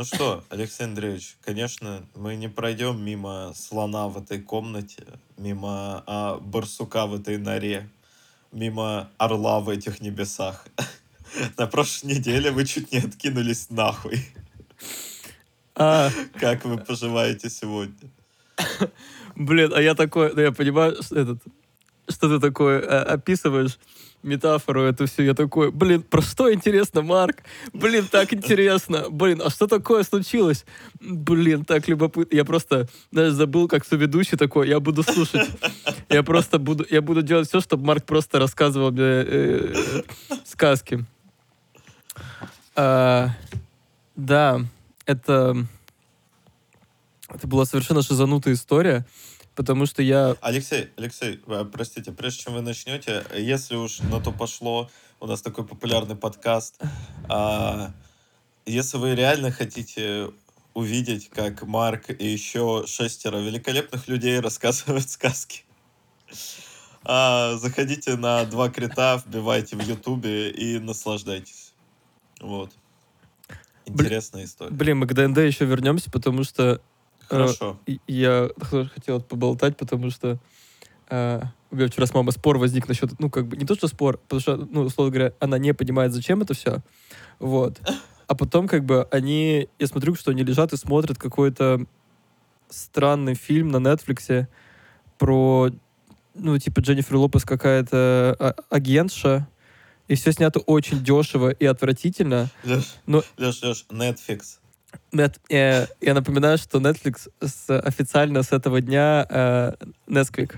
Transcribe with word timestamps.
Ну 0.00 0.06
что, 0.06 0.42
Алексей 0.48 0.84
Андреевич, 0.84 1.36
конечно, 1.44 2.02
мы 2.14 2.34
не 2.34 2.48
пройдем 2.48 3.04
мимо 3.04 3.52
слона 3.54 4.08
в 4.08 4.16
этой 4.16 4.40
комнате, 4.40 5.04
мимо 5.36 6.02
а, 6.06 6.38
барсука 6.38 7.04
в 7.04 7.16
этой 7.16 7.36
норе, 7.36 7.86
мимо 8.50 9.10
орла 9.18 9.60
в 9.60 9.68
этих 9.68 10.00
небесах. 10.00 10.66
На 11.58 11.66
прошлой 11.66 12.14
неделе 12.14 12.50
вы 12.50 12.64
чуть 12.64 12.92
не 12.92 12.98
откинулись 13.00 13.68
нахуй. 13.68 14.24
А, 15.74 16.08
Как 16.38 16.64
вы 16.64 16.78
поживаете 16.78 17.50
сегодня? 17.50 18.10
блин, 19.36 19.70
а 19.74 19.82
я 19.82 19.94
такой, 19.94 20.34
да 20.34 20.40
я 20.44 20.52
понимаю, 20.52 20.96
что 21.02 21.18
этот, 21.18 21.42
что 22.08 22.30
ты 22.30 22.40
такое 22.40 22.80
э, 22.80 23.02
описываешь 23.02 23.78
метафору 24.22 24.82
эту 24.82 25.06
всю, 25.06 25.22
я 25.22 25.34
такой, 25.34 25.70
блин, 25.70 26.02
про 26.02 26.22
что 26.22 26.52
интересно, 26.52 27.02
Марк? 27.02 27.42
Блин, 27.72 28.06
так 28.10 28.32
интересно. 28.32 29.06
Блин, 29.10 29.40
а 29.44 29.50
что 29.50 29.66
такое 29.66 30.02
случилось? 30.02 30.64
Блин, 31.00 31.64
так 31.64 31.88
любопытно. 31.88 32.36
Я 32.36 32.44
просто, 32.44 32.88
знаешь, 33.10 33.32
забыл, 33.32 33.68
как 33.68 33.84
соведущий 33.86 34.36
такой, 34.36 34.68
я 34.68 34.80
буду 34.80 35.02
слушать. 35.02 35.48
Я 36.08 36.22
просто 36.22 36.58
буду, 36.58 36.84
я 36.90 37.02
буду 37.02 37.22
делать 37.22 37.48
все, 37.48 37.60
чтобы 37.60 37.86
Марк 37.86 38.04
просто 38.04 38.38
рассказывал 38.38 38.90
мне 38.90 39.02
э, 39.02 39.72
э, 39.72 40.34
сказки. 40.44 41.04
А, 42.74 43.30
да, 44.16 44.60
это... 45.06 45.66
Это 47.32 47.46
была 47.46 47.64
совершенно 47.64 48.02
шизанутая 48.02 48.54
история, 48.54 49.06
потому 49.60 49.84
что 49.84 50.02
я... 50.02 50.36
Алексей, 50.40 50.88
Алексей, 50.96 51.38
э, 51.46 51.66
простите, 51.70 52.12
прежде 52.12 52.44
чем 52.44 52.54
вы 52.54 52.62
начнете, 52.62 53.26
если 53.36 53.76
уж 53.76 54.00
на 54.00 54.18
то 54.18 54.32
пошло, 54.32 54.88
у 55.20 55.26
нас 55.26 55.42
такой 55.42 55.66
популярный 55.66 56.16
подкаст, 56.16 56.80
а, 57.28 57.92
если 58.64 58.96
вы 58.96 59.14
реально 59.14 59.50
хотите 59.50 60.30
увидеть, 60.72 61.28
как 61.28 61.62
Марк 61.64 62.08
и 62.08 62.26
еще 62.26 62.84
шестеро 62.86 63.36
великолепных 63.36 64.08
людей 64.08 64.40
рассказывают 64.40 65.10
сказки, 65.10 65.64
а, 67.04 67.58
заходите 67.58 68.16
на 68.16 68.46
два 68.46 68.70
крита, 68.70 69.22
вбивайте 69.22 69.76
в 69.76 69.86
Ютубе 69.86 70.48
и 70.48 70.78
наслаждайтесь. 70.78 71.74
Вот. 72.40 72.70
Интересная 73.84 74.44
история. 74.44 74.72
Блин, 74.72 75.00
мы 75.00 75.06
к 75.06 75.12
ДНД 75.12 75.36
еще 75.36 75.66
вернемся, 75.66 76.10
потому 76.10 76.44
что 76.44 76.80
Хорошо. 77.36 77.78
и- 77.86 78.00
я 78.06 78.48
хотел 78.94 79.20
поболтать, 79.20 79.76
потому 79.76 80.10
что 80.10 80.38
э, 81.08 81.40
у 81.70 81.76
меня 81.76 81.88
вчера 81.88 82.06
с 82.06 82.14
мамой 82.14 82.32
спор 82.32 82.58
возник 82.58 82.88
насчет, 82.88 83.18
ну, 83.18 83.30
как 83.30 83.46
бы, 83.46 83.56
не 83.56 83.64
то, 83.64 83.74
что 83.74 83.88
спор, 83.88 84.18
потому 84.18 84.40
что, 84.40 84.56
ну, 84.56 84.82
условно 84.82 85.12
говоря, 85.12 85.32
она 85.40 85.58
не 85.58 85.72
понимает, 85.74 86.12
зачем 86.12 86.42
это 86.42 86.54
все, 86.54 86.82
вот. 87.38 87.80
А 88.26 88.34
потом, 88.36 88.68
как 88.68 88.84
бы, 88.84 89.08
они, 89.10 89.68
я 89.78 89.86
смотрю, 89.88 90.14
что 90.14 90.30
они 90.30 90.44
лежат 90.44 90.72
и 90.72 90.76
смотрят 90.76 91.18
какой-то 91.18 91.84
странный 92.68 93.34
фильм 93.34 93.68
на 93.70 93.78
Нетфликсе 93.78 94.48
про, 95.18 95.70
ну, 96.34 96.58
типа, 96.58 96.80
Дженнифер 96.80 97.16
Лопес 97.16 97.44
какая-то 97.44 98.36
а- 98.38 98.54
агентша, 98.70 99.48
и 100.06 100.14
все 100.14 100.32
снято 100.32 100.60
очень 100.60 101.02
дешево 101.02 101.50
и 101.50 101.64
отвратительно. 101.66 102.48
Леш, 102.64 102.94
Но- 103.06 103.22
Леш, 103.36 103.62
Леш, 103.62 103.86
Netflix. 103.90 104.58
Нет, 105.12 105.40
э, 105.50 105.86
я 106.00 106.14
напоминаю, 106.14 106.58
что 106.58 106.78
Netflix 106.78 107.28
с- 107.40 107.78
официально 107.80 108.42
с 108.42 108.52
этого 108.52 108.80
дня 108.80 109.26
э, 109.28 109.72
Nesquik. 110.08 110.56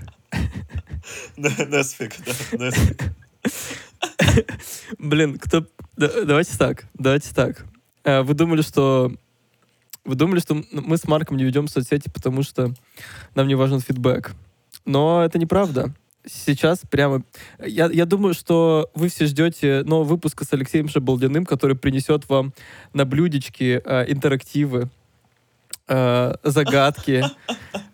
Netflix, 1.37 2.13
да, 2.25 2.67
Netflix. 2.69 3.11
Блин, 4.99 5.37
кто... 5.39 5.65
да- 5.97 6.25
давайте 6.25 6.57
так, 6.57 6.85
давайте 6.93 7.33
так. 7.33 7.65
Э, 8.03 8.21
вы 8.21 8.33
думали, 8.33 8.61
что... 8.61 9.11
Вы 10.05 10.15
думали, 10.15 10.39
что 10.39 10.61
мы 10.71 10.97
с 10.97 11.05
Марком 11.07 11.37
не 11.37 11.45
ведем 11.45 11.67
соцсети, 11.69 12.09
потому 12.09 12.43
что 12.43 12.73
нам 13.35 13.47
не 13.47 13.55
важен 13.55 13.79
фидбэк. 13.79 14.31
Но 14.85 15.23
это 15.23 15.39
неправда. 15.39 15.93
Сейчас 16.25 16.81
прямо... 16.89 17.23
Я, 17.59 17.89
я 17.91 18.05
думаю, 18.05 18.33
что 18.33 18.89
вы 18.95 19.09
все 19.09 19.25
ждете 19.25 19.83
нового 19.83 20.07
выпуска 20.07 20.45
с 20.45 20.53
Алексеем 20.53 20.87
Шабалдиным, 20.87 21.45
который 21.45 21.75
принесет 21.75 22.29
вам 22.29 22.53
на 22.93 23.05
блюдечке 23.05 23.81
э, 23.83 24.11
интерактивы, 24.11 24.89
э, 25.87 26.35
загадки, 26.43 27.25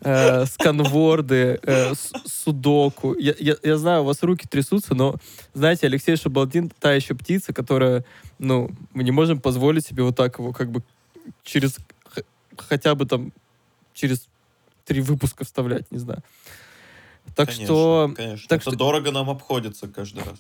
э, 0.02 0.46
сканворды, 0.46 1.60
э, 1.64 1.94
судоку. 2.26 3.16
Я, 3.16 3.34
я, 3.40 3.56
я 3.64 3.78
знаю, 3.78 4.02
у 4.04 4.06
вас 4.06 4.22
руки 4.22 4.48
трясутся, 4.48 4.94
но, 4.94 5.16
знаете, 5.54 5.88
Алексей 5.88 6.16
Шабалдин 6.16 6.72
та 6.80 6.94
еще 6.94 7.16
птица, 7.16 7.52
которая, 7.52 8.06
ну, 8.38 8.70
мы 8.94 9.04
не 9.04 9.12
можем 9.12 9.42
позволить 9.42 9.88
себе 9.88 10.04
вот 10.04 10.16
так 10.16 10.38
его 10.38 10.54
как 10.54 10.70
бы 10.70 10.84
через 11.44 11.78
хотя 12.58 12.96
бы 12.96 13.06
там 13.06 13.32
через 13.94 14.28
три 14.86 15.02
выпуска 15.02 15.46
вставлять, 15.46 15.92
не 15.92 15.98
знаю. 15.98 16.22
Так 17.40 17.48
Конечно, 17.48 17.66
что, 17.68 18.14
конечно. 18.18 18.48
так 18.50 18.60
это 18.62 18.72
что- 18.72 18.78
дорого 18.78 19.12
нам 19.12 19.30
обходится 19.30 19.88
каждый 19.88 20.24
раз. 20.26 20.36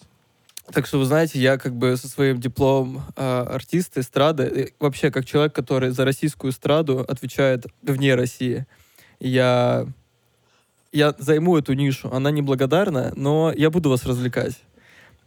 так 0.73 0.85
что 0.85 0.99
вы 0.99 1.05
знаете, 1.05 1.39
я 1.39 1.57
как 1.57 1.73
бы 1.73 1.95
со 1.95 2.09
своим 2.09 2.41
дипломом 2.41 3.03
э, 3.15 3.41
артиста 3.49 4.01
эстрады, 4.01 4.73
вообще 4.79 5.09
как 5.09 5.25
человек, 5.25 5.55
который 5.55 5.91
за 5.91 6.03
российскую 6.03 6.51
эстраду 6.51 6.99
отвечает 7.07 7.67
вне 7.83 8.15
России, 8.15 8.65
я 9.21 9.87
я 10.91 11.15
займу 11.19 11.57
эту 11.57 11.71
нишу. 11.71 12.11
Она 12.11 12.31
неблагодарная, 12.31 13.13
но 13.15 13.53
я 13.55 13.69
буду 13.69 13.89
вас 13.89 14.03
развлекать. 14.05 14.59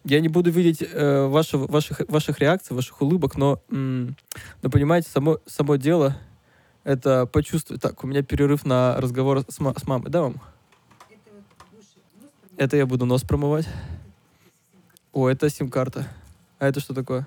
Я 0.05 0.21
не 0.21 0.29
буду 0.29 0.51
видеть 0.51 0.83
э, 0.83 1.27
ваши, 1.27 1.57
ваших, 1.57 2.03
ваших 2.09 2.39
реакций, 2.41 2.77
ваших 2.77 3.01
улыбок, 3.01 3.37
но, 3.39 3.63
м, 3.71 4.15
но 4.61 4.69
понимаете, 4.69 5.09
само, 5.09 5.39
само 5.47 5.77
дело 5.77 6.19
это 6.85 7.25
почувствовать. 7.25 7.81
Так, 7.81 8.05
у 8.05 8.07
меня 8.09 8.23
перерыв 8.23 8.67
на 8.67 9.01
разговор 9.01 9.45
с, 9.49 9.59
ма- 9.61 9.75
с 9.79 9.87
мамой. 9.87 10.11
Да, 10.11 10.23
мам? 10.25 10.35
Это 12.57 12.77
я 12.77 12.87
буду 12.87 13.07
нос 13.07 13.23
промывать. 13.23 13.67
О, 15.13 15.29
это 15.29 15.49
сим-карта. 15.49 16.07
А 16.59 16.67
это 16.69 16.81
что 16.81 16.95
такое? 16.95 17.27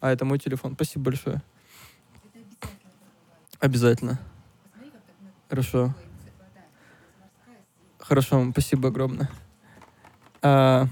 А, 0.00 0.12
это 0.12 0.24
мой 0.24 0.38
телефон. 0.38 0.74
Спасибо 0.74 1.04
большое. 1.06 1.42
Обязательно. 3.60 4.18
Хорошо. 5.48 5.94
Хорошо, 7.98 8.50
спасибо 8.50 8.88
огромное. 8.88 9.30
А, 10.42 10.88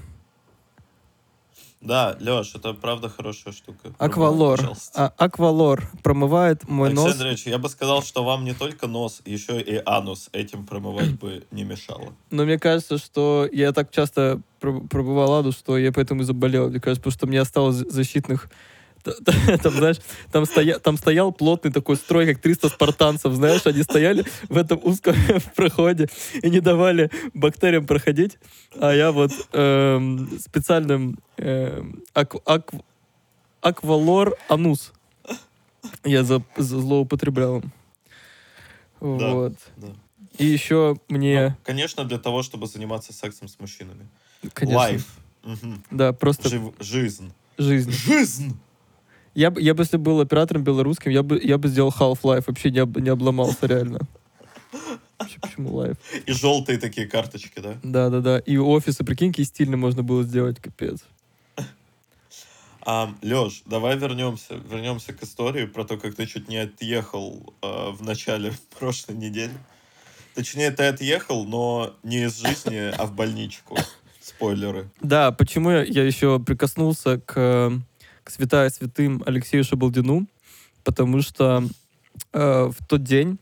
Да, 1.83 2.15
Леш, 2.21 2.55
это 2.55 2.73
правда 2.73 3.09
хорошая 3.09 3.53
штука. 3.53 3.93
аквалор. 3.97 4.57
Пожалуйста. 4.57 4.91
А, 5.17 5.25
аквалор 5.25 5.91
промывает 6.01 6.67
мой 6.69 6.89
Алексей 6.89 7.03
нос. 7.05 7.13
Андреевич, 7.13 7.45
я 7.45 7.57
бы 7.57 7.67
сказал, 7.67 8.01
что 8.01 8.23
вам 8.23 8.45
не 8.45 8.53
только 8.53 8.87
нос, 8.87 9.21
еще 9.25 9.59
и 9.59 9.81
анус 9.85 10.29
этим 10.31 10.65
промывать 10.65 11.19
бы 11.19 11.45
не 11.51 11.63
мешало. 11.65 12.13
Но 12.31 12.45
мне 12.45 12.57
кажется, 12.57 12.97
что 12.97 13.47
я 13.51 13.73
так 13.73 13.91
часто 13.91 14.41
пр- 14.61 14.81
пробывал 14.87 15.33
аду, 15.33 15.51
что 15.51 15.77
я 15.77 15.91
поэтому 15.91 16.21
и 16.21 16.23
заболел. 16.23 16.69
Мне 16.69 16.79
кажется, 16.79 17.01
потому 17.01 17.13
что 17.17 17.27
мне 17.27 17.41
осталось 17.41 17.75
защитных... 17.75 18.49
Там, 19.63 19.73
знаешь, 19.73 19.97
там, 20.31 20.45
стоя... 20.45 20.79
там 20.79 20.97
стоял 20.97 21.31
плотный 21.33 21.71
такой 21.71 21.97
строй, 21.97 22.25
как 22.25 22.39
300 22.41 22.69
спартанцев, 22.69 23.33
знаешь, 23.33 23.65
они 23.65 23.83
стояли 23.83 24.23
в 24.49 24.57
этом 24.57 24.79
узком 24.83 25.15
проходе 25.55 26.07
и 26.41 26.49
не 26.49 26.61
давали 26.61 27.09
бактериям 27.33 27.85
проходить, 27.85 28.37
а 28.79 28.93
я 28.93 29.11
вот 29.11 29.31
эм, 29.51 30.39
специальным 30.39 31.19
эм, 31.37 32.03
ак- 32.13 32.35
ак- 32.45 32.71
аквалор 33.61 34.35
анус 34.47 34.93
я 36.05 36.23
за... 36.23 36.41
за- 36.57 36.79
злоупотреблял 36.79 37.57
им. 37.59 37.71
Вот. 38.99 39.53
да. 39.77 39.87
И 40.37 40.45
еще 40.45 40.95
мне... 41.09 41.49
Ну, 41.49 41.55
конечно, 41.63 42.05
для 42.05 42.17
того, 42.17 42.41
чтобы 42.41 42.67
заниматься 42.67 43.13
сексом 43.13 43.47
с 43.47 43.59
мужчинами. 43.59 44.07
Конечно. 44.53 44.77
Life. 44.79 45.07
Мгм. 45.43 45.83
Да, 45.91 46.13
просто 46.13 46.49
Жив- 46.49 46.73
Жизнь. 46.79 47.33
жизнь. 47.57 47.91
Жизнь! 47.91 48.57
Я 49.35 49.49
бы, 49.49 49.61
я 49.61 49.73
бы, 49.73 49.81
если 49.83 49.97
был 49.97 50.19
оператором 50.21 50.63
белорусским, 50.63 51.11
я 51.11 51.23
бы, 51.23 51.39
я 51.43 51.57
бы 51.57 51.67
сделал 51.67 51.89
Half-Life, 51.97 52.43
вообще 52.47 52.69
не, 52.71 52.79
об- 52.79 52.97
не 52.99 53.09
обломался 53.09 53.65
реально. 53.65 53.99
Вообще, 55.17 55.39
почему 55.41 55.81
Life? 55.81 55.97
И 56.25 56.31
желтые 56.31 56.77
такие 56.77 57.07
карточки, 57.07 57.59
да? 57.59 57.77
Да-да-да. 57.83 58.39
И 58.39 58.57
офисы, 58.57 59.03
прикинь, 59.03 59.31
какие 59.31 59.45
стильно 59.45 59.77
можно 59.77 60.03
было 60.03 60.23
сделать, 60.23 60.59
капец. 60.59 61.03
А, 62.85 63.13
Леш, 63.21 63.63
давай 63.65 63.97
вернемся, 63.97 64.55
вернемся 64.55 65.13
к 65.13 65.23
истории 65.23 65.65
про 65.65 65.85
то, 65.85 65.95
как 65.97 66.15
ты 66.15 66.25
чуть 66.25 66.49
не 66.49 66.57
отъехал 66.57 67.53
э, 67.61 67.91
в 67.91 68.03
начале 68.03 68.51
прошлой 68.77 69.15
недели. 69.15 69.53
Точнее, 70.35 70.69
ты 70.71 70.83
отъехал, 70.83 71.45
но 71.45 71.95
не 72.03 72.23
из 72.25 72.37
жизни, 72.41 72.91
а 72.97 73.05
в 73.05 73.13
больничку. 73.15 73.77
Спойлеры. 74.21 74.89
Да, 75.01 75.31
почему 75.31 75.69
я 75.71 76.03
еще 76.03 76.39
прикоснулся 76.39 77.19
к, 77.19 77.71
к 78.23 78.29
святая 78.29 78.69
святым 78.69 79.21
Алексею 79.25 79.63
Шабалдину? 79.63 80.27
Потому 80.83 81.21
что 81.21 81.63
э, 82.33 82.71
в 82.71 82.87
тот 82.87 83.03
день 83.03 83.37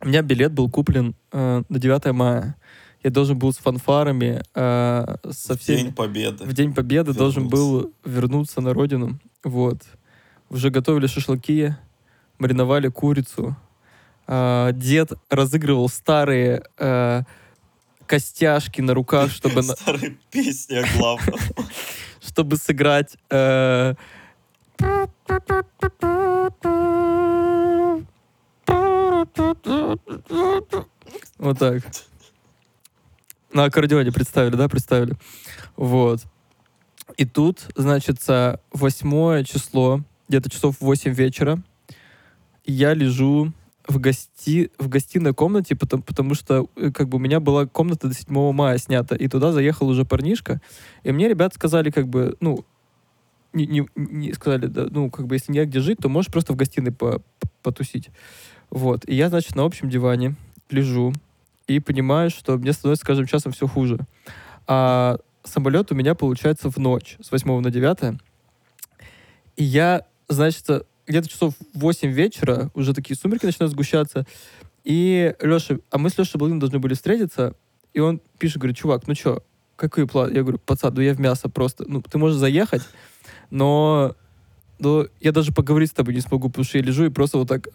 у 0.00 0.08
меня 0.08 0.22
билет 0.22 0.52
был 0.52 0.68
куплен 0.70 1.14
э, 1.32 1.62
на 1.68 1.78
9 1.78 2.12
мая. 2.12 2.56
Я 3.02 3.10
должен 3.10 3.38
был 3.38 3.52
с 3.52 3.58
фанфарами, 3.58 4.42
э, 4.54 5.16
со 5.30 5.54
В 5.54 5.60
всеми... 5.60 5.76
День 5.78 5.92
Победы. 5.94 6.44
в 6.44 6.52
День 6.52 6.74
Победы 6.74 7.14
должен 7.14 7.48
был 7.48 7.92
вернуться 8.04 8.60
на 8.60 8.74
родину. 8.74 9.18
Вот. 9.42 9.82
Уже 10.50 10.70
готовили 10.70 11.06
шашлыки. 11.06 11.74
мариновали 12.38 12.88
курицу. 12.88 13.56
А, 14.26 14.72
дед 14.72 15.12
разыгрывал 15.28 15.88
старые 15.88 16.62
э, 16.78 17.22
костяшки 18.06 18.80
на 18.80 18.94
руках, 18.94 19.30
чтобы, 19.30 19.62
Старые 19.62 20.16
песни 20.30 20.76
о 20.76 20.86
главном. 20.96 21.38
чтобы 22.20 22.56
сыграть... 22.56 23.16
э, 23.30 23.94
Вот 31.38 31.58
так. 31.58 31.82
На 33.52 33.64
аккордеоне 33.64 34.12
представили, 34.12 34.56
да, 34.56 34.68
представили? 34.68 35.14
Вот. 35.76 36.20
И 37.16 37.24
тут, 37.24 37.66
значит, 37.74 38.18
восьмое 38.72 39.44
число, 39.44 40.02
где-то 40.28 40.48
часов 40.50 40.76
8 40.80 41.12
вечера, 41.12 41.60
я 42.64 42.94
лежу 42.94 43.52
в, 43.90 43.98
гости... 43.98 44.70
в 44.78 44.88
гостиной 44.88 45.34
комнате, 45.34 45.74
потому, 45.74 46.02
потому 46.02 46.34
что 46.34 46.68
э, 46.76 46.90
как 46.92 47.08
бы 47.08 47.16
у 47.16 47.20
меня 47.20 47.40
была 47.40 47.66
комната 47.66 48.08
до 48.08 48.14
7 48.14 48.52
мая 48.52 48.78
снята, 48.78 49.16
и 49.16 49.28
туда 49.28 49.52
заехал 49.52 49.88
уже 49.88 50.04
парнишка, 50.04 50.60
и 51.02 51.12
мне 51.12 51.28
ребят 51.28 51.54
сказали, 51.54 51.90
как 51.90 52.08
бы, 52.08 52.36
ну, 52.40 52.64
не, 53.52 53.66
не, 53.66 53.88
не 53.96 54.32
сказали, 54.32 54.66
да, 54.66 54.86
ну, 54.90 55.10
как 55.10 55.26
бы, 55.26 55.34
если 55.34 55.52
негде 55.52 55.80
жить, 55.80 55.98
то 56.00 56.08
можешь 56.08 56.30
просто 56.30 56.52
в 56.52 56.56
гостиной 56.56 56.92
по- 56.92 57.20
потусить. 57.62 58.10
Вот. 58.70 59.08
И 59.08 59.14
я, 59.14 59.28
значит, 59.28 59.56
на 59.56 59.64
общем 59.64 59.90
диване 59.90 60.36
лежу 60.70 61.12
и 61.66 61.80
понимаю, 61.80 62.30
что 62.30 62.56
мне 62.56 62.72
становится 62.72 63.04
с 63.04 63.06
каждым 63.06 63.26
часом 63.26 63.50
все 63.50 63.66
хуже. 63.66 63.98
А 64.68 65.18
самолет 65.42 65.90
у 65.90 65.96
меня 65.96 66.14
получается 66.14 66.70
в 66.70 66.76
ночь 66.76 67.16
с 67.20 67.32
8 67.32 67.60
на 67.60 67.70
9. 67.70 68.20
И 69.56 69.64
я, 69.64 70.06
значит, 70.28 70.86
где-то 71.10 71.28
часов 71.28 71.54
в 71.74 71.78
8 71.78 72.10
вечера, 72.10 72.70
уже 72.74 72.94
такие 72.94 73.16
сумерки 73.16 73.44
начинают 73.44 73.72
сгущаться, 73.72 74.26
и 74.84 75.34
Леша, 75.40 75.78
а 75.90 75.98
мы 75.98 76.08
с 76.08 76.16
Лешей 76.16 76.38
Балдином 76.38 76.60
должны 76.60 76.78
были 76.78 76.94
встретиться, 76.94 77.54
и 77.92 78.00
он 78.00 78.20
пишет, 78.38 78.58
говорит, 78.58 78.76
чувак, 78.76 79.06
ну 79.06 79.14
что, 79.14 79.42
какой 79.76 80.06
план? 80.06 80.32
Я 80.32 80.42
говорю, 80.42 80.58
пацан, 80.58 80.94
ну 80.94 81.00
я 81.00 81.14
в 81.14 81.20
мясо 81.20 81.48
просто. 81.48 81.84
Ну, 81.86 82.02
ты 82.02 82.18
можешь 82.18 82.36
заехать, 82.36 82.82
но, 83.50 84.14
но 84.78 85.06
я 85.20 85.32
даже 85.32 85.52
поговорить 85.52 85.90
с 85.90 85.94
тобой 85.94 86.14
не 86.14 86.20
смогу, 86.20 86.48
потому 86.48 86.64
что 86.64 86.78
я 86.78 86.84
лежу 86.84 87.04
и 87.04 87.10
просто 87.10 87.38
вот 87.38 87.48
так... 87.48 87.66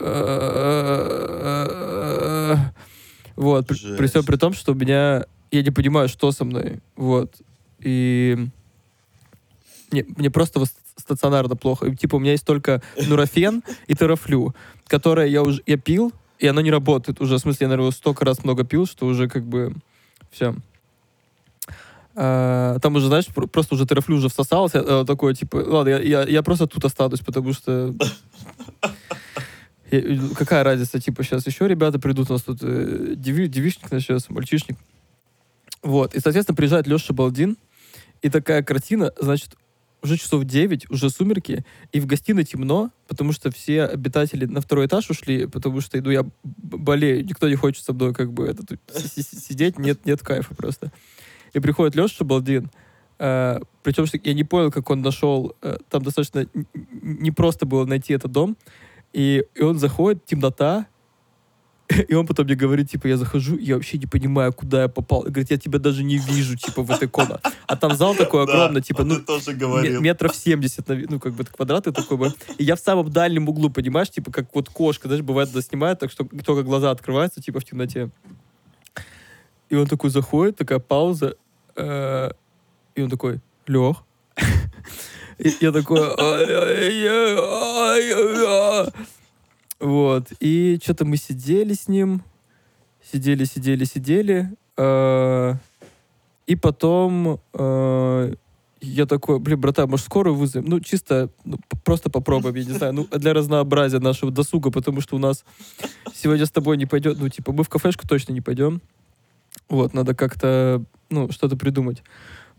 Вот, 3.36 3.68
при, 3.68 3.98
при 3.98 4.08
всем 4.08 4.24
при 4.24 4.38
том, 4.38 4.54
что 4.54 4.72
у 4.72 4.76
меня... 4.76 5.26
Я 5.52 5.62
не 5.62 5.72
понимаю, 5.72 6.08
что 6.08 6.32
со 6.32 6.46
мной. 6.46 6.80
Вот. 6.96 7.36
И... 7.80 8.48
Мне, 9.92 10.06
мне 10.16 10.32
просто 10.32 10.60
стационарно 10.98 11.56
плохо. 11.56 11.96
Типа, 11.96 12.16
у 12.16 12.20
меня 12.20 12.32
есть 12.32 12.46
только 12.46 12.82
нурофен 13.08 13.64
и 13.88 13.96
терафлю, 13.96 14.56
которые 14.88 15.32
я 15.32 15.42
уже 15.44 15.62
я 15.66 15.78
пил, 15.78 16.14
и 16.40 16.48
оно 16.48 16.62
не 16.62 16.72
работает 16.72 17.22
уже. 17.22 17.36
В 17.36 17.40
смысле, 17.40 17.66
я, 17.66 17.70
наверное, 17.70 17.92
столько 17.92 18.26
раз 18.26 18.44
много 18.44 18.64
пил, 18.64 18.86
что 18.86 19.06
уже 19.06 19.28
как 19.28 19.44
бы 19.46 19.74
все. 20.32 20.56
А, 22.16 22.80
там 22.80 22.96
уже, 22.96 23.08
знаешь, 23.08 23.28
про- 23.28 23.48
просто 23.48 23.76
уже 23.76 23.86
терафлю 23.86 24.16
уже 24.16 24.30
всосался. 24.30 24.80
а, 25.02 25.06
такое, 25.06 25.34
типа, 25.34 25.58
ладно, 25.58 25.90
я, 25.90 26.00
я, 26.00 26.24
я 26.24 26.44
просто 26.44 26.68
тут 26.68 26.86
останусь, 26.86 27.20
потому 27.20 27.54
что... 27.54 27.94
Я- 29.92 30.20
какая 30.36 30.64
разница, 30.64 31.00
типа, 31.00 31.24
сейчас 31.24 31.46
еще 31.46 31.68
ребята 31.68 32.00
придут, 32.00 32.30
у 32.30 32.34
нас 32.34 32.42
тут 32.42 32.58
э, 32.64 33.14
деви- 33.16 33.48
девичник 33.48 33.92
начнется, 33.92 34.34
мальчишник. 34.34 34.78
Вот, 35.84 36.16
и, 36.16 36.20
соответственно, 36.20 36.56
приезжает 36.56 36.88
Леша 36.88 37.14
Балдин, 37.14 37.56
и 38.24 38.30
такая 38.30 38.64
картина, 38.64 39.12
значит, 39.20 39.56
уже 40.06 40.18
часов 40.18 40.46
9, 40.46 40.90
уже 40.90 41.10
сумерки, 41.10 41.66
и 41.92 42.00
в 42.00 42.06
гостиной 42.06 42.46
темно, 42.46 42.92
потому 43.07 43.34
что 43.34 43.52
все 43.52 43.84
обитатели 43.86 44.46
на 44.46 44.62
второй 44.62 44.86
этаж 44.86 45.10
ушли, 45.10 45.48
потому 45.48 45.81
что, 45.81 46.02
ну, 46.02 46.12
я 46.12 46.25
болею, 46.44 47.25
никто 47.25 47.50
не 47.50 47.56
хочет 47.56 47.84
со 47.84 47.94
мной 47.94 48.13
как 48.13 48.31
бы 48.31 48.46
это, 48.48 48.63
сидеть, 49.00 49.78
нет, 49.80 50.06
нет 50.06 50.22
кайфа 50.22 50.56
просто. 50.56 50.92
И 51.54 51.60
приходит 51.60 51.96
Леша 51.96 52.24
Балдин, 52.24 52.69
э, 53.19 53.60
причем 53.84 54.06
что 54.06 54.19
я 54.24 54.34
не 54.34 54.44
понял, 54.44 54.72
как 54.72 54.90
он 54.90 55.02
нашел, 55.02 55.56
э, 55.62 55.78
там 55.90 56.04
достаточно 56.04 56.40
н- 56.40 56.50
н- 56.54 56.68
не 57.01 57.31
просто 57.31 57.66
было 57.66 57.86
найти 57.86 58.13
этот 58.13 58.31
дом, 58.31 58.58
и, 59.13 59.44
и 59.56 59.62
он 59.62 59.80
заходит, 59.80 60.25
темнота, 60.25 60.88
и 62.08 62.14
он 62.16 62.26
потом 62.26 62.46
мне 62.46 62.56
говорит, 62.56 62.90
типа, 62.90 63.08
я 63.08 63.18
захожу, 63.18 63.58
я 63.58 63.76
вообще 63.76 63.98
не 63.98 64.08
понимаю, 64.08 64.54
куда 64.54 64.84
я 64.84 64.88
попал. 64.88 65.22
И 65.24 65.30
говорит, 65.30 65.52
я 65.52 65.58
тебя 65.58 65.80
даже 65.80 66.04
не 66.04 66.18
вижу, 66.18 66.58
типа, 66.58 66.82
в 66.82 66.90
этой 66.92 67.08
комнате. 67.08 67.42
А 67.68 67.76
там 67.76 67.96
зал 67.96 68.16
такой 68.16 68.46
Да, 68.46 68.54
огромный, 68.54 68.82
типа, 68.82 69.04
ну, 69.04 69.20
тоже 69.20 69.54
говорил. 69.54 70.02
метров 70.02 70.36
70, 70.36 70.88
нави- 70.88 71.08
ну, 71.10 71.20
как 71.20 71.34
бы 71.34 71.44
квадраты 71.44 71.92
такой 71.92 72.18
бы. 72.18 72.34
И 72.58 72.64
я 72.64 72.76
в 72.76 72.80
самом 72.80 73.12
дальнем 73.12 73.48
углу, 73.48 73.70
понимаешь, 73.70 74.10
типа, 74.10 74.32
как 74.32 74.54
вот 74.56 74.70
кошка, 74.70 75.08
знаешь, 75.08 75.24
бывает, 75.24 75.50
когда 75.50 75.62
снимают, 75.62 76.00
так 76.00 76.12
что 76.12 76.26
только 76.44 76.64
глаза 76.64 76.92
открываются, 76.92 77.42
типа, 77.42 77.60
в 77.60 77.66
темноте. 77.66 78.10
И 79.70 79.76
он 79.76 79.88
такой 79.88 80.10
заходит, 80.10 80.58
такая 80.58 80.80
пауза, 80.80 81.36
э, 81.76 82.32
и 82.96 83.02
он 83.02 83.10
такой, 83.10 83.42
Лех. 83.68 84.04
Я 85.60 85.72
такой. 85.72 86.00
Вот, 89.80 90.31
и 90.39 90.80
что-то 90.81 91.06
мы 91.06 91.18
сидели 91.18 91.74
с 91.74 91.88
ним, 91.88 92.24
сидели, 93.04 93.44
сидели, 93.45 93.83
сидели, 93.83 94.51
э, 94.77 95.54
и 96.48 96.56
потом 96.56 97.39
э, 97.54 98.33
я 98.81 99.06
такой, 99.06 99.39
блин, 99.39 99.60
братан, 99.60 99.89
может, 99.89 100.06
скорую 100.06 100.36
вызовем? 100.36 100.66
Ну, 100.68 100.80
чисто, 100.80 101.30
ну, 101.44 101.57
просто 101.83 102.10
попробуем, 102.10 102.56
я 102.56 102.63
не 102.63 102.72
знаю, 102.72 102.94
ну, 102.94 103.07
для 103.12 103.33
разнообразия 103.33 104.00
нашего 104.00 104.31
досуга, 104.31 104.72
потому 104.72 105.01
что 105.01 105.16
у 105.16 105.19
нас 105.19 105.44
сегодня 106.13 106.45
с 106.45 106.51
тобой 106.51 106.77
не 106.77 106.86
пойдет, 106.86 107.18
ну, 107.19 107.30
типа, 107.30 107.51
мы 107.51 107.63
в 107.63 107.69
кафешку 107.69 108.07
точно 108.07 108.33
не 108.33 108.42
пойдем. 108.42 108.81
Вот, 109.69 109.94
надо 109.94 110.13
как-то, 110.13 110.83
ну, 111.10 111.31
что-то 111.31 111.57
придумать. 111.57 112.04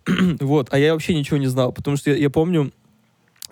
вот, 0.40 0.68
а 0.72 0.78
я 0.78 0.92
вообще 0.92 1.14
ничего 1.14 1.36
не 1.36 1.46
знал, 1.46 1.72
потому 1.72 1.96
что 1.96 2.10
я, 2.10 2.16
я 2.16 2.30
помню, 2.30 2.72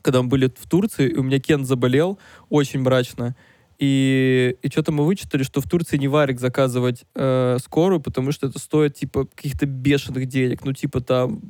когда 0.02 0.22
мы 0.22 0.28
были 0.28 0.46
в 0.46 0.68
Турции, 0.68 1.14
у 1.14 1.22
меня 1.22 1.38
Кен 1.38 1.64
заболел 1.64 2.18
очень 2.50 2.80
мрачно, 2.80 3.36
и, 3.78 4.56
и 4.62 4.68
что-то 4.68 4.92
мы 4.92 5.04
вычитали, 5.04 5.42
что 5.42 5.60
в 5.60 5.68
Турции 5.68 5.96
не 5.96 6.08
варик 6.08 6.40
заказывать 6.40 7.04
э, 7.14 7.58
скорую, 7.62 8.00
потому 8.00 8.32
что 8.32 8.46
это 8.46 8.58
стоит, 8.58 8.94
типа, 8.94 9.26
каких-то 9.34 9.66
бешеных 9.66 10.26
денег. 10.26 10.64
Ну, 10.64 10.72
типа, 10.72 11.00
там, 11.00 11.40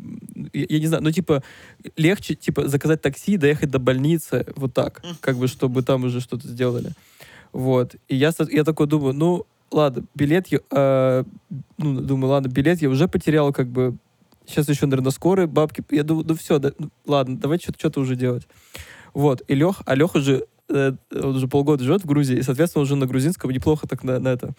я, 0.53 0.67
я 0.69 0.79
не 0.81 0.87
знаю, 0.87 1.03
ну, 1.03 1.11
типа, 1.11 1.43
легче, 1.97 2.35
типа, 2.35 2.69
заказать 2.69 3.03
такси, 3.03 3.37
доехать 3.37 3.71
до 3.71 3.79
больницы, 3.79 4.47
вот 4.57 4.73
так, 4.73 5.03
как 5.21 5.37
бы, 5.37 5.49
чтобы 5.49 5.83
там 5.83 6.05
уже 6.05 6.21
что-то 6.21 6.49
сделали. 6.49 6.93
Вот. 7.53 7.97
И 8.09 8.17
я, 8.17 8.33
я 8.51 8.65
такой 8.65 8.87
думаю, 8.87 9.15
ну, 9.15 9.47
ладно, 9.71 10.05
билет, 10.15 10.49
я, 10.49 10.61
э, 10.71 11.25
ну, 11.79 12.01
думаю, 12.01 12.31
ладно, 12.31 12.49
билет 12.49 12.81
я 12.81 12.89
уже 12.89 13.07
потерял, 13.07 13.53
как 13.53 13.69
бы, 13.69 13.97
сейчас 14.47 14.69
еще, 14.69 14.87
наверное, 14.87 15.13
скорые 15.13 15.47
бабки. 15.47 15.85
Я 15.91 16.05
думаю, 16.05 16.27
ну, 16.27 16.35
все, 16.35 16.59
да, 16.59 16.73
ну, 16.79 16.89
ладно, 17.07 17.39
давай 17.39 17.59
что-то 17.59 17.79
что 17.79 18.01
уже 18.01 18.17
делать. 18.17 18.47
Вот, 19.13 19.43
и 19.47 19.55
Лех, 19.55 19.83
а 19.87 19.95
Леха 19.95 20.21
же, 20.21 20.47
он 20.69 21.37
уже 21.37 21.49
полгода 21.49 21.85
живет 21.85 22.03
в 22.03 22.07
Грузии, 22.07 22.37
и, 22.37 22.43
соответственно, 22.43 22.81
он 22.81 22.85
уже 22.85 22.97
на 22.97 23.07
грузинском 23.07 23.51
неплохо 23.51 23.87
так 23.87 24.03
на, 24.03 24.19
на 24.19 24.29
это. 24.29 24.55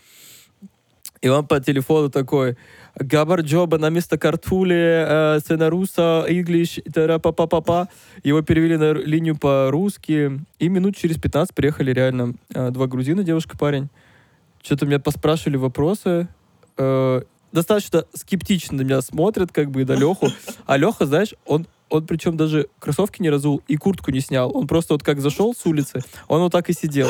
И 1.21 1.27
он 1.27 1.47
по 1.47 1.59
телефону 1.59 2.09
такой, 2.09 2.55
Габар 2.95 3.41
Джоба 3.41 3.77
на 3.77 3.89
место 3.89 4.17
картули, 4.17 5.35
э, 5.35 5.39
сценаруса, 5.39 6.25
English, 6.29 7.19
па 7.19 7.31
па 7.31 7.47
па 7.47 7.61
па 7.61 7.89
Его 8.23 8.41
перевели 8.41 8.77
на 8.77 8.93
линию 8.93 9.35
по-русски. 9.35 10.39
И 10.59 10.69
минут 10.69 10.95
через 10.95 11.17
15 11.17 11.55
приехали 11.55 11.91
реально 11.91 12.35
э, 12.53 12.69
два 12.69 12.87
грузина, 12.87 13.23
девушка, 13.23 13.57
парень. 13.57 13.89
Что-то 14.61 14.85
меня 14.85 14.99
поспрашивали 14.99 15.57
вопросы. 15.57 16.27
Э, 16.77 17.21
достаточно 17.51 18.05
скептично 18.13 18.77
на 18.77 18.81
меня 18.81 19.01
смотрят, 19.01 19.51
как 19.51 19.71
бы, 19.71 19.81
и 19.81 19.85
на 19.85 19.93
Леху. 19.93 20.27
А 20.65 20.77
Леха, 20.77 21.05
знаешь, 21.05 21.33
он, 21.45 21.65
он 21.89 22.05
причем 22.07 22.37
даже 22.37 22.67
кроссовки 22.79 23.21
не 23.21 23.29
разул 23.29 23.61
и 23.67 23.75
куртку 23.77 24.11
не 24.11 24.19
снял. 24.21 24.55
Он 24.55 24.67
просто 24.67 24.93
вот 24.93 25.03
как 25.03 25.19
зашел 25.21 25.53
с 25.55 25.65
улицы, 25.65 26.01
он 26.27 26.41
вот 26.41 26.51
так 26.51 26.69
и 26.69 26.73
сидел. 26.73 27.09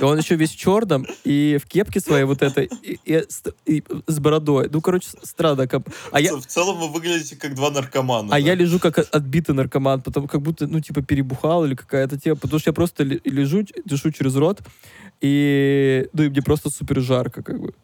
И 0.00 0.04
он 0.04 0.16
еще 0.16 0.36
весь 0.36 0.50
в 0.52 0.56
черном, 0.56 1.04
и 1.24 1.58
в 1.60 1.66
кепке 1.66 1.98
своей 1.98 2.22
вот 2.24 2.40
этой, 2.40 2.70
и, 2.82 3.00
и 3.04 3.14
с- 3.16 3.42
и 3.66 3.82
с 4.06 4.18
бородой. 4.20 4.68
Ну, 4.72 4.80
короче, 4.80 5.08
странно. 5.24 5.66
как- 5.66 5.82
А 6.12 6.20
я, 6.20 6.36
В 6.36 6.46
целом 6.46 6.78
вы 6.78 6.88
выглядите 6.88 7.34
как 7.34 7.56
два 7.56 7.70
наркомана. 7.70 8.28
а 8.28 8.30
да? 8.30 8.38
я 8.38 8.54
лежу 8.54 8.78
как 8.78 8.98
от- 8.98 9.12
отбитый 9.12 9.54
наркоман, 9.56 10.02
потому 10.02 10.28
как 10.28 10.40
будто, 10.40 10.68
ну, 10.68 10.78
типа, 10.80 11.02
перебухал 11.02 11.64
или 11.64 11.74
какая-то 11.74 12.16
тема. 12.18 12.36
Потому 12.36 12.60
что 12.60 12.70
я 12.70 12.74
просто 12.74 13.02
ле- 13.02 13.20
лежу, 13.24 13.64
дышу 13.84 14.12
через 14.12 14.36
рот, 14.36 14.60
и, 15.20 16.08
ну, 16.12 16.22
и 16.22 16.28
мне 16.28 16.42
просто 16.42 16.70
супер 16.70 17.00
жарко, 17.00 17.42
как 17.42 17.60
бы. 17.60 17.74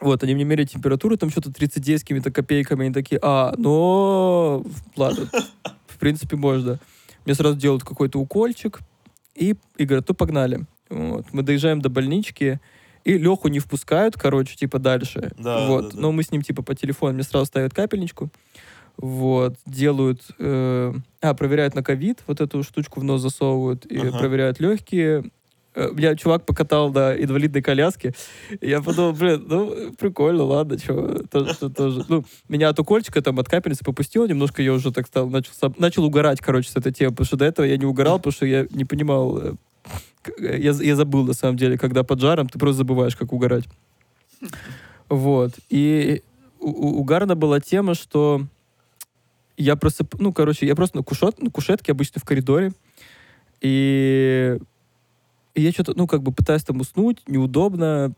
Вот, 0.00 0.22
они 0.22 0.34
мне 0.34 0.44
меряют 0.44 0.70
температуру, 0.70 1.16
там 1.16 1.30
что-то 1.30 1.52
39 1.52 2.00
с 2.00 2.02
какими-то 2.02 2.30
копейками, 2.30 2.84
они 2.86 2.92
такие, 2.94 3.18
а, 3.22 3.54
ну, 3.56 4.64
ладно, 4.96 5.28
в 5.86 5.98
принципе, 5.98 6.36
можно. 6.36 6.78
Мне 7.24 7.34
сразу 7.34 7.56
делают 7.56 7.82
какой-то 7.82 8.18
укольчик, 8.20 8.80
и, 9.34 9.54
и 9.76 9.84
говорят, 9.84 10.08
ну, 10.08 10.14
погнали. 10.14 10.66
Вот. 10.88 11.26
Мы 11.32 11.42
доезжаем 11.42 11.80
до 11.80 11.88
больнички, 11.88 12.60
и 13.04 13.18
Леху 13.18 13.48
не 13.48 13.58
впускают, 13.58 14.16
короче, 14.16 14.56
типа, 14.56 14.78
дальше. 14.78 15.32
Да, 15.38 15.66
вот. 15.66 15.88
да, 15.88 15.90
да. 15.94 16.00
Но 16.00 16.12
мы 16.12 16.22
с 16.22 16.30
ним, 16.30 16.42
типа, 16.42 16.62
по 16.62 16.74
телефону, 16.74 17.14
мне 17.14 17.22
сразу 17.22 17.46
ставят 17.46 17.72
капельничку. 17.74 18.30
вот, 18.98 19.56
делают, 19.66 20.22
э, 20.38 20.94
а, 21.20 21.34
проверяют 21.34 21.74
на 21.74 21.82
ковид, 21.82 22.22
вот 22.26 22.40
эту 22.40 22.62
штучку 22.62 23.00
в 23.00 23.04
нос 23.04 23.20
засовывают, 23.20 23.84
и 23.84 23.98
Ага. 23.98 24.18
проверяют 24.18 24.58
легкие. 24.58 25.30
Э, 25.76 25.90
Меня 25.92 26.16
чувак 26.16 26.46
покатал 26.46 26.90
до 26.90 27.14
инвалидной 27.22 27.60
коляски, 27.60 28.14
и 28.62 28.68
я 28.70 28.80
подумал, 28.80 29.12
блин, 29.12 29.44
ну, 29.46 29.92
прикольно, 29.98 30.42
ладно, 30.44 30.78
что, 30.78 31.22
тоже, 31.30 31.54
тоже. 31.70 32.04
Ну, 32.08 32.24
меня 32.48 32.70
от 32.70 32.80
укольчика, 32.80 33.20
там, 33.20 33.38
от 33.38 33.48
капельницы 33.48 33.84
попустило 33.84 34.26
немножко, 34.26 34.62
я 34.62 34.72
уже 34.72 34.90
так 34.90 35.06
стал, 35.06 35.28
начал, 35.28 35.52
начал 35.76 36.04
угорать, 36.04 36.40
короче, 36.40 36.70
с 36.70 36.76
этой 36.76 36.92
темы, 36.92 37.10
потому 37.12 37.26
что 37.26 37.36
до 37.36 37.44
этого 37.44 37.66
я 37.66 37.76
не 37.76 37.84
угорал, 37.84 38.16
потому 38.18 38.32
что 38.32 38.46
я 38.46 38.66
не 38.70 38.86
понимал, 38.86 39.38
э, 39.38 39.52
к- 40.22 40.40
я, 40.40 40.72
я 40.72 40.96
забыл, 40.96 41.24
на 41.24 41.34
самом 41.34 41.58
деле, 41.58 41.76
когда 41.76 42.02
под 42.04 42.20
жаром, 42.20 42.48
ты 42.48 42.58
просто 42.58 42.78
забываешь, 42.78 43.14
как 43.14 43.34
угорать. 43.34 43.64
Вот. 45.10 45.52
И 45.68 46.22
у, 46.58 46.70
у- 46.70 47.00
угарна 47.00 47.34
была 47.36 47.60
тема, 47.60 47.94
что 47.94 48.40
я 49.58 49.76
просто, 49.76 50.06
ну, 50.18 50.32
короче, 50.32 50.66
я 50.66 50.74
просто 50.74 50.96
на, 50.96 51.02
кушет, 51.02 51.42
на 51.42 51.50
кушетке 51.50 51.92
обычно 51.92 52.18
в 52.20 52.24
коридоре, 52.24 52.72
и, 53.60 54.58
и 55.56 55.62
я 55.62 55.72
что-то, 55.72 55.94
ну, 55.96 56.06
как 56.06 56.22
бы 56.22 56.32
пытаюсь 56.32 56.62
там 56.62 56.80
уснуть, 56.80 57.22
неудобно, 57.26 58.12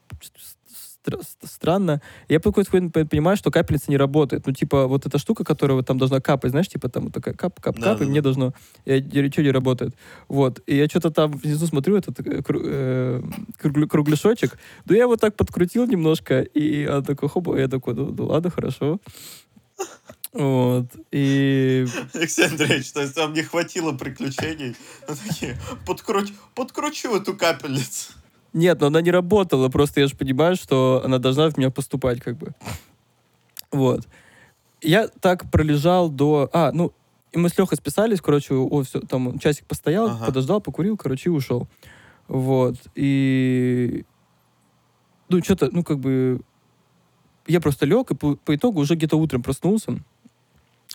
стра- 1.08 1.22
странно. 1.44 2.02
Я 2.28 2.40
по 2.40 2.52
какой-то 2.52 2.90
понимаю, 3.06 3.36
что 3.36 3.52
капельница 3.52 3.90
не 3.90 3.96
работает. 3.96 4.46
Ну, 4.46 4.52
типа, 4.52 4.88
вот 4.88 5.06
эта 5.06 5.18
штука, 5.18 5.44
которая 5.44 5.76
вот 5.76 5.86
там 5.86 5.98
должна 5.98 6.20
капать, 6.20 6.50
знаешь, 6.50 6.68
типа 6.68 6.88
там 6.88 7.04
вот 7.04 7.14
такая 7.14 7.34
кап-кап-кап, 7.34 7.76
и 7.76 7.80
Да-да-да. 7.80 8.10
мне 8.10 8.20
должно... 8.20 8.54
Я 8.84 9.00
ничего 9.00 9.44
не 9.44 9.52
работает. 9.52 9.94
Вот. 10.26 10.60
И 10.66 10.76
я 10.76 10.86
что-то 10.86 11.10
там 11.10 11.30
внизу 11.30 11.66
смотрю, 11.66 11.96
этот 11.96 12.18
э, 12.26 12.42
э, 12.48 13.22
кругляшочек. 13.56 14.58
Ну, 14.84 14.94
я 14.94 15.02
его 15.02 15.16
так 15.16 15.36
подкрутил 15.36 15.86
немножко, 15.86 16.40
и 16.40 16.84
она 16.84 17.02
такой, 17.02 17.28
хоп, 17.28 17.56
я 17.56 17.68
такой, 17.68 17.94
ну, 17.94 18.12
ну 18.12 18.26
ладно, 18.26 18.50
хорошо. 18.50 18.98
Вот. 20.38 20.86
И 21.10 21.84
Алексей 22.14 22.46
Андреевич, 22.46 22.92
то 22.92 23.00
есть 23.00 23.16
вам 23.16 23.32
не 23.32 23.42
хватило 23.42 23.92
приключений? 23.92 24.76
Вы 25.08 25.16
такие, 25.16 25.58
подкруть, 25.84 26.32
подкручу 26.54 27.16
эту 27.16 27.36
капельницу. 27.36 28.12
Нет, 28.52 28.80
но 28.80 28.86
она 28.86 29.00
не 29.00 29.10
работала, 29.10 29.68
просто 29.68 30.00
я 30.00 30.06
же 30.06 30.16
понимаю, 30.16 30.54
что 30.54 31.02
она 31.04 31.18
должна 31.18 31.50
в 31.50 31.58
меня 31.58 31.70
поступать, 31.70 32.20
как 32.20 32.38
бы. 32.38 32.54
Вот. 33.72 34.06
Я 34.80 35.08
так 35.08 35.50
пролежал 35.50 36.08
до... 36.08 36.48
А, 36.52 36.70
ну, 36.72 36.92
и 37.32 37.38
мы 37.38 37.48
с 37.48 37.58
Лехой 37.58 37.76
списались, 37.76 38.20
короче, 38.20 38.54
о, 38.54 38.82
все, 38.84 39.00
там 39.00 39.40
часик 39.40 39.66
постоял, 39.66 40.06
Ага. 40.06 40.26
подождал, 40.26 40.60
покурил, 40.60 40.96
короче, 40.96 41.30
и 41.30 41.32
ушел. 41.32 41.66
Вот. 42.28 42.76
И... 42.94 44.04
Ну, 45.28 45.42
что-то, 45.42 45.68
ну, 45.72 45.82
как 45.82 45.98
бы... 45.98 46.40
Я 47.48 47.60
просто 47.60 47.86
лег, 47.86 48.12
и 48.12 48.14
по, 48.14 48.36
по 48.36 48.54
итогу 48.54 48.80
уже 48.80 48.94
где-то 48.94 49.16
утром 49.16 49.42
проснулся. 49.42 49.98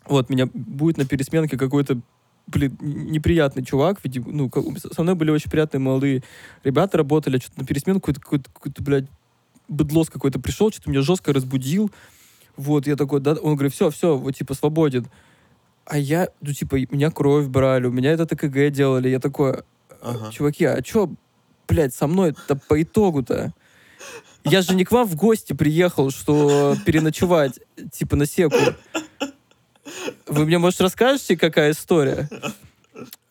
Вот, 0.05 0.29
меня 0.29 0.48
будет 0.53 0.98
на 0.98 1.05
пересменке 1.05 1.57
какой-то, 1.57 2.00
блин, 2.48 2.77
неприятный 2.81 3.63
чувак, 3.63 4.00
видимо, 4.03 4.31
ну, 4.31 4.51
со 4.93 5.03
мной 5.03 5.15
были 5.15 5.31
очень 5.31 5.50
приятные 5.50 5.79
молодые 5.79 6.24
ребята 6.63 6.98
работали, 6.98 7.39
что-то 7.39 7.62
на 7.62 7.65
пересменку 7.65 8.01
какой-то, 8.01 8.22
какой-то, 8.22 8.51
какой-то, 8.51 8.83
блядь, 8.83 9.05
быдлос 9.67 10.10
какой-то 10.10 10.39
пришел, 10.39 10.72
что-то 10.72 10.89
меня 10.89 11.01
жестко 11.01 11.31
разбудил. 11.33 11.89
Вот, 12.57 12.86
я 12.86 12.95
такой, 12.95 13.19
да, 13.22 13.33
он 13.33 13.55
говорит, 13.55 13.74
все, 13.74 13.89
все, 13.89 14.17
вот, 14.17 14.36
типа, 14.36 14.53
свободен. 14.53 15.07
А 15.86 15.98
я, 15.98 16.29
ну, 16.41 16.53
типа, 16.53 16.75
меня 16.91 17.12
кровь 17.12 17.48
брали, 17.48 17.88
у 17.88 17.91
меня 17.91 18.12
это 18.12 18.25
ТКГ 18.25 18.69
делали. 18.72 19.10
Я 19.10 19.19
такой, 19.19 19.63
Ага. 20.01 20.31
чуваки, 20.31 20.65
а 20.65 20.81
чё, 20.81 21.10
блядь, 21.67 21.93
со 21.93 22.07
мной-то 22.07 22.55
по 22.55 22.81
итогу-то? 22.81 23.53
Я 24.43 24.62
же 24.62 24.75
не 24.75 24.83
к 24.83 24.91
вам 24.91 25.07
в 25.07 25.15
гости 25.15 25.53
приехал, 25.53 26.12
что 26.12 26.75
переночевать, 26.86 27.60
типа, 27.91 28.15
на 28.17 28.25
секу. 28.25 28.57
Вы 30.28 30.46
мне, 30.46 30.58
может, 30.58 30.82
расскажете, 30.82 31.38
какая 31.38 31.72
история? 31.72 32.30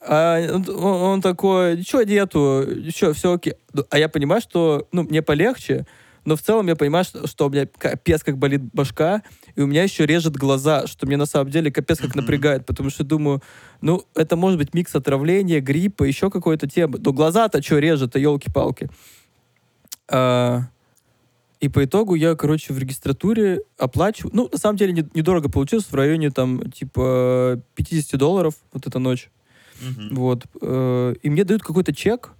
А 0.00 0.40
он, 0.52 0.68
он 0.68 1.20
такой, 1.20 1.76
ничего 1.76 2.02
нету, 2.02 2.64
ничего, 2.66 3.12
все 3.12 3.34
окей. 3.34 3.54
Ну, 3.72 3.84
А 3.90 3.98
я 3.98 4.08
понимаю, 4.08 4.40
что, 4.40 4.88
ну, 4.90 5.04
мне 5.04 5.22
полегче, 5.22 5.86
но 6.24 6.36
в 6.36 6.42
целом 6.42 6.66
я 6.68 6.76
понимаю, 6.76 7.04
что, 7.04 7.26
что 7.26 7.46
у 7.46 7.50
меня 7.50 7.66
капец 7.78 8.22
как 8.22 8.38
болит 8.38 8.62
башка, 8.72 9.22
и 9.54 9.60
у 9.60 9.66
меня 9.66 9.82
еще 9.82 10.06
режет 10.06 10.36
глаза, 10.36 10.86
что 10.86 11.06
мне 11.06 11.16
на 11.16 11.26
самом 11.26 11.50
деле 11.50 11.70
капец 11.70 11.98
как 11.98 12.14
напрягает, 12.14 12.64
потому 12.64 12.90
что 12.90 13.04
думаю, 13.04 13.42
ну, 13.80 14.04
это 14.14 14.36
может 14.36 14.58
быть 14.58 14.74
микс 14.74 14.94
отравления, 14.94 15.60
гриппа, 15.60 16.04
еще 16.04 16.30
какой-то 16.30 16.68
темы. 16.68 16.98
Но 16.98 17.12
глаза-то 17.12 17.62
что 17.62 17.78
режет-то, 17.78 18.18
елки-палки. 18.18 18.88
А, 20.08 20.62
и 21.62 21.68
по 21.68 21.84
итогу 21.84 22.16
я, 22.16 22.34
короче, 22.34 22.72
в 22.74 22.78
регистратуре 22.78 23.60
оплачиваю. 23.78 24.32
Ну, 24.34 24.48
на 24.50 24.58
самом 24.58 24.76
деле, 24.76 24.92
не- 24.92 25.08
недорого 25.14 25.48
получилось, 25.48 25.86
в 25.86 25.94
районе 25.94 26.30
там, 26.30 26.70
типа, 26.72 27.60
50 27.76 28.16
долларов 28.18 28.54
вот 28.72 28.86
эта 28.86 28.98
ночь. 28.98 29.30
Мгм. 29.80 30.14
Вот. 30.16 30.44
э, 30.60 31.14
И 31.22 31.30
мне 31.30 31.44
дают 31.44 31.62
какой-то 31.62 31.94
чек, 31.94 32.32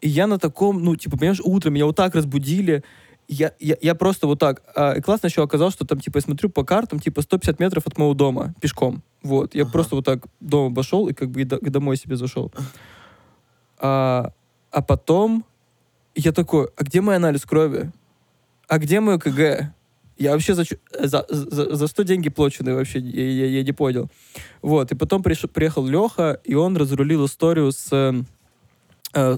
и 0.00 0.08
я 0.08 0.26
на 0.26 0.38
таком, 0.38 0.82
ну, 0.82 0.96
типа, 0.96 1.18
понимаешь, 1.18 1.40
утром 1.44 1.74
меня 1.74 1.84
вот 1.84 1.96
так 1.96 2.14
разбудили, 2.14 2.82
я, 3.28 3.52
я, 3.60 3.76
я 3.82 3.94
просто 3.94 4.26
вот 4.26 4.38
так. 4.38 4.62
А, 4.74 4.92
и 4.92 5.00
классно 5.02 5.26
еще 5.28 5.42
оказалось, 5.42 5.74
что 5.74 5.84
там, 5.86 6.00
типа, 6.00 6.16
я 6.18 6.22
смотрю 6.22 6.48
по 6.48 6.64
картам, 6.64 7.00
типа, 7.00 7.20
150 7.22 7.60
метров 7.60 7.86
от 7.86 7.98
моего 7.98 8.14
дома 8.14 8.54
пешком. 8.62 9.02
Вот. 9.22 9.54
Я 9.54 9.62
Ага. 9.64 9.72
просто 9.72 9.94
вот 9.96 10.04
так 10.06 10.24
дома 10.40 10.66
обошел 10.68 11.06
и 11.08 11.12
как 11.12 11.30
бы 11.30 11.42
и 11.42 11.44
до- 11.44 11.56
и 11.56 11.68
домой 11.70 11.96
себе 11.98 12.16
зашел. 12.16 12.50
А, 13.78 14.32
а 14.70 14.82
потом 14.82 15.44
я 16.14 16.32
такой, 16.32 16.68
а 16.76 16.84
где 16.84 17.00
мой 17.02 17.16
анализ 17.16 17.42
крови? 17.44 17.90
А 18.68 18.78
где 18.78 19.00
мой 19.00 19.18
КГ? 19.18 19.72
Я 20.16 20.32
вообще 20.32 20.54
за, 20.54 20.64
за, 21.00 21.26
за, 21.28 21.74
за 21.74 21.86
100 21.88 22.02
деньги 22.04 22.28
плачены 22.28 22.74
вообще, 22.74 23.00
я, 23.00 23.24
я- 23.30 23.46
я 23.58 23.62
не 23.64 23.72
понял. 23.72 24.08
Вот, 24.62 24.92
и 24.92 24.94
потом 24.94 25.22
приш- 25.22 25.48
приехал 25.48 25.84
Леха, 25.86 26.40
и 26.44 26.54
он 26.54 26.76
разрулил 26.76 27.26
историю 27.26 27.72
с, 27.72 27.88
э, 27.92 28.22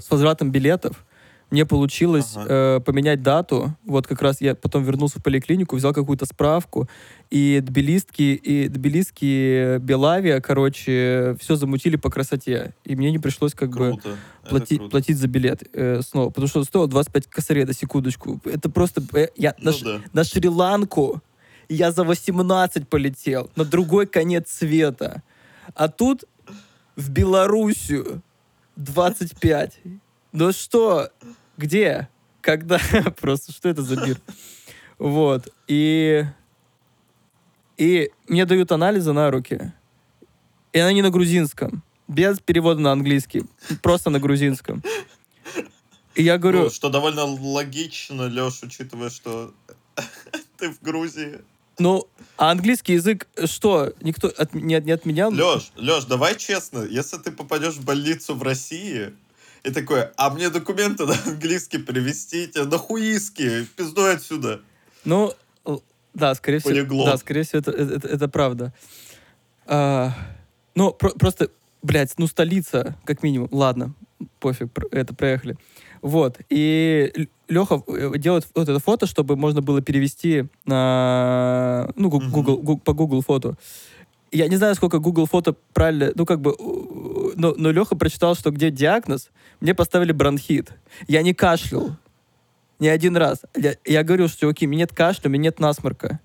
с 0.01 0.11
возвратом 0.11 0.51
билетов. 0.53 1.06
Мне 1.51 1.65
получилось 1.65 2.33
Ага. 2.35 2.47
э, 2.49 2.81
поменять 2.81 3.23
дату. 3.23 3.77
Вот 3.85 4.07
как 4.09 4.21
раз 4.21 4.41
я 4.41 4.57
потом 4.57 4.83
вернулся 4.83 5.21
в 5.21 5.23
поликлинику, 5.23 5.77
взял 5.77 5.95
какую-то 5.95 6.27
справку, 6.27 6.89
и 7.31 7.61
тбилисский, 7.65 8.35
и 8.35 8.69
тбилисский 8.69 9.79
Белавия, 9.79 10.41
короче, 10.41 11.37
все 11.41 11.55
замутили 11.55 11.95
по 11.97 12.11
красоте. 12.11 12.75
И 12.85 12.97
мне 12.97 13.13
не 13.13 13.21
пришлось 13.21 13.55
как 13.55 13.71
бы 13.71 13.93
Круто. 13.93 14.09
Это 14.43 14.51
платить, 14.51 14.79
круто. 14.79 14.91
платить 14.91 15.19
за 15.19 15.29
билет 15.29 15.63
э, 15.73 16.01
снова. 16.03 16.31
Потому 16.31 16.49
что 16.49 16.65
стоило 16.65 16.89
25 16.89 17.29
косарей 17.29 17.65
на 17.65 17.73
секундочку. 17.75 18.41
Это 18.45 18.69
просто... 18.69 19.01
э, 19.15 19.29
я 19.37 19.55
на, 19.61 19.71
Ну 19.71 19.73
Ш- 19.73 19.85
да. 19.85 20.01
на 20.13 20.25
Шри-Ланку 20.25 21.23
я 21.69 21.93
за 21.93 22.03
18 22.03 22.89
полетел. 22.89 23.51
На 23.55 23.65
другой 23.65 24.07
конец 24.07 24.51
света. 24.51 25.23
А 25.77 25.87
тут 25.89 26.25
в 26.97 27.11
Белоруссию 27.11 28.23
25. 28.77 29.79
Ну 30.39 30.53
что? 30.53 31.09
Где? 31.57 32.11
Когда? 32.43 32.79
Просто 33.21 33.53
что 33.53 33.71
это 33.71 33.81
за 33.81 33.97
мир? 33.97 34.21
Вот. 34.99 35.49
И... 35.67 36.25
И 37.79 38.11
мне 38.29 38.45
дают 38.45 38.71
анализы 38.71 39.15
на 39.15 39.31
руки. 39.31 39.73
И 40.75 40.79
они 40.79 41.01
на 41.01 41.09
грузинском. 41.09 41.83
Без 42.07 42.39
перевода 42.39 42.81
на 42.81 42.93
английский. 42.93 43.45
Просто 43.83 44.11
на 44.11 44.21
грузинском. 44.21 44.83
И 46.15 46.23
я 46.23 46.37
говорю... 46.37 46.65
Ну, 46.65 46.71
что 46.71 46.91
довольно 46.91 47.25
логично, 47.25 48.25
Леш, 48.25 48.63
учитывая, 48.63 49.09
что 49.09 49.55
ты 50.59 50.71
в 50.71 50.83
Грузии. 50.83 51.41
Ну, 51.79 52.07
а 52.37 52.51
английский 52.51 52.93
язык 52.93 53.27
что? 53.47 53.95
Никто 54.03 54.29
от- 54.29 54.53
не, 54.53 54.79
не 54.81 54.93
отменял? 54.93 55.31
Леш, 55.31 55.73
Леш, 55.77 56.05
давай 56.05 56.37
честно, 56.37 56.81
если 56.85 57.17
ты 57.17 57.33
попадешь 57.33 57.77
в 57.77 57.85
больницу 57.85 58.35
в 58.35 58.43
России, 58.43 59.15
и 59.67 59.71
такой, 59.73 60.05
а 60.17 60.31
мне 60.31 60.49
документы 60.49 61.07
на 61.07 61.15
английский 61.27 61.79
привезти, 61.79 62.49
нахуиски, 62.55 63.67
пиздуй 63.77 64.15
отсюда. 64.15 64.61
Ну, 65.05 65.33
да, 66.15 66.35
скорее 66.35 66.61
всего, 66.61 66.71
Полиглот. 66.71 67.07
да, 67.07 67.17
скорее 67.17 67.43
всего, 67.43 67.59
это, 67.59 67.73
это, 67.73 68.09
это 68.09 68.29
правда. 68.29 68.73
А, 69.67 70.13
ну, 70.77 70.93
про- 70.93 71.11
просто, 71.11 71.51
блядь, 71.83 72.15
ну, 72.17 72.27
столица, 72.29 72.97
как 73.05 73.23
минимум. 73.25 73.49
Ладно, 73.51 73.93
пофиг, 74.39 74.69
это 74.93 75.15
проехали. 75.15 75.57
Вот, 76.01 76.39
и 76.49 77.29
Леха 77.49 77.83
делает 78.19 78.47
вот 78.55 78.69
это 78.69 78.79
фото, 78.79 79.07
чтобы 79.07 79.35
можно 79.37 79.63
было 79.63 79.83
перевести 79.83 80.45
на, 80.65 81.91
ну. 81.97 82.09
Google, 82.09 82.59
гу- 82.59 82.79
по 82.79 82.93
Google 82.93 83.23
фото. 83.23 83.57
Я 84.33 84.49
не 84.49 84.57
знаю, 84.57 84.75
сколько 84.75 84.99
Google 84.99 85.27
фото 85.27 85.55
правильно, 85.73 86.13
ну, 86.15 86.27
как 86.27 86.41
бы, 86.41 86.55
но, 87.37 87.55
но 87.57 87.71
Леха 87.71 87.97
прочитал, 87.97 88.35
что 88.35 88.51
где 88.51 88.71
диагноз, 88.71 89.31
мне 89.61 89.75
поставили 89.75 90.13
бронхит. 90.13 90.73
Я 91.07 91.23
не 91.23 91.33
кашлял. 91.33 91.97
Ни 92.79 92.89
один 92.89 93.17
раз. 93.17 93.43
Я, 93.57 93.77
я 93.85 94.03
говорю, 94.03 94.29
что, 94.29 94.41
чуваки, 94.41 94.67
у 94.67 94.69
меня 94.69 94.81
нет 94.81 94.93
кашля, 94.93 95.29
у 95.29 95.31
меня 95.31 95.45
нет 95.45 95.61
насморка. 95.61 96.21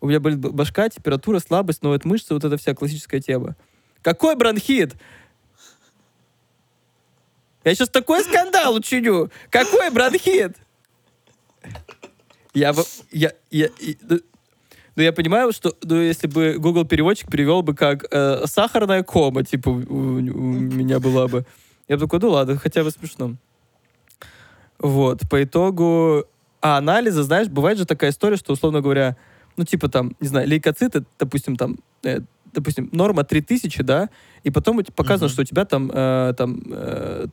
У 0.00 0.08
меня 0.08 0.20
болит 0.20 0.38
башка, 0.38 0.88
температура, 0.88 1.38
слабость, 1.40 1.82
ноет 1.82 2.04
мышцы, 2.04 2.34
вот 2.34 2.44
эта 2.44 2.56
вся 2.56 2.74
классическая 2.74 3.20
тема. 3.20 3.56
Какой 4.02 4.36
бронхит? 4.36 4.94
Я 7.64 7.74
сейчас 7.74 7.88
такой 7.88 8.22
скандал 8.22 8.74
учиню. 8.74 9.30
Какой 9.50 9.90
бронхит? 9.90 10.56
Я, 12.54 12.72
я, 13.10 13.32
я, 13.50 13.68
ну, 14.02 14.20
Но 14.96 15.02
я 15.02 15.12
понимаю, 15.12 15.52
что 15.52 15.74
ну, 15.82 16.00
если 16.00 16.26
бы 16.26 16.56
Google 16.58 16.86
переводчик 16.86 17.30
перевел 17.30 17.62
бы 17.62 17.74
как 17.74 18.06
э, 18.10 18.46
сахарная 18.46 19.02
кома, 19.02 19.44
типа, 19.44 19.68
у, 19.68 19.74
у 19.74 20.20
меня 20.20 20.98
была 20.98 21.28
бы. 21.28 21.44
Я 21.86 21.96
бы 21.96 22.02
такой, 22.02 22.20
ну 22.20 22.30
ладно, 22.30 22.56
хотя 22.56 22.82
бы 22.82 22.90
смешно. 22.90 23.36
Вот, 24.78 25.28
по 25.28 25.42
итогу... 25.42 26.24
А 26.62 26.78
анализы, 26.78 27.22
знаешь, 27.22 27.48
бывает 27.48 27.78
же 27.78 27.84
такая 27.84 28.10
история, 28.10 28.36
что, 28.36 28.52
условно 28.52 28.80
говоря, 28.80 29.16
ну, 29.56 29.64
типа 29.64 29.88
там, 29.88 30.16
не 30.20 30.26
знаю, 30.26 30.48
лейкоциты, 30.48 31.04
допустим, 31.18 31.56
там, 31.56 31.76
э, 32.02 32.20
допустим, 32.52 32.88
норма 32.92 33.22
3000, 33.22 33.82
да, 33.82 34.08
и 34.42 34.50
потом 34.50 34.82
показано, 34.96 35.28
uh-huh. 35.28 35.32
что 35.32 35.42
у 35.42 35.44
тебя 35.44 35.64
там, 35.64 35.90
э, 35.92 36.34
там 36.36 36.62
э, 36.68 37.26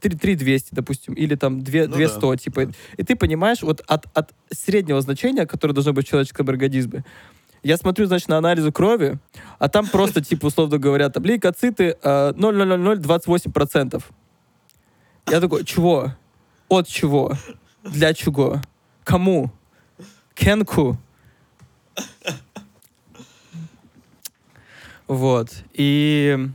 3200, 0.00 0.74
допустим, 0.74 1.14
или 1.14 1.34
там 1.34 1.62
2, 1.62 1.86
ну 1.86 1.96
200, 1.96 2.20
да, 2.20 2.36
типа. 2.36 2.66
Да. 2.66 2.72
И 2.96 3.02
ты 3.02 3.16
понимаешь, 3.16 3.62
вот 3.62 3.82
от, 3.86 4.06
от 4.14 4.32
среднего 4.50 5.00
значения, 5.00 5.46
которое 5.46 5.74
должно 5.74 5.92
быть 5.92 6.06
в 6.06 6.10
человеческом 6.10 6.48
организме, 6.48 7.04
я 7.62 7.76
смотрю, 7.76 8.06
значит, 8.06 8.28
на 8.28 8.38
анализы 8.38 8.70
крови, 8.70 9.18
а 9.58 9.68
там 9.68 9.88
просто, 9.88 10.24
типа, 10.24 10.46
условно 10.46 10.78
говоря, 10.78 11.08
там 11.08 11.24
лейкоциты 11.24 11.96
0,00028%. 12.02 13.96
Э, 13.96 14.00
я 15.32 15.40
такой, 15.40 15.64
чего? 15.64 16.12
От 16.68 16.86
чего? 16.86 17.32
Для 17.82 18.14
чего? 18.14 18.60
Кому? 19.02 19.50
Кенку? 20.34 20.96
Вот. 25.08 25.50
И 25.72 26.48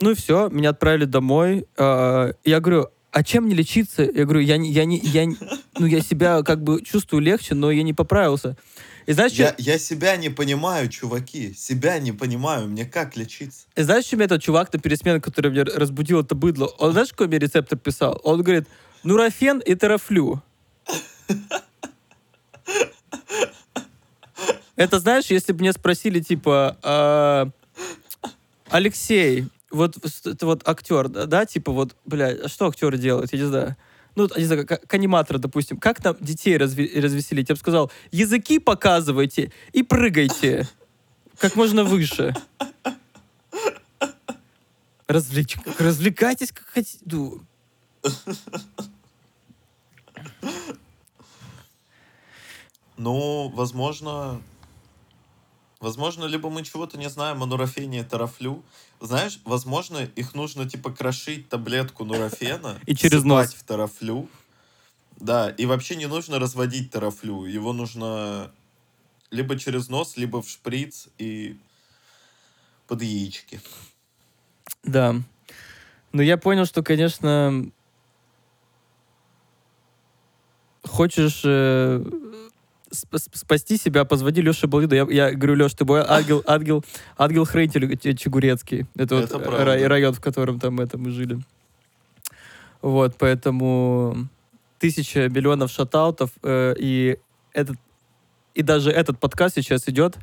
ну 0.00 0.10
и 0.10 0.14
все, 0.14 0.48
меня 0.48 0.70
отправили 0.70 1.04
домой. 1.04 1.66
А, 1.76 2.32
я 2.44 2.60
говорю, 2.60 2.88
а 3.10 3.24
чем 3.24 3.48
не 3.48 3.54
лечиться? 3.54 4.02
Я 4.02 4.24
говорю, 4.24 4.40
я 4.40 4.56
не, 4.56 4.70
я 4.70 4.84
не, 4.84 4.98
я, 4.98 5.26
ну 5.78 5.86
я 5.86 6.00
себя 6.00 6.42
как 6.42 6.62
бы 6.62 6.82
чувствую 6.82 7.22
легче, 7.22 7.54
но 7.54 7.70
я 7.70 7.82
не 7.82 7.94
поправился. 7.94 8.56
И 9.06 9.12
знаешь, 9.12 9.32
я, 9.32 9.48
что... 9.48 9.62
я 9.62 9.78
себя 9.78 10.16
не 10.16 10.28
понимаю, 10.28 10.90
чуваки. 10.90 11.54
Себя 11.54 11.98
не 11.98 12.12
понимаю. 12.12 12.68
Мне 12.68 12.84
как 12.84 13.16
лечиться? 13.16 13.66
И 13.74 13.82
знаешь, 13.82 14.04
чем 14.04 14.20
этот 14.20 14.42
чувак 14.42 14.70
на 14.72 14.78
пересмене, 14.78 15.20
который 15.20 15.50
меня 15.50 15.64
разбудил 15.64 16.20
это 16.20 16.34
быдло? 16.34 16.66
Он 16.78 16.92
знаешь, 16.92 17.08
какой 17.10 17.28
мне 17.28 17.38
рецепт 17.38 17.72
писал? 17.82 18.20
Он 18.22 18.42
говорит, 18.42 18.68
нурофен 19.04 19.60
и 19.60 19.74
терафлю. 19.74 20.42
Это 24.76 25.00
знаешь, 25.00 25.24
если 25.26 25.52
бы 25.52 25.60
мне 25.60 25.72
спросили, 25.72 26.20
типа, 26.20 26.76
а, 26.82 27.48
Алексей, 28.68 29.48
вот 29.70 29.96
это 30.24 30.46
вот 30.46 30.66
актер, 30.68 31.08
да, 31.08 31.26
да, 31.26 31.46
типа 31.46 31.72
вот, 31.72 31.96
бля, 32.04 32.36
а 32.44 32.48
что 32.48 32.66
актеры 32.66 32.98
делают, 32.98 33.32
я 33.32 33.38
не 33.38 33.46
знаю. 33.46 33.76
Ну, 34.16 34.28
не 34.36 34.44
знаю, 34.44 34.66
как, 34.66 34.80
как 34.80 34.94
аниматоры, 34.94 35.38
допустим. 35.38 35.78
Как 35.78 36.02
там 36.02 36.16
детей 36.20 36.56
разви 36.56 36.90
развеселить? 37.00 37.48
Я 37.48 37.54
бы 37.54 37.58
сказал, 37.58 37.92
языки 38.10 38.58
показывайте 38.58 39.52
и 39.72 39.82
прыгайте 39.84 40.66
как 41.38 41.54
можно 41.54 41.84
выше. 41.84 42.34
Развлеч... 45.06 45.56
Развлекайтесь, 45.78 46.50
как 46.52 46.66
хотите. 46.66 46.98
Ну. 47.06 47.40
ну, 52.96 53.48
возможно, 53.50 54.42
Возможно, 55.80 56.24
либо 56.24 56.50
мы 56.50 56.64
чего-то 56.64 56.98
не 56.98 57.08
знаем 57.08 57.42
о 57.42 57.46
нурофене 57.46 58.00
и 58.00 58.02
тарафлю. 58.02 58.64
Знаешь, 59.00 59.40
возможно, 59.44 59.98
их 60.16 60.34
нужно, 60.34 60.68
типа, 60.68 60.90
крошить 60.90 61.48
таблетку 61.48 62.04
нурофена 62.04 62.80
и 62.86 62.94
через 62.94 63.24
нос 63.24 63.54
в 63.54 63.62
тарафлю. 63.64 64.28
Да, 65.20 65.50
и 65.50 65.66
вообще 65.66 65.96
не 65.96 66.06
нужно 66.06 66.38
разводить 66.38 66.90
тарафлю. 66.90 67.44
Его 67.44 67.72
нужно 67.72 68.52
либо 69.30 69.58
через 69.58 69.88
нос, 69.88 70.16
либо 70.16 70.42
в 70.42 70.48
шприц 70.48 71.08
и 71.18 71.56
под 72.86 73.02
яички. 73.02 73.60
Да. 74.82 75.16
Но 76.12 76.22
я 76.22 76.38
понял, 76.38 76.64
что, 76.64 76.82
конечно, 76.82 77.70
хочешь 80.82 81.42
э, 81.44 82.02
спасти 82.90 83.76
себя, 83.76 84.04
позвони 84.04 84.42
Леше 84.42 84.66
Балдину. 84.66 84.94
Я, 84.94 85.28
я 85.28 85.34
говорю, 85.34 85.64
Леш, 85.64 85.74
ты 85.74 85.84
мой 85.84 86.02
ангел, 86.06 86.42
ангел, 86.46 86.84
ангел-хранитель 87.16 88.16
Чегурецкий. 88.16 88.86
Это, 88.96 89.16
Это 89.16 89.38
вот 89.38 89.44
правда. 89.44 89.88
район, 89.88 90.14
в 90.14 90.20
котором 90.20 90.58
там 90.58 90.80
это 90.80 90.98
мы 90.98 91.10
жили. 91.10 91.38
Вот, 92.82 93.16
поэтому 93.18 94.28
тысяча 94.78 95.28
миллионов 95.28 95.70
шатаутов, 95.70 96.30
э, 96.42 96.74
и 96.78 97.18
этот 97.52 97.76
и 98.54 98.62
даже 98.62 98.90
этот 98.90 99.18
подкаст 99.18 99.54
сейчас 99.54 99.88
идет 99.88 100.16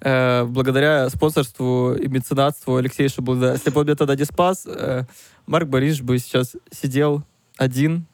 э, 0.00 0.44
благодаря 0.44 1.08
спонсорству 1.08 1.94
и 1.94 2.08
меценатству 2.08 2.76
Алексея 2.76 3.08
Шабуда. 3.08 3.52
Если 3.52 3.70
бы 3.70 3.80
он 3.80 3.86
меня 3.86 3.96
тогда 3.96 4.16
не 4.16 4.24
спас, 4.24 4.66
э, 4.66 5.04
Марк 5.46 5.68
Борисович 5.68 6.02
бы 6.02 6.18
сейчас 6.18 6.56
сидел 6.72 7.22
один 7.56 8.06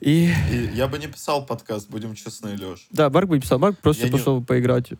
и... 0.00 0.32
и 0.50 0.70
я 0.74 0.88
бы 0.88 0.98
не 0.98 1.06
писал 1.06 1.44
подкаст, 1.46 1.88
будем 1.88 2.14
честны, 2.14 2.56
Леш. 2.56 2.86
Да, 2.90 3.10
Марк 3.10 3.28
бы 3.28 3.36
не 3.36 3.40
писал, 3.40 3.58
Марк 3.58 3.78
просто 3.78 4.06
я 4.06 4.12
пошел 4.12 4.38
не... 4.38 4.44
поиграть. 4.44 4.90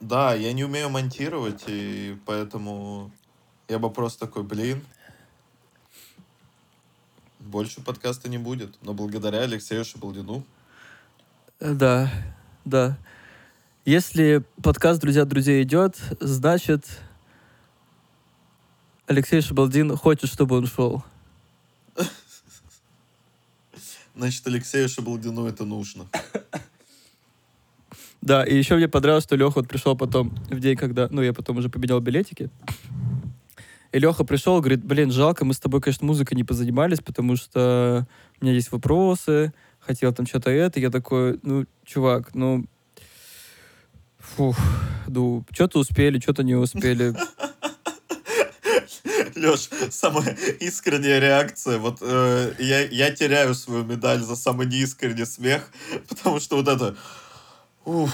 Да, 0.00 0.34
я 0.34 0.52
не 0.52 0.64
умею 0.64 0.90
монтировать, 0.90 1.64
и 1.66 2.16
поэтому 2.26 3.10
я 3.68 3.78
бы 3.78 3.90
просто 3.90 4.26
такой, 4.26 4.42
блин, 4.42 4.82
больше 7.38 7.80
подкаста 7.82 8.28
не 8.28 8.38
будет. 8.38 8.76
Но 8.82 8.94
благодаря 8.94 9.40
Алексею 9.40 9.84
Шабалдину. 9.84 10.44
Да, 11.60 12.10
да. 12.64 12.98
Если 13.84 14.44
подкаст 14.62 15.00
«Друзья 15.00 15.24
друзей» 15.24 15.62
идет, 15.62 15.96
значит, 16.20 16.86
Алексей 19.06 19.40
Шабалдин 19.40 19.96
хочет, 19.96 20.30
чтобы 20.30 20.56
он 20.56 20.66
шел. 20.66 21.04
Значит, 24.22 24.46
Алексею 24.46 24.88
Шабалдину 24.88 25.48
это 25.48 25.64
нужно. 25.64 26.06
Да, 28.20 28.44
и 28.44 28.56
еще 28.56 28.76
мне 28.76 28.86
понравилось, 28.86 29.24
что 29.24 29.34
Леха 29.34 29.54
вот 29.56 29.66
пришел 29.66 29.96
потом 29.96 30.30
в 30.48 30.60
день, 30.60 30.76
когда... 30.76 31.08
Ну, 31.10 31.22
я 31.22 31.32
потом 31.32 31.56
уже 31.56 31.68
поменял 31.68 31.98
билетики. 31.98 32.50
И 33.90 33.98
Леха 33.98 34.22
пришел, 34.22 34.60
говорит, 34.60 34.84
блин, 34.84 35.10
жалко, 35.10 35.44
мы 35.44 35.54
с 35.54 35.58
тобой, 35.58 35.80
конечно, 35.80 36.06
музыкой 36.06 36.36
не 36.36 36.44
позанимались, 36.44 37.00
потому 37.00 37.34
что 37.34 38.06
у 38.40 38.44
меня 38.44 38.54
есть 38.54 38.70
вопросы, 38.70 39.52
хотел 39.80 40.12
там 40.12 40.24
что-то 40.26 40.50
это. 40.50 40.78
Я 40.78 40.90
такой, 40.90 41.40
ну, 41.42 41.66
чувак, 41.84 42.32
ну... 42.32 42.64
Фух, 44.18 44.56
ну, 45.08 45.44
что-то 45.50 45.80
успели, 45.80 46.20
что-то 46.20 46.44
не 46.44 46.54
успели. 46.54 47.12
Леш, 49.46 49.68
самая 49.90 50.36
искренняя 50.60 51.18
реакция. 51.18 51.78
Вот 51.78 51.98
э, 52.00 52.54
я, 52.58 52.86
я 52.86 53.10
теряю 53.10 53.54
свою 53.54 53.84
медаль 53.84 54.20
за 54.20 54.36
самый 54.36 54.66
неискренний 54.66 55.26
смех, 55.26 55.68
потому 56.08 56.40
что 56.40 56.56
вот 56.56 56.68
это... 56.68 56.96
Уф. 57.84 58.10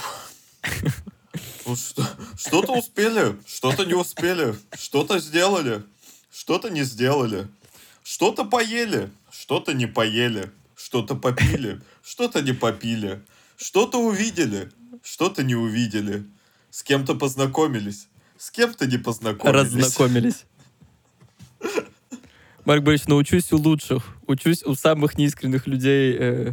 Ну, 1.66 1.76
что, 1.76 2.06
что-то 2.38 2.72
успели, 2.72 3.36
что-то 3.46 3.84
не 3.84 3.94
успели, 3.94 4.54
что-то 4.72 5.18
сделали, 5.18 5.82
что-то 6.32 6.70
не 6.70 6.82
сделали, 6.82 7.46
что-то 8.02 8.44
поели, 8.44 9.10
что-то 9.30 9.74
не 9.74 9.86
поели, 9.86 10.50
что-то 10.74 11.14
попили, 11.14 11.80
что-то 12.02 12.40
не 12.40 12.52
попили, 12.52 13.20
что-то 13.58 13.98
увидели, 13.98 14.70
что-то 15.02 15.42
не 15.42 15.54
увидели, 15.54 16.24
с 16.70 16.82
кем-то 16.82 17.14
познакомились, 17.14 18.08
с 18.38 18.50
кем-то 18.50 18.86
не 18.86 18.96
познакомились. 18.96 19.74
Разнакомились. 19.74 20.44
Марк 22.64 22.82
Борисович, 22.82 23.08
научусь 23.08 23.52
у 23.52 23.56
лучших, 23.56 24.04
учусь 24.26 24.62
у 24.62 24.74
самых 24.74 25.16
неискренних 25.16 25.66
людей 25.66 26.16
э, 26.18 26.52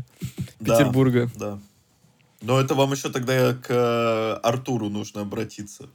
Петербурга. 0.59 1.29
Да, 1.35 1.51
да. 1.51 1.59
Но 2.41 2.59
это 2.61 2.75
вам 2.75 2.91
еще 2.91 3.09
тогда 3.09 3.53
к 3.53 3.65
э, 3.69 4.39
Артуру 4.41 4.89
нужно 4.89 5.21
обратиться. 5.21 5.89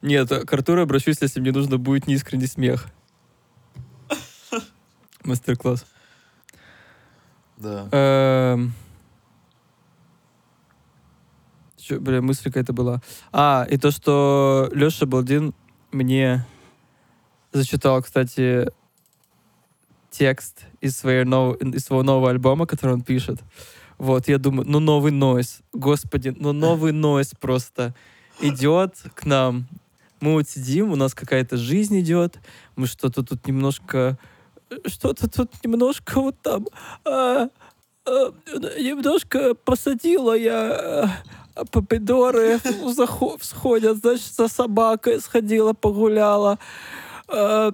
Нет, 0.00 0.28
к 0.28 0.52
Артуру 0.52 0.82
обращусь, 0.82 1.16
если 1.20 1.40
мне 1.40 1.52
нужно 1.52 1.78
будет 1.78 2.06
неискренний 2.06 2.46
смех. 2.46 2.86
Мастер-класс. 5.24 5.84
Да. 7.56 7.88
Эм... 7.90 8.72
Че, 11.76 11.98
бля, 11.98 12.22
мысль 12.22 12.44
какая-то 12.44 12.72
была. 12.72 13.02
А, 13.32 13.66
и 13.68 13.76
то, 13.76 13.90
что 13.90 14.70
Леша 14.72 15.06
Балдин 15.06 15.54
мне 15.90 16.46
зачитал, 17.58 18.02
кстати, 18.02 18.70
текст 20.10 20.66
из, 20.80 20.96
своей 20.96 21.24
нов... 21.24 21.56
из 21.60 21.84
своего 21.84 22.02
нового 22.02 22.30
альбома, 22.30 22.66
который 22.66 22.92
он 22.92 23.02
пишет. 23.02 23.40
Вот, 23.98 24.28
я 24.28 24.38
думаю, 24.38 24.68
ну 24.68 24.78
новый 24.78 25.10
нойс, 25.10 25.60
господи, 25.72 26.34
ну 26.38 26.52
новый 26.52 26.92
нойс 26.92 27.32
просто 27.40 27.94
идет 28.40 28.94
к 29.14 29.26
нам. 29.26 29.66
Мы 30.20 30.34
вот 30.34 30.48
сидим, 30.48 30.92
у 30.92 30.96
нас 30.96 31.14
какая-то 31.14 31.56
жизнь 31.56 31.98
идет, 31.98 32.38
мы 32.76 32.86
что-то 32.86 33.24
тут 33.24 33.46
немножко, 33.46 34.16
что-то 34.86 35.28
тут 35.28 35.50
немножко 35.64 36.20
вот 36.20 36.36
там, 36.42 36.66
а, 37.04 37.48
э, 38.06 38.30
немножко 38.78 39.54
посадила 39.54 40.36
я 40.36 41.12
э, 41.56 41.64
помидоры, 41.72 42.60
всходят, 43.40 43.98
значит, 43.98 44.32
за 44.32 44.48
собакой 44.48 45.20
сходила, 45.20 45.72
погуляла. 45.72 46.58
Э, 47.28 47.72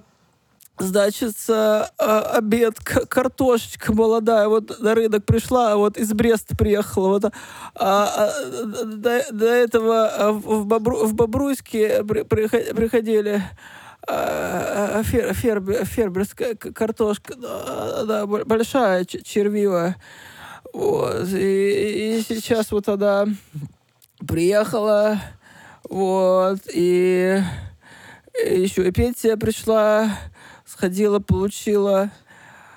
Значит, 0.77 1.35
э, 1.47 1.85
обед, 1.99 2.77
картошечка 2.79 3.93
молодая, 3.93 4.49
вот 4.49 4.77
на 4.81 4.93
рынок 4.93 5.23
пришла, 5.23 5.77
вот 5.77 5.95
из 5.95 6.11
Бреста 6.13 6.53
приехала, 6.53 7.07
вот, 7.07 7.23
а, 7.23 7.31
а, 7.75 8.83
до, 8.83 9.23
до 9.31 9.45
этого 9.45 10.11
э, 10.17 10.31
в, 10.31 10.65
Бобру, 10.65 11.05
в 11.05 11.13
Бобруйске 11.13 12.03
при- 12.03 12.23
прихо- 12.23 12.75
приходили 12.75 13.41
а, 14.05 14.99
а, 14.99 15.03
фер, 15.03 15.31
ферб- 15.31 15.85
фермерская 15.85 16.55
к- 16.55 16.73
картошка, 16.73 17.35
да, 17.37 18.03
да, 18.03 18.25
бо- 18.25 18.43
большая, 18.43 19.05
червивая, 19.05 19.95
вот, 20.73 21.29
и, 21.29 22.17
и 22.19 22.25
сейчас 22.27 22.73
вот 22.73 22.89
она 22.89 23.27
приехала, 24.27 25.21
вот, 25.89 26.59
и 26.73 27.39
еще 28.43 28.87
и 28.87 28.91
пенсия 28.91 29.37
пришла, 29.37 30.17
сходила, 30.65 31.19
получила. 31.19 32.11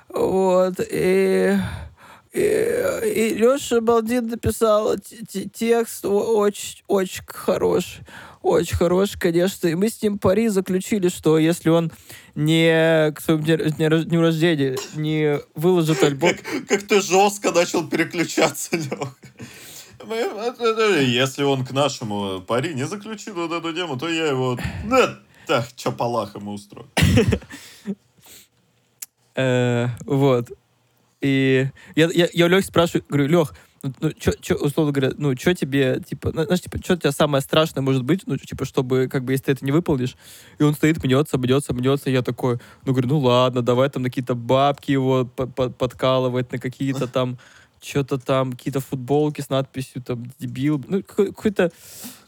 Вот. 0.09 0.81
И, 0.81 1.59
и, 2.33 2.39
и 3.15 3.35
Леша 3.35 3.81
Балдин 3.81 4.29
написал 4.29 4.97
текст 5.53 6.05
очень, 6.05 6.83
очень 6.87 7.25
хороший. 7.27 8.05
Очень 8.41 8.77
хороший, 8.77 9.19
конечно. 9.19 9.67
И 9.67 9.75
мы 9.75 9.89
с 9.89 10.01
ним 10.01 10.19
пари 10.19 10.49
заключили, 10.49 11.09
что 11.09 11.39
если 11.39 11.71
он 11.71 11.91
не 12.35 13.13
к 13.13 13.21
своему 13.21 13.43
дню 13.43 14.21
рождения 14.21 14.77
не 14.95 15.41
выложит 15.55 16.03
альбом... 16.05 16.31
Как, 16.31 16.69
как 16.69 16.83
ты 16.85 17.01
жестко 17.01 17.51
начал 17.51 17.89
переключаться, 17.89 18.77
Лех. 18.77 19.19
Если 21.05 21.43
он 21.43 21.67
к 21.67 21.73
нашему 21.73 22.41
пари 22.41 22.75
не 22.75 22.87
заключил 22.87 23.35
вот 23.35 23.53
эту 23.53 23.75
тему, 23.75 23.99
то 23.99 24.09
я 24.09 24.29
его... 24.29 24.57
Ну, 24.85 24.97
так, 25.49 25.75
чапалах 25.77 26.35
ему 26.37 26.53
устрою. 26.53 26.87
Э, 29.35 29.89
вот. 30.05 30.51
И 31.21 31.69
я, 31.97 32.11
я, 32.13 32.29
я 32.33 32.45
у 32.47 32.49
Лехи 32.49 32.67
спрашиваю, 32.67 33.05
говорю, 33.09 33.27
Лех, 33.29 33.55
ну, 33.83 33.93
ну 34.01 34.13
чё, 34.13 34.33
чё, 34.41 34.57
условно 34.57 34.93
говоря, 34.93 35.13
ну, 35.17 35.35
что 35.37 35.55
тебе, 35.55 36.01
типа, 36.07 36.33
ну, 36.35 36.45
знаешь, 36.45 36.61
типа, 36.61 36.79
что 36.83 36.95
у 36.95 36.97
тебя 36.97 37.13
самое 37.13 37.41
страшное 37.43 37.83
может 37.83 38.05
быть, 38.05 38.23
ну, 38.27 38.37
типа, 38.37 38.65
чтобы, 38.65 39.09
как 39.09 39.25
бы, 39.25 39.33
если 39.33 39.47
ты 39.47 39.53
это 39.53 39.65
не 39.65 39.73
выполнишь, 39.73 40.17
и 40.59 40.63
он 40.65 40.75
стоит, 40.75 41.03
мнется, 41.03 41.39
мнется, 41.39 41.73
мнется, 41.73 42.11
и 42.11 42.13
я 42.13 42.23
такой, 42.23 42.59
ну, 42.85 42.93
говорю, 42.93 43.09
ну, 43.09 43.19
ладно, 43.19 43.63
давай 43.63 43.89
там 43.89 44.03
на 44.03 44.09
какие-то 44.11 44.35
бабки 44.35 44.93
его 44.93 45.25
по- 45.25 45.47
по- 45.47 45.71
подкалывать, 45.71 46.53
на 46.53 46.59
какие-то 46.59 47.07
там, 47.07 47.39
что-то 47.81 48.19
там, 48.19 48.53
какие-то 48.53 48.81
футболки 48.81 49.41
с 49.41 49.49
надписью, 49.49 50.03
там, 50.03 50.25
дебил, 50.39 50.83
ну, 50.89 51.03
какой- 51.03 51.29
какой-то, 51.29 51.73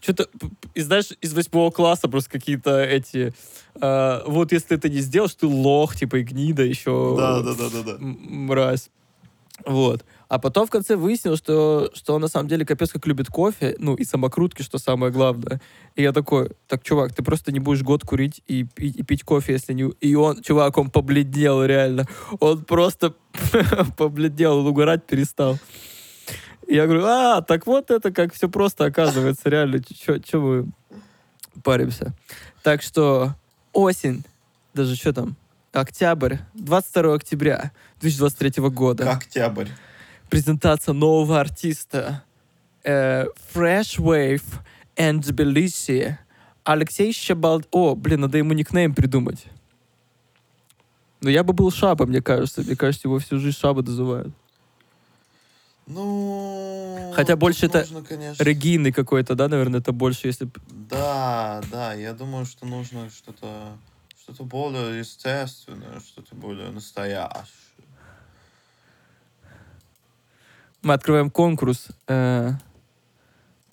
что-то, 0.00 0.28
знаешь, 0.76 1.10
из 1.20 1.34
восьмого 1.34 1.70
класса 1.70 2.08
просто 2.08 2.30
какие-то 2.30 2.82
эти, 2.82 3.32
а, 3.80 4.22
вот 4.26 4.52
если 4.52 4.68
ты 4.68 4.74
это 4.76 4.88
не 4.88 5.00
сделаешь, 5.00 5.34
ты 5.34 5.46
лох, 5.46 5.96
типа, 5.96 6.16
и 6.16 6.22
гнида 6.22 6.62
еще. 6.62 7.14
Да, 7.16 7.42
да, 7.42 7.96
мразь. 7.98 8.90
Вот. 9.66 10.04
А 10.30 10.38
потом 10.38 10.68
в 10.68 10.70
конце 10.70 10.94
выяснилось, 10.94 11.40
что, 11.40 11.90
что 11.92 12.14
он 12.14 12.20
на 12.20 12.28
самом 12.28 12.46
деле 12.46 12.64
капец 12.64 12.92
как 12.92 13.04
любит 13.04 13.26
кофе, 13.26 13.74
ну 13.80 13.96
и 13.96 14.04
самокрутки, 14.04 14.62
что 14.62 14.78
самое 14.78 15.10
главное. 15.12 15.60
И 15.96 16.02
я 16.02 16.12
такой, 16.12 16.52
так, 16.68 16.84
чувак, 16.84 17.12
ты 17.12 17.24
просто 17.24 17.50
не 17.50 17.58
будешь 17.58 17.82
год 17.82 18.04
курить 18.04 18.40
и, 18.46 18.62
пи- 18.62 18.90
и 18.90 19.02
пить 19.02 19.24
кофе, 19.24 19.54
если 19.54 19.72
не... 19.72 19.90
И 20.00 20.14
он, 20.14 20.40
чувак, 20.40 20.78
он 20.78 20.88
побледнел 20.88 21.64
реально. 21.64 22.06
Он 22.38 22.64
просто 22.64 23.16
побледнел, 23.96 24.58
он 24.58 24.68
угорать 24.68 25.04
перестал. 25.04 25.58
И 26.68 26.76
я 26.76 26.86
говорю, 26.86 27.06
а, 27.06 27.42
так 27.42 27.66
вот 27.66 27.90
это 27.90 28.12
как 28.12 28.32
все 28.32 28.48
просто 28.48 28.84
оказывается, 28.84 29.48
реально, 29.48 29.82
что 29.82 30.40
мы 30.40 30.66
паримся. 31.64 32.14
Так 32.62 32.82
что 32.82 33.34
осень, 33.72 34.24
даже 34.74 34.94
что 34.94 35.12
там, 35.12 35.34
октябрь, 35.72 36.36
22 36.54 37.14
октября 37.14 37.72
2023 38.00 38.68
года. 38.68 39.10
Октябрь. 39.10 39.66
Презентация 40.30 40.94
нового 40.94 41.40
артиста 41.40 42.22
э, 42.84 43.26
Fresh 43.52 43.98
Wave 43.98 44.44
and 44.96 45.20
Tbilisi. 45.20 46.16
Алексей 46.62 47.12
Щабалд... 47.12 47.66
О, 47.72 47.94
блин, 47.94 48.20
надо 48.20 48.38
ему 48.38 48.52
никнейм 48.52 48.94
придумать. 48.94 49.44
Но 51.20 51.30
я 51.30 51.42
бы 51.42 51.52
был 51.52 51.70
Шаба, 51.70 52.06
мне 52.06 52.22
кажется. 52.22 52.62
Мне 52.62 52.76
кажется, 52.76 53.08
его 53.08 53.18
всю 53.18 53.38
жизнь 53.38 53.58
Шаба 53.58 53.82
называют. 53.82 54.32
Ну... 55.86 57.12
Хотя 57.14 57.36
больше 57.36 57.66
это 57.66 57.80
нужно, 57.80 58.02
конечно... 58.02 58.42
Регины 58.42 58.92
какой-то, 58.92 59.34
да, 59.34 59.48
наверное, 59.48 59.80
это 59.80 59.92
больше, 59.92 60.28
если... 60.28 60.48
Да, 60.88 61.60
да, 61.72 61.94
я 61.94 62.14
думаю, 62.14 62.46
что 62.46 62.66
нужно 62.66 63.10
что-то 63.10 63.76
что-то 64.22 64.44
более 64.44 64.98
естественное, 65.00 65.98
что-то 65.98 66.36
более 66.36 66.70
настоящее. 66.70 67.69
Мы 70.82 70.94
открываем 70.94 71.30
конкурс 71.30 71.88
э, 72.08 72.52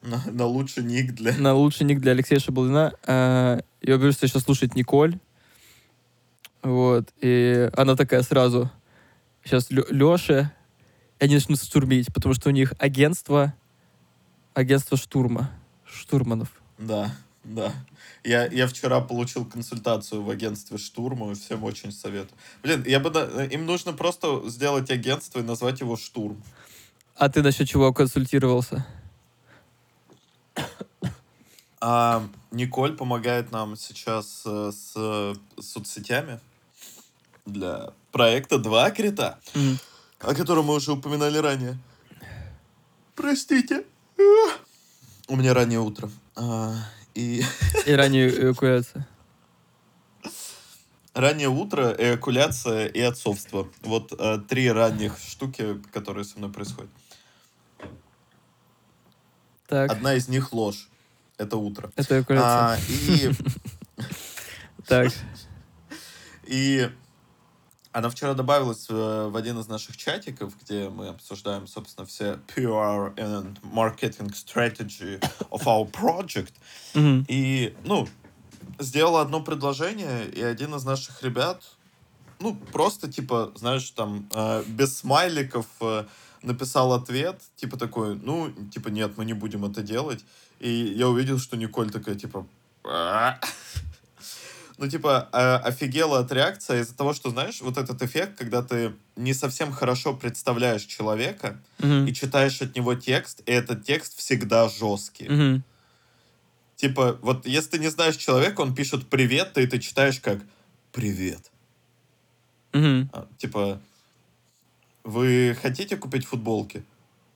На, 0.02 0.24
на 0.32 0.46
лучший 0.46 0.84
ник 0.84 1.14
для... 1.14 1.34
на 1.38 1.54
лучший 1.54 1.86
ник 1.86 2.00
для 2.00 2.12
Алексея 2.12 2.40
Шабалдина. 2.40 2.94
Э, 3.06 3.62
я 3.82 3.96
говорю, 3.96 4.12
что 4.12 4.28
сейчас 4.28 4.44
слушает 4.44 4.76
Николь. 4.76 5.18
Вот. 6.64 7.14
И 7.22 7.70
она 7.78 7.96
такая 7.96 8.24
сразу. 8.24 8.70
Сейчас 9.44 9.70
Леша. 9.70 10.52
И 11.20 11.24
они 11.26 11.36
начнут 11.36 11.64
штурмить, 11.64 12.14
потому 12.14 12.34
что 12.34 12.50
у 12.50 12.52
них 12.52 12.74
агентство... 12.78 13.54
Агентство 14.54 14.98
штурма. 14.98 15.52
Штурманов. 15.86 16.50
Да, 16.78 17.12
да. 17.44 17.72
Я, 18.24 18.48
я 18.48 18.68
вчера 18.68 19.00
получил 19.00 19.46
консультацию 19.46 20.22
в 20.24 20.30
агентстве 20.30 20.78
Штурма, 20.78 21.32
и 21.32 21.36
всем 21.36 21.64
очень 21.64 21.92
советую. 21.92 22.38
Блин, 22.64 22.84
я 22.86 23.00
бы... 23.00 23.10
да- 23.12 23.46
Им 23.46 23.66
нужно 23.66 23.94
просто 23.94 24.44
сделать 24.50 24.90
агентство 24.92 25.40
и 25.40 25.44
назвать 25.44 25.80
его 25.80 25.96
Штурм. 25.96 26.44
А 27.18 27.30
ты 27.30 27.42
насчет 27.42 27.68
чего 27.68 27.92
консультировался? 27.94 28.86
А 31.80 32.24
Николь 32.52 32.96
помогает 32.96 33.52
нам 33.52 33.76
сейчас 33.76 34.42
э, 34.46 34.72
с 34.72 34.94
э, 34.96 35.36
соцсетями 35.62 36.40
для 37.46 37.92
проекта 38.12 38.58
«Два 38.58 38.90
крита», 38.90 39.40
Мгм. 39.54 39.78
о 40.20 40.34
котором 40.34 40.66
мы 40.66 40.74
уже 40.76 40.92
упоминали 40.92 41.38
ранее. 41.38 41.78
Простите. 43.16 43.84
У 45.28 45.36
меня 45.36 45.54
раннее 45.54 45.80
утро. 45.80 46.10
А, 46.36 46.74
И 47.14 47.44
И 47.86 47.92
ранее 47.92 48.30
эвакуация. 48.30 49.08
раннее 51.14 51.50
утро, 51.50 51.96
эякуляция 51.98 52.88
и 52.88 53.02
отцовство. 53.02 53.68
Вот 53.82 54.14
э, 54.18 54.40
три 54.48 54.72
ранних 54.72 55.18
штуки, 55.20 55.80
которые 55.94 56.26
со 56.26 56.38
мной 56.40 56.52
происходят. 56.52 56.90
Так, 59.68 59.92
Одна 59.92 60.16
из 60.16 60.28
них 60.28 60.54
ложь. 60.54 60.88
Это 61.38 61.58
утро. 61.58 61.92
это. 61.96 62.26
А, 62.40 62.78
и 62.90 63.32
Так. 64.88 65.12
И 66.46 66.90
она 67.92 68.10
вчера 68.10 68.34
добавилась 68.34 68.88
э, 68.90 69.28
в 69.30 69.36
один 69.36 69.60
из 69.60 69.68
наших 69.68 69.98
чатиков, 69.98 70.54
где 70.62 70.90
мы 70.90 71.10
обсуждаем, 71.10 71.68
собственно, 71.68 72.06
все 72.06 72.40
PR 72.56 73.14
and 73.16 73.58
marketing 73.64 74.32
strategy 74.34 75.20
of 75.52 75.64
our 75.66 75.90
project. 75.92 76.54
Мгм. 76.94 77.26
И, 77.28 77.76
ну, 77.84 78.08
сделала 78.80 79.22
одно 79.22 79.42
предложение, 79.42 80.30
и 80.30 80.42
один 80.42 80.76
из 80.76 80.86
наших 80.86 81.22
ребят, 81.24 81.64
ну, 82.40 82.56
просто, 82.56 83.12
типа, 83.12 83.52
знаешь, 83.56 83.90
там, 83.92 84.30
э, 84.32 84.64
без 84.68 84.98
смайликов 85.00 85.66
э, 85.82 86.06
написал 86.42 86.94
ответ, 86.94 87.42
типа 87.56 87.78
такой, 87.78 88.16
ну, 88.16 88.52
типа, 88.74 88.90
нет, 88.90 89.14
мы 89.18 89.26
не 89.26 89.34
будем 89.34 89.66
это 89.66 89.82
делать. 89.82 90.24
И 90.60 90.70
я 90.70 91.08
увидел, 91.08 91.40
что 91.40 91.58
Николь 91.58 91.90
такая, 91.92 92.16
типа, 92.16 92.48
«А». 92.84 93.40
ну, 94.78 94.88
типа, 94.88 95.30
э, 95.32 95.56
офигела 95.68 96.20
от 96.20 96.32
реакции 96.32 96.82
из-за 96.82 96.96
того, 96.96 97.14
что, 97.14 97.30
знаешь, 97.30 97.62
вот 97.62 97.78
этот 97.78 98.02
эффект, 98.02 98.38
когда 98.38 98.62
ты 98.62 98.94
не 99.16 99.34
совсем 99.34 99.72
хорошо 99.72 100.14
представляешь 100.14 100.84
человека 100.84 101.60
и 101.80 102.14
читаешь 102.14 102.62
от 102.62 102.76
него 102.76 102.96
текст, 102.96 103.42
и 103.46 103.52
этот 103.52 103.84
текст 103.84 104.18
всегда 104.18 104.70
жесткий. 104.70 105.62
Типа, 106.76 107.18
вот 107.24 107.48
если 107.48 107.72
ты 107.72 107.80
не 107.80 107.90
знаешь 107.90 108.18
человека, 108.18 108.62
он 108.62 108.76
пишет 108.76 109.08
привет, 109.08 109.58
и 109.58 109.66
ты 109.66 109.80
читаешь 109.80 110.20
как 110.20 110.40
привет. 110.92 111.52
Мгм. 112.72 113.10
А, 113.14 113.28
Типа, 113.38 113.82
вы 115.08 115.58
хотите 115.62 115.96
купить 115.96 116.26
футболки? 116.26 116.84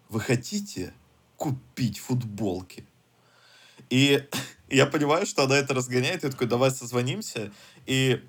Вы 0.10 0.20
хотите 0.20 0.94
купить 1.38 2.00
футболки? 2.00 2.84
И 3.90 4.28
я 4.70 4.86
понимаю, 4.86 5.26
что 5.26 5.44
она 5.44 5.56
это 5.56 5.74
разгоняет, 5.74 6.24
и 6.24 6.28
я 6.28 6.32
такой, 6.32 6.48
давай 6.48 6.72
созвонимся. 6.72 7.50
И, 7.86 8.22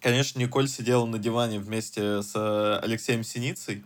конечно, 0.00 0.38
Николь 0.38 0.68
сидела 0.68 1.06
на 1.06 1.18
диване 1.18 1.58
вместе 1.58 2.22
с 2.22 2.32
э, 2.34 2.78
Алексеем 2.84 3.24
Синицей. 3.24 3.82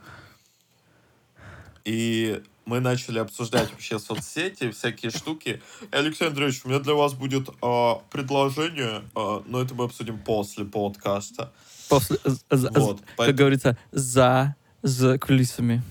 и 1.84 2.42
мы 2.66 2.80
начали 2.80 3.18
обсуждать 3.20 3.70
вообще 3.70 3.98
соцсети, 4.00 4.70
всякие 4.72 5.10
штуки. 5.12 5.62
И, 5.82 5.94
Алексей 5.94 6.26
Андреевич, 6.28 6.62
у 6.64 6.68
меня 6.68 6.78
для 6.80 6.94
вас 6.94 7.14
будет 7.14 7.48
а, 7.62 7.96
предложение, 8.10 9.02
а, 9.14 9.42
но 9.46 9.62
это 9.62 9.74
мы 9.74 9.84
обсудим 9.84 10.18
после 10.18 10.64
подкаста. 10.64 11.52
После, 11.88 12.18
за- 12.50 12.70
Вот, 12.72 13.00
Как 13.00 13.08
поэтому- 13.16 13.38
говорится, 13.38 13.78
за, 13.90 14.54
за 14.82 15.18
кулисами. 15.18 15.82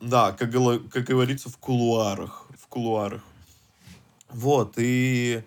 Да, 0.00 0.32
как, 0.32 0.50
как 0.90 1.04
говорится, 1.04 1.50
в 1.50 1.58
кулуарах. 1.58 2.46
В 2.58 2.66
кулуарах. 2.68 3.22
Вот, 4.30 4.74
и... 4.76 5.42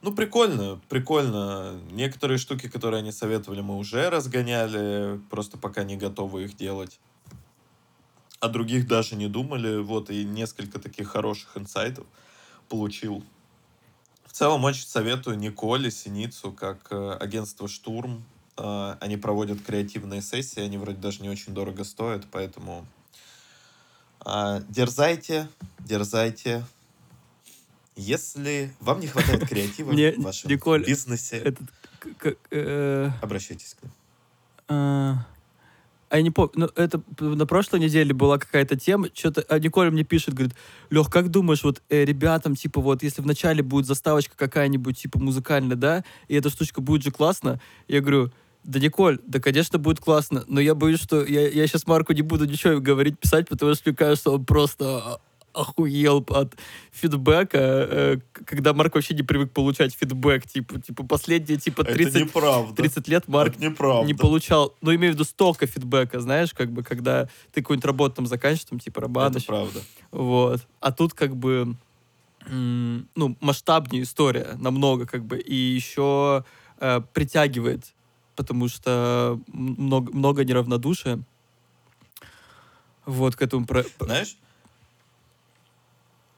Ну, 0.00 0.12
прикольно, 0.12 0.80
прикольно. 0.88 1.78
Некоторые 1.92 2.38
штуки, 2.38 2.68
которые 2.68 3.00
они 3.00 3.12
советовали, 3.12 3.60
мы 3.60 3.76
уже 3.76 4.10
разгоняли, 4.10 5.20
просто 5.30 5.58
пока 5.58 5.84
не 5.84 5.96
готовы 5.96 6.44
их 6.44 6.56
делать. 6.56 6.98
О 8.40 8.48
других 8.48 8.88
даже 8.88 9.14
не 9.14 9.28
думали, 9.28 9.80
вот, 9.80 10.10
и 10.10 10.24
несколько 10.24 10.80
таких 10.80 11.08
хороших 11.08 11.56
инсайтов 11.56 12.06
получил. 12.68 13.22
В 14.24 14.32
целом, 14.32 14.64
очень 14.64 14.86
советую 14.86 15.38
Николе, 15.38 15.90
Синицу, 15.90 16.50
как 16.50 16.88
э, 16.90 17.12
агентство 17.20 17.68
«Штурм». 17.68 18.24
Э, 18.56 18.96
они 19.00 19.16
проводят 19.16 19.62
креативные 19.62 20.22
сессии, 20.22 20.60
они 20.60 20.78
вроде 20.78 20.98
даже 20.98 21.22
не 21.22 21.28
очень 21.28 21.54
дорого 21.54 21.84
стоят, 21.84 22.26
поэтому 22.30 22.86
а, 24.24 24.60
дерзайте, 24.68 25.48
дерзайте. 25.80 26.64
Если 27.96 28.72
вам 28.80 29.00
не 29.00 29.06
хватает 29.06 29.46
креатива 29.48 29.92
в 29.92 30.22
вашем 30.22 30.50
Николь, 30.50 30.84
бизнесе, 30.86 31.38
Этот, 31.38 31.68
к- 31.98 32.14
к- 32.14 32.36
э, 32.50 33.10
обращайтесь 33.20 33.74
к 33.74 33.82
нам. 33.82 33.92
А, 34.68 35.26
а 36.08 36.16
я 36.16 36.22
не 36.22 36.30
помню, 36.30 36.52
ну, 36.54 36.66
это 36.76 37.02
на 37.20 37.46
прошлой 37.46 37.80
неделе 37.80 38.14
была 38.14 38.38
какая-то 38.38 38.76
тема, 38.78 39.08
что-то, 39.12 39.44
а 39.48 39.58
Николя 39.58 39.90
мне 39.90 40.04
пишет, 40.04 40.34
говорит, 40.34 40.54
Лех, 40.90 41.10
как 41.10 41.30
думаешь, 41.30 41.64
вот 41.64 41.82
э, 41.88 42.04
ребятам, 42.04 42.54
типа, 42.54 42.80
вот, 42.80 43.02
если 43.02 43.20
вначале 43.22 43.62
будет 43.62 43.86
заставочка 43.86 44.36
какая-нибудь, 44.36 44.98
типа, 44.98 45.18
музыкальная, 45.18 45.76
да, 45.76 46.04
и 46.28 46.34
эта 46.34 46.48
штучка 46.48 46.80
будет 46.80 47.02
же 47.02 47.10
классно, 47.10 47.60
я 47.88 48.00
говорю, 48.00 48.30
да, 48.64 48.78
Николь, 48.78 49.18
да, 49.26 49.40
конечно, 49.40 49.78
будет 49.78 50.00
классно, 50.00 50.44
но 50.46 50.60
я 50.60 50.74
боюсь, 50.74 51.00
что 51.00 51.24
я, 51.24 51.48
я 51.48 51.66
сейчас 51.66 51.86
Марку 51.86 52.12
не 52.12 52.22
буду 52.22 52.44
ничего 52.44 52.80
говорить, 52.80 53.18
писать, 53.18 53.48
потому 53.48 53.74
что 53.74 53.90
мне 53.90 53.96
кажется, 53.96 54.30
он 54.30 54.44
просто 54.44 55.20
охуел 55.52 56.24
от 56.30 56.54
фидбэка, 56.92 57.58
э, 57.58 58.16
когда 58.46 58.72
Марк 58.72 58.94
вообще 58.94 59.14
не 59.14 59.22
привык 59.22 59.52
получать 59.52 59.94
фидбэк, 59.94 60.46
типа, 60.46 60.80
типа 60.80 61.04
последние, 61.04 61.58
типа, 61.58 61.84
30, 61.84 62.14
Это 62.14 62.24
неправда. 62.24 62.74
30 62.74 63.08
лет 63.08 63.28
Марк 63.28 63.56
Это 63.56 63.60
не 64.06 64.14
получал, 64.14 64.74
ну, 64.80 64.94
имею 64.94 65.12
в 65.12 65.14
виду 65.16 65.24
столько 65.24 65.66
фидбэка, 65.66 66.20
знаешь, 66.20 66.54
как 66.54 66.70
бы, 66.70 66.82
когда 66.82 67.28
ты 67.52 67.60
какую-нибудь 67.62 67.84
работу 67.84 68.16
там 68.16 68.26
заканчиваешь, 68.26 68.64
там, 68.68 68.78
типа, 68.78 68.98
Это 68.98 69.00
Рабаныч, 69.00 69.46
правда. 69.46 69.80
вот. 70.10 70.62
А 70.80 70.92
тут, 70.92 71.14
как 71.14 71.36
бы, 71.36 71.76
ну, 72.48 73.36
масштабнее 73.40 74.02
история 74.02 74.56
намного, 74.58 75.06
как 75.06 75.24
бы, 75.24 75.38
и 75.38 75.54
еще 75.54 76.44
э, 76.78 77.00
притягивает, 77.12 77.92
потому 78.36 78.68
что 78.68 79.40
много, 79.48 80.12
много 80.12 80.44
неравнодушия. 80.44 81.20
Вот 83.04 83.36
к 83.36 83.42
этому 83.42 83.66
про- 83.66 83.84
Знаешь, 84.00 84.36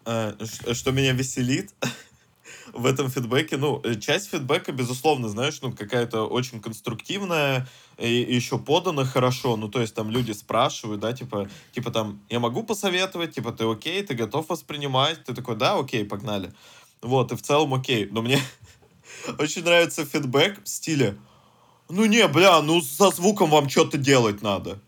ш- 0.07 0.75
что 0.75 0.93
меня 0.93 1.13
веселит 1.13 1.75
в 2.73 2.87
этом 2.87 3.11
фидбэке, 3.11 3.57
ну, 3.57 3.81
э, 3.85 3.95
часть 3.99 4.31
фидбэка, 4.31 4.73
безусловно, 4.73 5.29
знаешь, 5.29 5.61
ну, 5.63 5.73
какая-то 5.73 6.23
очень 6.27 6.61
конструктивная, 6.61 7.67
и 7.99 8.09
еще 8.09 8.59
подана 8.59 9.05
хорошо, 9.05 9.57
ну, 9.57 9.69
то 9.69 9.81
есть 9.81 9.95
там 9.95 10.11
люди 10.11 10.33
спрашивают, 10.33 11.01
да, 11.01 11.13
типа, 11.13 11.49
типа 11.73 11.91
там, 11.91 12.21
я 12.29 12.41
могу 12.41 12.63
посоветовать, 12.65 13.35
типа, 13.35 13.53
ты 13.53 13.65
окей, 13.65 14.03
ты 14.03 14.15
готов 14.15 14.49
воспринимать, 14.49 15.25
ты 15.25 15.35
такой, 15.35 15.57
да, 15.57 15.79
окей, 15.79 16.05
погнали. 16.05 16.53
Вот, 17.01 17.33
и 17.33 17.37
в 17.37 17.43
целом 17.43 17.75
окей, 17.75 18.09
но 18.11 18.23
мне 18.23 18.41
очень 19.39 19.63
нравится 19.65 20.05
фидбэк 20.05 20.65
в 20.65 20.69
стиле, 20.69 21.17
ну, 21.89 22.07
не, 22.07 22.27
бля, 22.29 22.61
ну, 22.63 22.81
со 22.81 23.11
звуком 23.11 23.51
вам 23.51 23.69
что-то 23.69 23.99
делать 23.99 24.43
надо. 24.43 24.79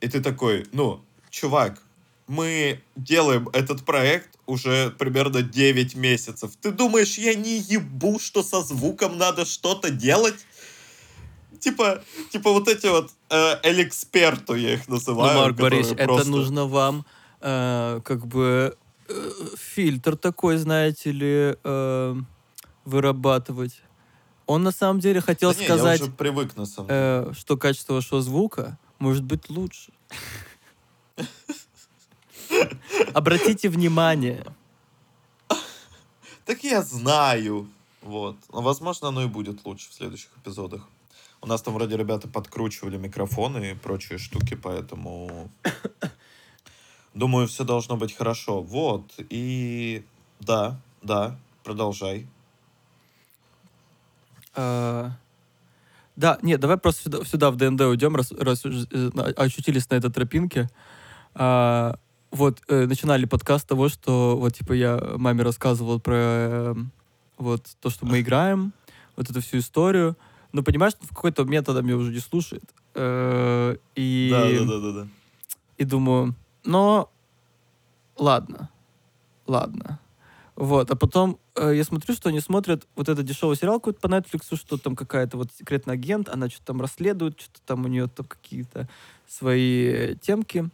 И 0.00 0.08
ты 0.08 0.20
такой, 0.20 0.66
ну, 0.72 1.00
чувак, 1.30 1.80
мы 2.26 2.80
делаем 2.96 3.48
этот 3.52 3.84
проект 3.84 4.28
уже 4.46 4.90
примерно 4.98 5.42
9 5.42 5.94
месяцев. 5.96 6.52
Ты 6.60 6.70
думаешь, 6.70 7.18
я 7.18 7.34
не 7.34 7.58
ебу, 7.58 8.18
что 8.18 8.42
со 8.42 8.62
звуком 8.62 9.18
надо 9.18 9.44
что-то 9.44 9.90
делать? 9.90 10.46
Типа, 11.60 12.02
типа 12.30 12.52
вот 12.52 12.68
эти 12.68 12.86
вот 12.86 13.10
э, 13.30 13.56
я 13.62 14.74
их 14.74 14.88
Ну, 14.88 14.94
называю. 14.94 15.38
Марк 15.38 15.56
которые 15.56 15.70
Борисович, 15.82 15.98
это 15.98 16.06
просто- 16.06 16.30
нужно 16.30 16.66
вам 16.66 17.04
э, 17.40 18.00
как 18.04 18.26
бы 18.26 18.76
э, 19.08 19.30
фильтр 19.74 20.16
такой, 20.16 20.56
знаете 20.56 21.12
ли, 21.12 21.56
э, 21.64 22.16
вырабатывать. 22.84 23.82
Он 24.50 24.64
на 24.64 24.72
самом 24.72 24.98
деле 24.98 25.20
хотел 25.20 25.52
Да 25.52 25.60
не, 25.60 25.64
сказать, 25.64 26.00
Я 26.00 26.06
уже 26.06 26.12
привык, 26.12 26.56
на 26.56 26.66
самом 26.66 26.88
деле. 26.88 27.00
э, 27.00 27.32
что 27.34 27.56
качество 27.56 27.94
вашего 27.94 28.20
звука 28.20 28.78
может 28.98 29.22
быть 29.22 29.48
лучше. 29.48 29.92
Обратите 33.14 33.68
внимание. 33.68 34.44
Так 36.44 36.64
я 36.64 36.82
знаю. 36.82 37.68
Вот. 38.02 38.38
Но, 38.52 38.60
возможно, 38.60 39.08
оно 39.08 39.22
и 39.22 39.26
будет 39.26 39.64
лучше 39.64 39.88
в 39.88 39.94
следующих 39.94 40.30
эпизодах. 40.42 40.88
У 41.40 41.46
нас 41.46 41.62
там 41.62 41.74
вроде 41.74 41.96
ребята 41.96 42.26
подкручивали 42.26 42.96
микрофоны 42.96 43.70
и 43.70 43.74
прочие 43.74 44.18
штуки, 44.18 44.56
поэтому... 44.56 45.48
Думаю, 47.14 47.46
все 47.46 47.62
должно 47.62 47.96
быть 47.96 48.16
хорошо. 48.16 48.62
Вот. 48.62 49.12
И 49.28 50.04
да, 50.40 50.80
да, 51.02 51.38
продолжай. 51.62 52.26
А, 54.60 55.10
Да, 56.16 56.38
нет, 56.42 56.60
давай 56.60 56.76
просто 56.76 57.04
сюда, 57.04 57.24
сюда 57.24 57.50
в 57.50 57.56
ДНД 57.56 57.80
уйдем, 57.82 58.14
раз, 58.14 58.30
раз 58.32 58.62
э, 58.66 59.10
на- 59.14 59.24
очутились 59.24 59.88
на 59.90 59.94
этой 59.94 60.10
тропинке. 60.10 60.68
А, 61.34 61.96
вот, 62.30 62.60
э, 62.68 62.86
начинали 62.86 63.24
подкаст 63.24 63.64
с 63.64 63.66
того, 63.68 63.88
что 63.88 64.36
вот, 64.36 64.54
типа, 64.54 64.72
я 64.74 65.00
маме 65.16 65.42
рассказывал 65.42 65.98
про 65.98 66.14
э, 66.16 66.74
вот 67.38 67.62
то, 67.80 67.88
что 67.90 68.04
мы 68.06 68.20
играем, 68.20 68.72
вот 69.16 69.30
эту 69.30 69.40
всю 69.40 69.58
историю. 69.58 70.14
Но 70.52 70.62
понимаешь, 70.62 70.92
в 71.00 71.14
какой-то 71.14 71.44
момент 71.44 71.68
она 71.68 71.80
меня 71.80 71.96
уже 71.96 72.12
не 72.12 72.18
слушает. 72.20 72.64
Э, 72.94 73.76
И, 73.94 74.28
Да, 74.30 74.44
да, 74.44 74.64
да, 74.64 74.78
да, 74.80 74.92
да. 75.02 75.08
и 75.78 75.84
думаю, 75.84 76.34
но 76.64 77.08
ладно, 78.18 78.68
ладно. 79.46 79.98
Вот, 80.56 80.90
а 80.90 80.96
потом 80.96 81.38
я 81.68 81.84
смотрю, 81.84 82.14
что 82.14 82.28
они 82.30 82.40
смотрят 82.40 82.86
вот 82.96 83.08
этот 83.08 83.26
дешевый 83.26 83.56
сериал 83.56 83.80
какой-то 83.80 84.00
по 84.00 84.06
Netflix, 84.06 84.56
что 84.56 84.78
там 84.78 84.96
какая-то 84.96 85.36
вот 85.36 85.50
секретный 85.56 85.94
агент, 85.94 86.28
она 86.28 86.48
что-то 86.48 86.66
там 86.66 86.80
расследует, 86.80 87.40
что-то 87.40 87.60
там 87.66 87.84
у 87.84 87.88
нее 87.88 88.08
там 88.08 88.26
какие-то 88.26 88.88
свои 89.28 89.86
э, 89.86 90.14
темки 90.16 90.70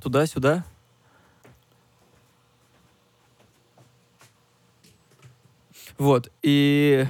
туда-сюда. 0.00 0.64
Вот, 5.98 6.30
и... 6.42 7.06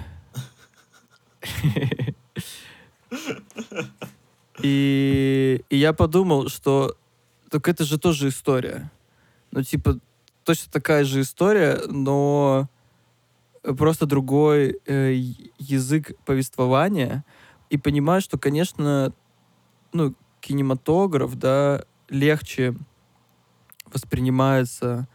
И, 4.62 5.62
и 5.68 5.76
я 5.76 5.92
подумал, 5.92 6.48
что 6.48 6.96
так 7.50 7.68
это 7.68 7.84
же 7.84 7.98
тоже 7.98 8.28
история. 8.28 8.90
Ну, 9.50 9.62
типа, 9.62 9.98
точно 10.44 10.72
такая 10.72 11.04
же 11.04 11.20
история, 11.20 11.82
но 11.88 12.68
просто 13.74 14.06
другой 14.06 14.78
э, 14.86 15.12
язык 15.58 16.12
повествования. 16.24 17.24
И 17.70 17.78
понимаю, 17.78 18.20
что, 18.20 18.38
конечно, 18.38 19.12
ну, 19.92 20.14
кинематограф, 20.40 21.34
да, 21.36 21.84
легче 22.08 22.76
воспринимается 23.92 25.08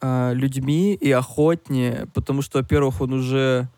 а, 0.00 0.32
людьми 0.32 0.94
и 0.94 1.10
охотнее, 1.10 2.06
потому 2.14 2.40
что, 2.42 2.58
во-первых, 2.58 3.00
он 3.00 3.12
уже 3.12 3.68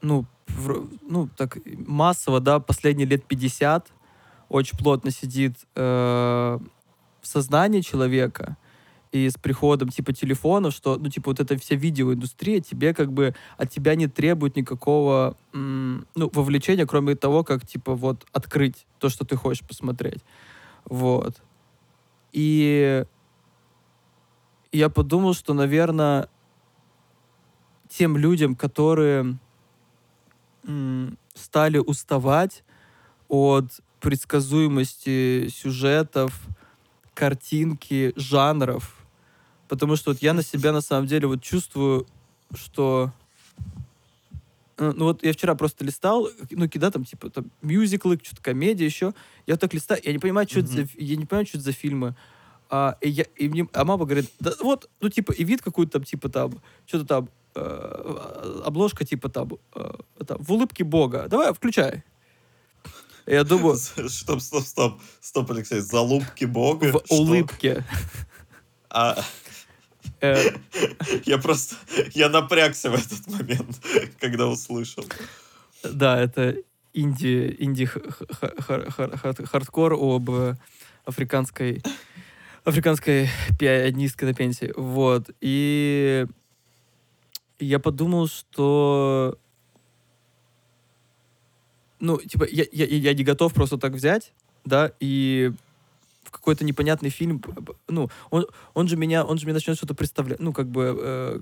ну, 0.00 0.26
в- 0.46 0.88
ну, 1.02 1.28
так 1.36 1.58
массово, 1.86 2.40
да, 2.40 2.60
последние 2.60 3.06
лет 3.06 3.24
50 3.24 3.90
очень 4.48 4.78
плотно 4.78 5.10
сидит 5.10 5.56
э, 5.74 5.80
в 7.20 7.26
сознании 7.26 7.80
человека, 7.80 8.56
и 9.14 9.30
с 9.30 9.34
приходом 9.34 9.90
типа 9.90 10.12
телефонов, 10.12 10.74
что, 10.74 10.96
ну, 10.96 11.08
типа, 11.08 11.30
вот 11.30 11.38
эта 11.38 11.56
вся 11.56 11.76
видеоиндустрия 11.76 12.60
тебе 12.60 12.92
как 12.92 13.12
бы 13.12 13.34
от 13.56 13.70
тебя 13.70 13.94
не 13.94 14.08
требует 14.08 14.56
никакого, 14.56 15.36
ну, 15.52 16.04
вовлечения, 16.32 16.84
кроме 16.84 17.14
того, 17.14 17.44
как, 17.44 17.64
типа, 17.64 17.94
вот, 17.94 18.26
открыть 18.32 18.86
то, 18.98 19.08
что 19.08 19.24
ты 19.24 19.36
хочешь 19.36 19.64
посмотреть. 19.64 20.24
Вот. 20.84 21.40
И 22.32 23.04
я 24.72 24.88
подумал, 24.88 25.34
что, 25.34 25.54
наверное, 25.54 26.28
тем 27.88 28.16
людям, 28.16 28.56
которые 28.56 29.38
стали 31.34 31.78
уставать 31.78 32.64
от 33.28 33.80
предсказуемости 34.00 35.46
сюжетов, 35.50 36.48
картинки, 37.14 38.12
жанров. 38.16 39.03
Потому 39.74 39.96
что 39.96 40.12
вот 40.12 40.22
я 40.22 40.34
на 40.34 40.42
себя 40.44 40.70
на 40.70 40.80
самом 40.80 41.08
деле 41.08 41.26
вот 41.26 41.42
чувствую, 41.42 42.06
что... 42.54 43.10
э, 44.78 44.92
Ну 44.96 45.06
вот 45.06 45.24
я 45.24 45.32
вчера 45.32 45.56
просто 45.56 45.84
листал, 45.84 46.28
ну 46.50 46.68
кида 46.68 46.92
там 46.92 47.04
типа 47.04 47.28
там 47.28 47.50
мюзиклы, 47.60 48.20
что-то 48.22 48.40
комедия 48.40 48.84
еще. 48.84 49.14
Я 49.48 49.56
так 49.56 49.74
листаю, 49.74 50.00
я 50.04 50.12
не 50.12 50.20
понимаю, 50.20 50.46
что 50.48 50.60
это 50.60 50.68
за, 50.68 50.86
я 50.96 51.16
не 51.16 51.26
понимаю, 51.26 51.44
что 51.46 51.58
это 51.58 51.64
за 51.64 51.72
фильмы. 51.72 52.14
А, 52.70 52.96
и, 53.00 53.10
я, 53.10 53.24
и 53.34 53.48
мне, 53.48 53.66
а 53.72 53.84
мама 53.84 54.04
говорит, 54.04 54.30
да 54.38 54.52
вот, 54.60 54.88
ну 55.00 55.08
типа, 55.08 55.32
и 55.32 55.42
вид 55.42 55.60
какой-то 55.60 55.92
там, 55.92 56.04
типа 56.04 56.28
там, 56.28 56.62
что-то 56.86 57.04
там, 57.04 57.28
э, 57.56 58.62
обложка 58.64 59.04
типа 59.04 59.28
там, 59.28 59.54
э, 59.74 59.90
это, 60.20 60.36
в 60.38 60.52
улыбке 60.52 60.84
Бога. 60.84 61.26
Давай, 61.28 61.52
включай. 61.52 62.04
Я 63.26 63.42
думаю, 63.42 63.76
Стоп, 64.08 64.40
стоп, 64.40 64.62
стоп. 64.62 65.00
Стоп, 65.20 65.50
Алексей. 65.50 65.80
Залупки 65.80 66.44
бога. 66.44 66.92
в 66.92 67.02
улыбке. 67.10 67.84
А, 68.90 69.18
я 71.24 71.38
просто... 71.38 71.76
Я 72.14 72.28
напрягся 72.28 72.90
в 72.90 72.94
этот 72.94 73.26
момент, 73.26 73.80
когда 74.20 74.46
услышал. 74.46 75.04
Да, 75.82 76.20
это 76.20 76.56
инди, 76.92 77.56
инди 77.58 77.86
хардкор 77.86 79.94
об 79.94 80.30
э, 80.30 80.56
африканской 81.04 81.82
африканской 82.64 83.28
пианистке 83.58 84.24
на 84.24 84.34
пенсии. 84.34 84.72
Вот. 84.76 85.30
И 85.40 86.26
я 87.58 87.78
подумал, 87.78 88.28
что 88.28 89.38
ну, 92.00 92.18
типа, 92.18 92.46
я, 92.50 92.64
я, 92.72 92.86
я 92.86 93.14
не 93.14 93.24
готов 93.24 93.54
просто 93.54 93.78
так 93.78 93.92
взять, 93.92 94.32
да, 94.64 94.92
и 95.00 95.52
какой-то 96.34 96.64
непонятный 96.64 97.10
фильм, 97.10 97.42
ну, 97.88 98.10
он, 98.30 98.46
он 98.74 98.88
же 98.88 98.96
меня, 98.96 99.24
он 99.24 99.38
же 99.38 99.44
мне 99.46 99.54
начнет 99.54 99.76
что-то 99.76 99.94
представлять, 99.94 100.40
ну, 100.40 100.52
как 100.52 100.68
бы, 100.68 100.96
э, 100.98 101.40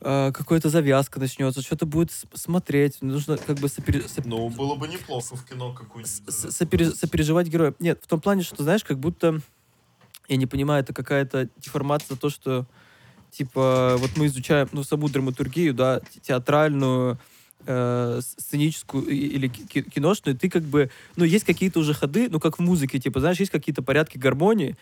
э, 0.00 0.32
какая-то 0.32 0.68
завязка 0.70 1.18
начнется, 1.20 1.62
что-то 1.62 1.86
будет 1.86 2.10
смотреть, 2.34 3.02
нужно 3.02 3.36
как 3.36 3.58
бы 3.58 3.68
сопере- 3.68 4.04
соп- 4.06 4.26
Ну, 4.26 4.48
было 4.50 4.74
бы 4.76 4.86
неплохо 4.88 5.36
в 5.36 5.44
кино 5.44 5.72
какую-нибудь. 5.72 6.10
с- 6.32 6.46
сопере- 6.56 6.90
сопереживать 6.94 7.48
героя. 7.48 7.74
Нет, 7.78 8.00
в 8.02 8.06
том 8.06 8.20
плане, 8.20 8.42
что, 8.42 8.62
знаешь, 8.62 8.84
как 8.84 8.98
будто, 8.98 9.40
я 10.28 10.36
не 10.36 10.46
понимаю, 10.46 10.82
это 10.82 10.92
какая-то 10.92 11.48
деформация, 11.56 12.16
то, 12.16 12.30
что, 12.30 12.66
типа, 13.30 13.96
вот 13.98 14.10
мы 14.16 14.26
изучаем, 14.26 14.68
ну, 14.72 14.84
саму 14.84 15.08
драматургию, 15.08 15.74
да, 15.74 16.00
те- 16.00 16.20
театральную, 16.20 17.18
э, 17.66 18.20
сценическую 18.22 19.06
или 19.06 19.48
ки- 19.48 19.66
ки- 19.66 19.82
киношную, 19.82 20.36
ты 20.36 20.48
как 20.48 20.62
бы, 20.62 20.90
ну, 21.16 21.24
есть 21.24 21.44
какие-то 21.44 21.80
уже 21.80 21.94
ходы, 21.94 22.28
ну, 22.30 22.40
как 22.40 22.58
в 22.58 22.62
музыке, 22.62 22.98
типа, 22.98 23.20
знаешь, 23.20 23.40
есть 23.40 23.52
какие-то 23.52 23.82
порядки 23.82 24.18
гармонии, 24.18 24.76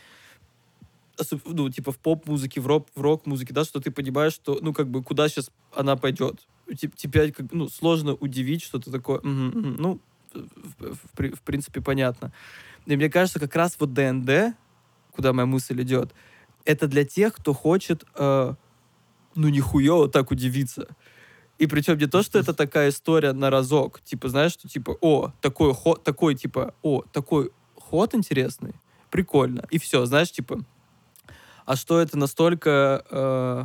ну, 1.45 1.71
типа 1.71 1.93
в 1.93 1.99
поп-музыке, 1.99 2.61
в, 2.61 2.67
рок, 2.67 2.89
в 2.95 3.01
рок-музыке, 3.01 3.53
да, 3.53 3.65
что 3.65 3.81
ты 3.81 3.91
понимаешь, 3.91 4.33
что, 4.33 4.59
ну, 4.63 4.73
как 4.73 4.89
бы, 4.89 5.03
куда 5.03 5.29
сейчас 5.29 5.51
она 5.75 5.97
пойдет. 5.97 6.41
Тебя, 6.97 7.31
как, 7.31 7.53
ну, 7.53 7.69
сложно 7.69 8.15
удивить, 8.15 8.63
что-то 8.63 8.91
такое, 8.91 9.21
ну, 9.23 10.01
в, 10.33 10.39
в- 10.39 10.95
в 10.95 11.11
при- 11.17 11.33
в 11.33 11.41
принципе, 11.43 11.81
понятно. 11.81 12.33
И 12.87 12.97
мне 12.97 13.11
кажется, 13.11 13.39
как 13.39 13.55
раз 13.55 13.77
вот 13.79 13.93
ДНД, 13.93 14.57
куда 15.13 15.33
моя 15.33 15.47
мысль 15.47 15.81
идет, 15.83 16.13
это 16.65 16.89
для 16.89 17.05
тех, 17.05 17.35
кто 17.35 17.53
хочет, 17.53 18.05
э, 18.17 18.55
ну, 19.35 19.49
нихуево 19.49 20.09
так 20.09 20.31
удивиться. 20.31 20.89
И 21.59 21.67
причем 21.67 21.99
не 21.99 22.07
то, 22.07 22.23
что 22.23 22.39
это 22.39 22.55
такая 22.55 22.91
история 22.91 23.33
на 23.33 23.51
разок. 23.51 24.01
Типа, 24.01 24.29
знаешь, 24.29 24.53
что 24.53 24.69
типа, 24.69 24.97
о, 25.01 25.33
такой 25.41 25.73
ход, 25.75 26.03
такой, 26.03 26.35
типа, 26.35 26.75
о, 26.83 27.03
такой 27.13 27.51
ход 27.77 28.15
интересный, 28.15 28.75
прикольно. 29.11 29.65
И 29.71 29.79
все, 29.79 30.05
знаешь, 30.07 30.33
типа, 30.33 30.65
а 31.65 31.77
что 31.77 32.01
это 32.01 32.19
настолько... 32.19 33.05
э, 33.11 33.65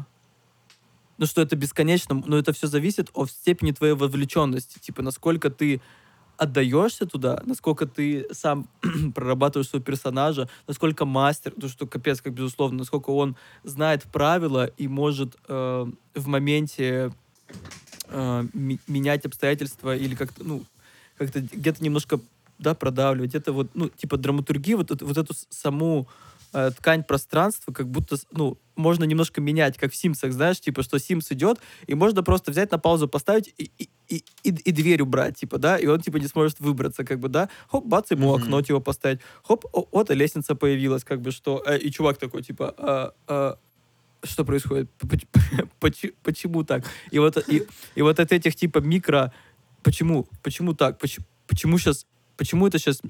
ну, 1.18 1.26
что 1.26 1.42
это 1.42 1.56
бесконечно, 1.56 2.22
но 2.26 2.38
это 2.38 2.54
все 2.54 2.68
зависит 2.68 3.10
от 3.14 3.32
степени 3.32 3.72
твоей 3.72 3.94
вовлеченности. 3.94 4.78
Типа, 4.80 5.02
насколько 5.02 5.50
ты 5.50 5.82
отдаешься 6.38 7.06
туда, 7.06 7.42
насколько 7.46 7.88
ты 7.88 8.28
сам 8.32 8.68
прорабатываешь 9.16 9.70
своего 9.70 9.84
персонажа, 9.84 10.48
насколько 10.68 11.06
мастер, 11.06 11.54
то 11.60 11.68
что 11.68 11.88
капец, 11.88 12.22
как 12.22 12.34
безусловно, 12.34 12.80
насколько 12.80 13.10
он 13.10 13.36
знает 13.64 14.04
правила 14.04 14.68
и 14.68 14.88
может 14.88 15.36
э, 15.48 15.86
в 16.14 16.28
моменте 16.28 17.12
э, 18.10 18.44
менять 18.88 19.26
обстоятельства 19.26 19.96
или 19.96 20.16
как-то, 20.16 20.44
ну, 20.44 20.64
как-то 21.18 21.42
где-то 21.42 21.84
немножко, 21.84 22.20
да, 22.60 22.74
продавливать, 22.74 23.30
где-то 23.32 23.52
вот, 23.54 23.70
ну, 23.74 23.90
типа 23.90 24.18
драматургии, 24.18 24.74
вот, 24.76 24.92
эту- 24.92 25.06
вот 25.06 25.18
эту 25.18 25.34
саму 25.50 26.08
э, 26.54 26.72
ткань 26.72 27.04
пространства, 27.04 27.74
как 27.74 27.90
будто, 27.90 28.16
ну, 28.32 28.58
можно 28.78 29.04
немножко 29.04 29.42
менять, 29.42 29.78
как 29.78 29.92
в 29.92 29.96
Симсах, 29.98 30.32
знаешь, 30.32 30.60
типа, 30.62 30.82
что 30.82 30.98
Симс 30.98 31.30
идет, 31.34 31.60
и 31.88 31.94
можно 31.94 32.24
просто 32.24 32.52
взять 32.52 32.72
на 32.72 32.80
паузу, 32.80 33.10
поставить 33.10 33.54
и, 33.58 33.70
и, 33.78 33.90
и, 34.08 34.24
и, 34.44 34.72
дверь 34.72 35.02
убрать, 35.02 35.36
типа, 35.38 35.58
да, 35.58 35.78
и 35.78 35.86
он, 35.88 36.00
типа, 36.00 36.18
не 36.18 36.28
сможет 36.28 36.62
выбраться, 36.62 37.04
как 37.04 37.20
бы, 37.20 37.28
да, 37.28 37.50
хоп, 37.70 37.86
бац, 37.86 38.12
ему 38.12 38.30
Мгм. 38.34 38.44
окно, 38.44 38.62
типа, 38.62 38.80
поставить, 38.80 39.20
хоп, 39.44 39.66
о, 39.74 39.88
вот 39.92 40.10
и 40.10 40.16
лестница 40.16 40.56
появилась, 40.56 41.04
как 41.04 41.20
бы, 41.22 41.32
что, 41.32 41.62
э, 41.68 41.78
и 41.80 41.92
чувак 41.92 42.18
такой, 42.18 42.42
типа, 42.44 42.74
а, 42.78 43.14
а, 43.28 43.60
что 44.24 44.46
происходит? 44.46 44.90
П- 44.92 45.08
п- 45.08 45.68
почи- 45.80 46.14
Почему 46.24 46.64
так? 46.64 46.86
И 47.12 47.20
вот, 47.20 47.38
и, 47.48 47.68
и 47.96 48.02
вот 48.02 48.20
от 48.20 48.32
этих 48.32 48.56
типа 48.56 48.80
микро... 48.80 49.34
Почему? 49.84 50.28
Почему 50.44 50.74
так? 50.74 51.00
Почему, 51.00 51.26
почему 51.48 51.78
сейчас... 51.78 52.06
Почему 52.36 52.68
это 52.68 52.80
сейчас... 52.80 53.02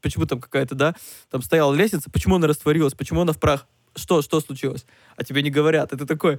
Почему 0.00 0.26
там 0.26 0.40
какая-то, 0.40 0.74
да? 0.74 0.94
Там 1.30 1.42
стояла 1.42 1.74
лестница, 1.74 2.10
почему 2.10 2.36
она 2.36 2.46
растворилась? 2.46 2.94
Почему 2.94 3.22
она 3.22 3.32
в 3.32 3.40
прах? 3.40 3.66
Что? 3.94 4.22
Что 4.22 4.40
случилось? 4.40 4.86
А 5.16 5.24
тебе 5.24 5.42
не 5.42 5.50
говорят. 5.50 5.90
Ты 5.90 6.06
такой... 6.06 6.38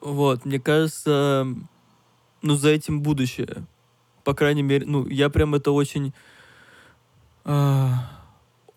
Вот, 0.00 0.46
мне 0.46 0.58
кажется, 0.58 1.46
ну, 2.40 2.54
за 2.56 2.70
этим 2.70 3.02
будущее. 3.02 3.66
По 4.24 4.34
крайней 4.34 4.62
мере, 4.62 4.86
ну, 4.86 5.06
я 5.06 5.28
прям 5.28 5.54
это 5.54 5.72
очень... 5.72 6.14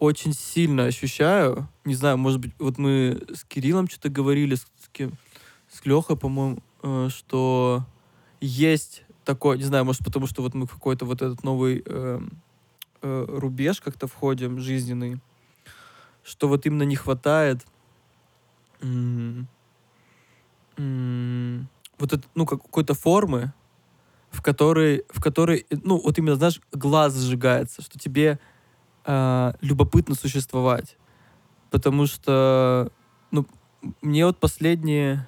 очень 0.04 0.34
сильно 0.34 0.84
ощущаю. 0.86 1.70
Не 1.86 1.96
знаю, 1.96 2.18
может 2.18 2.42
быть, 2.42 2.52
вот 2.60 2.78
мы 2.78 3.22
с 3.34 3.46
Кириллом 3.46 3.88
что-то 3.88 4.10
говорили, 4.10 4.56
с, 4.56 4.62
с 4.62 4.90
кем? 4.92 5.14
С 5.72 5.86
Лехой, 5.86 6.18
по-моему, 6.18 6.60
э, 6.84 7.08
что 7.10 7.86
есть 8.42 9.04
такое, 9.24 9.58
не 9.58 9.64
знаю, 9.64 9.86
может, 9.86 10.04
потому 10.04 10.28
что 10.28 10.42
вот 10.42 10.54
мы 10.54 10.68
какой-то 10.68 11.06
вот 11.06 11.22
этот 11.22 11.44
новый 11.44 11.84
э, 11.86 12.20
э, 13.02 13.26
рубеж 13.30 13.80
как-то 13.80 14.08
входим, 14.08 14.60
жизненный, 14.60 15.22
что 16.24 16.50
вот 16.50 16.66
именно 16.66 16.84
не 16.84 16.98
хватает 16.98 17.66
м, 18.82 19.48
м, 20.78 21.70
вот 21.98 22.12
это, 22.12 22.28
ну, 22.36 22.46
как- 22.46 22.62
какой-то 22.62 22.94
формы, 22.94 23.54
в 24.32 24.42
которой, 24.42 25.06
в 25.10 25.22
которой, 25.22 25.66
ну, 25.70 25.98
вот 25.98 26.18
именно, 26.18 26.36
знаешь, 26.36 26.60
глаз 26.74 27.16
сжигается, 27.16 27.82
что 27.82 27.98
тебе 27.98 28.40
э, 29.06 29.54
любопытно 29.62 30.16
существовать. 30.16 30.98
Потому 31.72 32.06
что, 32.06 32.92
ну, 33.32 33.46
мне 34.02 34.26
вот 34.26 34.40
последние, 34.40 35.28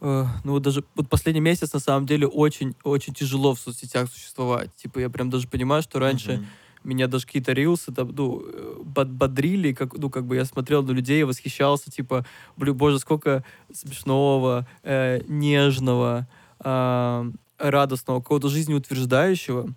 э, 0.00 0.24
ну 0.44 0.52
вот 0.52 0.62
даже 0.62 0.84
вот 0.94 1.08
последний 1.08 1.40
месяц 1.40 1.72
на 1.72 1.80
самом 1.80 2.06
деле 2.06 2.26
очень, 2.26 2.74
очень 2.84 3.14
тяжело 3.14 3.54
в 3.54 3.60
соцсетях 3.60 4.08
существовать. 4.10 4.74
Типа 4.76 4.98
я 4.98 5.10
прям 5.10 5.30
даже 5.30 5.48
понимаю, 5.48 5.82
что 5.82 5.98
раньше 5.98 6.32
Мгм. 6.32 6.46
меня 6.84 7.08
даже 7.08 7.26
какие-то 7.26 7.52
рилсы 7.52 7.92
там, 7.92 8.08
ну, 8.14 8.42
э, 8.44 8.80
бод- 8.84 9.10
бодрили, 9.10 9.72
как, 9.72 9.94
ну, 9.98 10.08
как 10.10 10.24
бы 10.26 10.36
я 10.36 10.44
смотрел 10.44 10.82
на 10.82 10.92
людей, 10.92 11.24
восхищался, 11.24 11.90
типа, 11.90 12.24
блин, 12.56 12.74
боже, 12.76 12.98
сколько 12.98 13.44
смешного, 13.72 14.66
э, 14.82 15.20
нежного, 15.28 16.26
а, 16.58 17.26
радостного, 17.58 18.20
какого-то 18.20 18.48
жизнеутверждающего. 18.48 19.74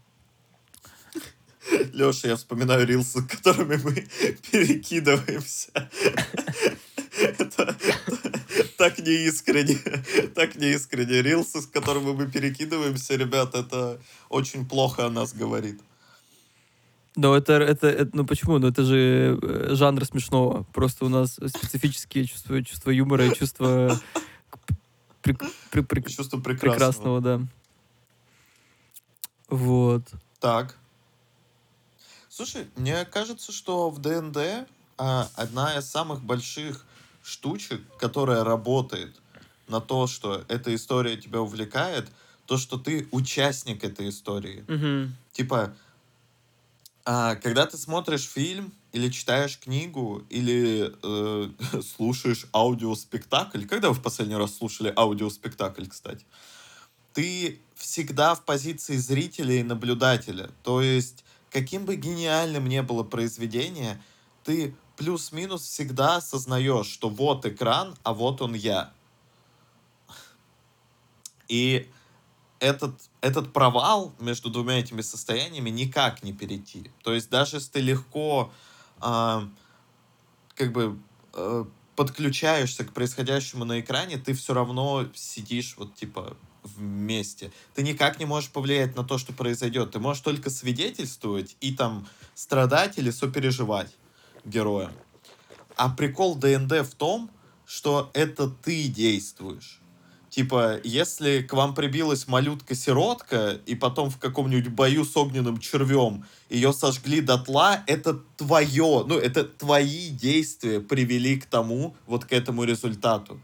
Леша, 1.93 2.27
я 2.29 2.36
вспоминаю 2.36 2.86
рилсы, 2.88 3.21
которыми 3.23 3.77
мы 3.84 4.08
перекидываемся. 4.52 5.71
Это 7.21 7.75
так 8.77 9.00
неискренне. 9.00 9.77
Так 10.35 10.56
неискренне. 10.56 11.21
Рилсы, 11.21 11.62
с 11.62 11.65
которыми 11.67 12.13
мы 12.13 12.27
перекидываемся, 12.31 13.15
ребят, 13.15 13.56
это 13.56 14.00
очень 14.29 14.65
плохо 14.67 15.06
о 15.06 15.10
нас 15.10 15.33
говорит. 15.33 15.79
Но 17.15 17.35
это, 17.35 17.54
это, 17.54 17.87
это- 17.87 18.12
ну 18.13 18.25
почему? 18.25 18.60
Ну 18.60 18.67
это 18.67 18.83
же 18.83 19.37
э, 19.41 19.75
жанр 19.75 20.06
смешного. 20.06 20.63
Просто 20.73 21.06
у 21.06 21.10
нас 21.10 21.33
специфические 21.33 22.25
чувства, 22.25 22.63
чувства 22.63 22.91
юмора 22.91 23.25
и 23.25 23.35
чувства 23.35 24.00
к- 24.50 24.73
прик- 25.23 25.52
при- 25.71 25.81
при- 25.81 26.02
Чувство 26.02 26.39
прекрасного. 26.39 27.19
прекрасного, 27.19 27.21
да. 27.21 27.41
Вот. 29.50 30.04
Так. 30.39 30.77
Слушай, 32.40 32.69
мне 32.77 33.04
кажется, 33.04 33.52
что 33.52 33.90
в 33.90 34.00
ДНД 34.00 34.65
а, 34.98 35.27
одна 35.35 35.77
из 35.77 35.90
самых 35.90 36.21
больших 36.23 36.85
штучек, 37.21 37.81
которая 37.98 38.46
работает 38.46 39.13
на 39.67 39.81
то, 39.81 40.08
что 40.08 40.46
эта 40.48 40.73
история 40.73 41.17
тебя 41.17 41.42
увлекает, 41.42 42.10
то, 42.46 42.58
что 42.58 42.77
ты 42.77 43.10
участник 43.12 43.83
этой 43.83 44.08
истории. 44.08 44.63
Мгм. 44.69 45.17
Типа, 45.33 45.75
а, 47.04 47.35
когда 47.35 47.65
ты 47.65 47.75
смотришь 47.77 48.23
фильм 48.23 48.71
или 48.94 49.10
читаешь 49.10 49.60
книгу, 49.60 50.23
или 50.29 50.96
э, 51.04 51.50
слушаешь 51.98 52.46
аудиоспектакль, 52.54 53.65
когда 53.65 53.90
вы 53.90 53.96
в 53.96 54.02
последний 54.02 54.37
раз 54.37 54.56
слушали 54.56 54.94
аудиоспектакль, 54.96 55.87
кстати, 55.87 56.25
ты 57.12 57.60
всегда 57.75 58.33
в 58.33 58.46
позиции 58.46 58.96
зрителя 58.96 59.56
и 59.56 59.63
наблюдателя. 59.63 60.50
То 60.63 60.81
есть, 60.81 61.25
каким 61.52 61.85
бы 61.85 61.95
гениальным 61.95 62.67
ни 62.67 62.79
было 62.81 63.04
произведение, 63.04 64.02
ты 64.43 64.75
плюс-минус 64.97 65.63
всегда 65.63 66.17
осознаешь, 66.17 66.87
что 66.87 67.10
вот 67.10 67.45
экран, 67.45 67.95
а 68.04 68.13
вот 68.13 68.41
он 68.41 68.54
я. 68.54 68.91
И 71.47 71.89
этот, 72.60 72.95
этот 73.21 73.54
провал 73.54 74.13
между 74.19 74.50
двумя 74.50 74.79
этими 74.79 75.02
состояниями 75.02 75.69
никак 75.69 76.23
не 76.23 76.33
перейти. 76.33 76.91
То 77.04 77.13
есть 77.13 77.29
даже 77.29 77.58
если 77.58 77.71
ты 77.71 77.79
легко 77.79 78.52
а, 79.00 79.47
как 80.56 80.73
бы 80.73 81.00
э, 81.33 81.65
подключаешься 81.95 82.83
к 82.83 82.93
происходящему 82.93 83.65
на 83.65 83.79
экране, 83.79 84.17
ты 84.17 84.33
все 84.33 84.54
равно 84.54 85.08
сидишь 85.13 85.75
вот 85.77 85.95
типа 85.95 86.35
вместе. 86.63 87.51
Ты 87.73 87.83
никак 87.83 88.19
не 88.19 88.25
можешь 88.25 88.49
повлиять 88.49 88.95
на 88.95 89.03
то, 89.03 89.17
что 89.17 89.33
произойдет. 89.33 89.91
Ты 89.91 89.99
можешь 89.99 90.21
только 90.23 90.49
свидетельствовать 90.49 91.55
и 91.62 91.73
там 91.73 92.07
страдать 92.35 92.97
или 92.97 93.12
сопереживать 93.12 93.95
героям. 94.45 94.91
А 95.75 95.89
прикол 95.89 96.35
ДНД 96.35 96.85
в 96.85 96.95
том, 96.95 97.29
что 97.65 98.10
это 98.13 98.49
ты 98.49 98.87
действуешь. 98.87 99.79
Типа, 100.29 100.79
если 100.83 101.41
к 101.41 101.53
вам 101.53 101.73
прибилась 101.73 102.27
малютка-сиротка, 102.27 103.60
и 103.65 103.73
потом 103.73 104.12
в 104.12 104.19
каком-нибудь 104.19 104.71
бою 104.71 105.03
с 105.03 105.17
огненным 105.17 105.57
червем 105.57 106.23
ее 106.49 106.71
сожгли 106.71 107.21
дотла, 107.21 107.83
это 107.87 108.13
твое, 108.37 109.03
ну, 109.07 109.17
это 109.17 109.43
твои 109.43 110.10
действия 110.10 110.81
привели 110.81 111.39
к 111.39 111.45
тому, 111.45 111.95
вот 112.05 112.25
к 112.25 112.33
этому 112.33 112.63
результату. 112.63 113.41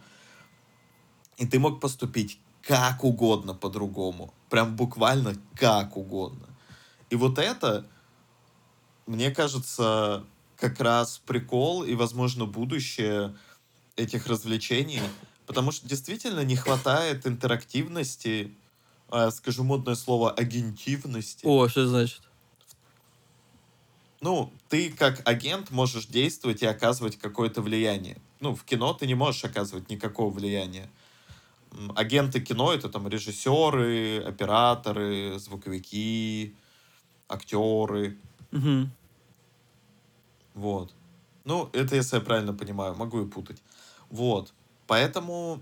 И 1.37 1.47
ты 1.47 1.57
мог 1.57 1.81
поступить 1.81 2.39
как 2.65 3.03
угодно 3.03 3.53
по-другому. 3.53 4.33
Прям 4.49 4.75
буквально 4.75 5.35
как 5.55 5.97
угодно. 5.97 6.47
И 7.09 7.15
вот 7.15 7.37
это, 7.37 7.85
мне 9.05 9.31
кажется, 9.31 10.23
как 10.57 10.79
раз 10.79 11.21
прикол 11.25 11.83
и, 11.83 11.93
возможно, 11.93 12.45
будущее 12.45 13.35
этих 13.95 14.27
развлечений, 14.27 15.01
потому 15.45 15.71
что 15.71 15.87
действительно 15.87 16.43
не 16.43 16.55
хватает 16.55 17.27
интерактивности, 17.27 18.55
а, 19.09 19.31
скажу 19.31 19.63
модное 19.63 19.95
слово, 19.95 20.31
агентивности. 20.31 21.45
О, 21.45 21.67
что 21.69 21.81
это 21.81 21.89
значит? 21.89 22.21
Ну, 24.21 24.51
ты 24.69 24.91
как 24.91 25.21
агент 25.27 25.69
можешь 25.69 26.07
действовать 26.07 26.63
и 26.63 26.65
оказывать 26.65 27.17
какое-то 27.17 27.61
влияние. 27.61 28.17
Ну, 28.39 28.55
в 28.55 28.63
кино 28.63 28.93
ты 28.93 29.05
не 29.05 29.13
можешь 29.13 29.43
оказывать 29.45 29.89
никакого 29.89 30.31
влияния. 30.31 30.89
Агенты 31.95 32.39
кино 32.41 32.73
это 32.73 32.89
там 32.89 33.07
режиссеры, 33.07 34.23
операторы, 34.25 35.39
звуковики, 35.39 36.55
актеры. 37.27 38.17
Мгм. 38.51 38.91
Вот. 40.53 40.93
Ну, 41.43 41.69
это 41.73 41.95
если 41.95 42.15
я 42.15 42.21
правильно 42.21 42.53
понимаю, 42.53 42.95
могу 42.95 43.21
и 43.21 43.27
путать. 43.29 43.61
Вот. 44.09 44.53
Поэтому, 44.87 45.61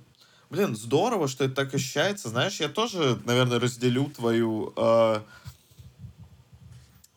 блин, 0.49 0.75
здорово, 0.75 1.27
что 1.27 1.45
это 1.45 1.55
так 1.55 1.73
ощущается. 1.73 2.29
Знаешь, 2.29 2.59
я 2.59 2.69
тоже, 2.69 3.19
наверное, 3.25 3.59
разделю 3.59 4.05
твою, 4.09 4.73
э, 4.75 5.21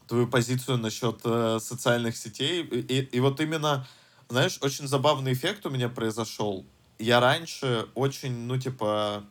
твою 0.09 0.27
позицию 0.27 0.79
насчет 0.79 1.21
э, 1.25 1.59
социальных 1.61 2.17
сетей. 2.17 2.63
И- 2.63 3.03
и 3.17 3.21
вот 3.21 3.41
именно, 3.41 3.87
знаешь, 4.29 4.59
очень 4.63 4.89
забавный 4.89 5.33
эффект 5.33 5.67
у 5.67 5.71
меня 5.71 5.89
произошел. 5.89 6.65
Я 6.99 7.21
раньше 7.21 7.89
очень, 7.95 8.33
ну, 8.33 8.59
типа, 8.59 9.25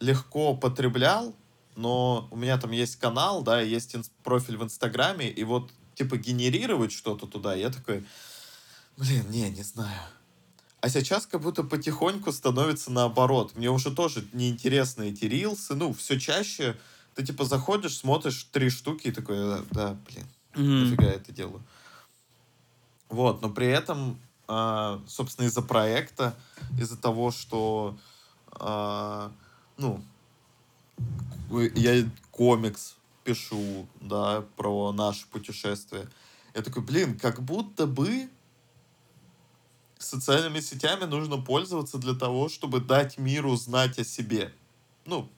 легко 0.00 0.54
потреблял, 0.54 1.34
но 1.76 2.28
у 2.30 2.36
меня 2.36 2.58
там 2.58 2.72
есть 2.72 2.96
канал, 2.96 3.42
да, 3.42 3.60
есть 3.60 3.96
профиль 4.22 4.56
в 4.56 4.62
Инстаграме, 4.62 5.30
и 5.30 5.44
вот, 5.44 5.70
типа, 5.94 6.16
генерировать 6.16 6.92
что-то 6.92 7.26
туда, 7.26 7.54
я 7.54 7.70
такой, 7.70 8.04
блин, 8.96 9.30
не, 9.30 9.50
не 9.50 9.62
знаю. 9.62 10.00
А 10.80 10.88
сейчас 10.88 11.26
как 11.26 11.42
будто 11.42 11.62
потихоньку 11.62 12.32
становится 12.32 12.90
наоборот. 12.90 13.54
Мне 13.54 13.70
уже 13.70 13.90
тоже 13.90 14.26
неинтересны 14.32 15.10
эти 15.10 15.26
рилсы. 15.26 15.74
Ну, 15.74 15.92
все 15.92 16.18
чаще 16.18 16.74
ты, 17.14 17.24
типа, 17.24 17.44
заходишь, 17.44 17.98
смотришь 17.98 18.44
три 18.50 18.70
штуки 18.70 19.08
и 19.08 19.12
такой, 19.12 19.36
да, 19.36 19.62
да, 19.70 19.96
блин, 20.06 20.26
Мгм. 20.54 20.84
нафига 20.84 21.04
я 21.04 21.14
это 21.14 21.32
делаю. 21.32 21.62
Вот, 23.10 23.42
но 23.42 23.50
при 23.50 23.66
этом, 23.66 24.18
собственно, 25.06 25.46
из-за 25.46 25.62
проекта, 25.62 26.36
из-за 26.78 26.96
того, 26.96 27.30
что, 27.30 27.96
а, 28.52 29.32
ну, 29.76 30.02
вы- 31.48 31.72
я 31.76 32.08
комикс 32.30 32.96
пишу, 33.22 33.86
да, 34.00 34.42
про 34.56 34.92
наше 34.92 35.26
путешествие. 35.28 36.08
Я 36.54 36.62
такой, 36.62 36.82
блин, 36.82 37.18
как 37.18 37.42
будто 37.42 37.86
бы 37.86 38.28
социальными 39.98 40.60
сетями 40.60 41.04
нужно 41.04 41.36
пользоваться 41.36 41.98
для 41.98 42.14
того, 42.14 42.48
чтобы 42.48 42.80
дать 42.80 43.18
миру 43.18 43.54
знать 43.56 43.98
о 43.98 44.04
себе. 44.04 44.52
Ну, 45.04 45.28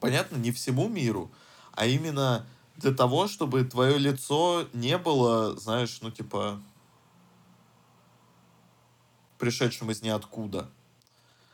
понятно, 0.00 0.36
не 0.36 0.50
всему 0.50 0.88
миру, 0.88 1.30
а 1.72 1.86
именно 1.86 2.46
для 2.76 2.92
того, 2.92 3.28
чтобы 3.28 3.64
твое 3.64 3.98
лицо 3.98 4.66
не 4.72 4.98
было, 4.98 5.56
знаешь, 5.56 5.98
ну, 6.00 6.10
типа, 6.10 6.60
пришедшим 9.42 9.90
из 9.90 10.02
ниоткуда. 10.02 10.68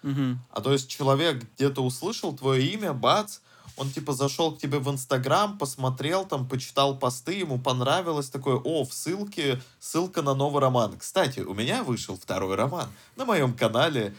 Мгм. 0.03 0.39
А 0.53 0.61
то 0.61 0.73
есть 0.75 0.91
человек 0.91 1.43
где-то 1.57 1.81
услышал 1.83 2.37
твое 2.37 2.63
имя, 2.75 2.93
бац, 2.93 3.39
он 3.79 3.91
типа 3.91 4.13
зашел 4.13 4.55
к 4.55 4.59
тебе 4.59 4.79
в 4.79 4.91
Инстаграм, 4.91 5.57
посмотрел 5.57 6.27
там, 6.27 6.47
почитал 6.47 6.99
посты, 6.99 7.33
ему 7.33 7.59
понравилось, 7.59 8.29
такое, 8.29 8.57
о, 8.57 8.85
в 8.85 8.93
ссылке, 8.93 9.63
ссылка 9.81 10.21
на 10.21 10.35
новый 10.35 10.61
роман. 10.61 10.99
Кстати, 10.99 11.41
у 11.41 11.55
меня 11.55 11.83
вышел 11.83 12.19
второй 12.19 12.57
роман. 12.57 12.89
На 13.17 13.25
моем 13.25 13.55
канале 13.55 14.15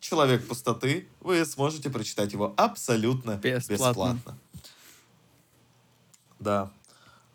«Человек 0.00 0.46
пустоты» 0.46 1.08
вы 1.20 1.46
сможете 1.46 1.88
прочитать 1.88 2.34
его 2.34 2.52
абсолютно 2.58 3.36
Бесплатно. 3.36 3.74
бесплатно. 3.74 4.38
Да. 6.38 6.70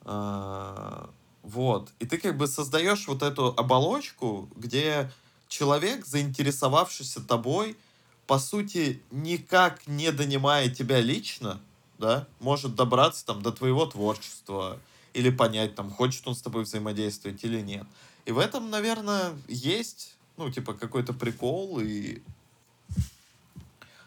А, 0.05 1.09
Вот. 1.41 1.89
И 1.99 2.05
ты 2.05 2.19
как 2.19 2.37
бы 2.37 2.45
создаешь 2.47 3.07
вот 3.07 3.23
эту 3.23 3.47
оболочку, 3.57 4.47
где 4.55 5.09
человек, 5.51 6.05
заинтересовавшийся 6.05 7.21
тобой, 7.21 7.77
по 8.25 8.39
сути, 8.39 9.01
никак 9.11 9.85
не 9.85 10.11
донимая 10.11 10.69
тебя 10.69 11.01
лично, 11.01 11.61
да, 11.99 12.27
может 12.39 12.75
добраться 12.75 13.25
там 13.25 13.41
до 13.41 13.51
твоего 13.51 13.85
творчества 13.85 14.79
или 15.13 15.29
понять, 15.29 15.75
там, 15.75 15.91
хочет 15.91 16.25
он 16.27 16.35
с 16.35 16.41
тобой 16.41 16.63
взаимодействовать 16.63 17.43
или 17.43 17.59
нет. 17.59 17.85
И 18.25 18.31
в 18.31 18.39
этом, 18.39 18.69
наверное, 18.69 19.33
есть, 19.47 20.15
ну, 20.37 20.49
типа, 20.49 20.73
какой-то 20.73 21.13
прикол 21.13 21.81
и 21.81 22.21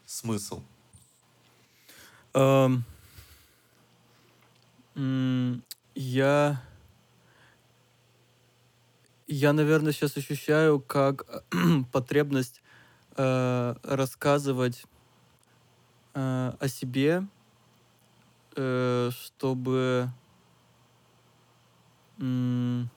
смысл. 0.06 0.62
Эм, 2.32 2.84
м, 4.94 5.62
Я... 5.94 6.60
Я, 9.36 9.52
наверное, 9.52 9.90
сейчас 9.90 10.16
ощущаю 10.16 10.78
как 10.78 11.42
потребность 11.92 12.62
э, 13.16 13.74
рассказывать 13.82 14.84
э, 16.14 16.52
о 16.60 16.68
себе, 16.68 17.26
э, 18.54 19.10
чтобы... 19.12 20.08
м, 22.20 22.88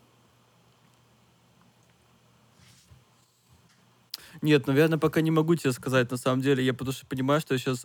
Нет, 4.44 4.68
наверное, 4.68 5.00
пока 5.00 5.22
не 5.22 5.32
могу 5.32 5.56
тебе 5.56 5.72
сказать, 5.72 6.12
на 6.12 6.18
самом 6.18 6.42
деле. 6.42 6.64
Я 6.64 6.76
потому 6.76 6.92
что 6.94 7.08
понимаю, 7.08 7.42
что 7.42 7.56
я 7.56 7.60
сейчас 7.60 7.84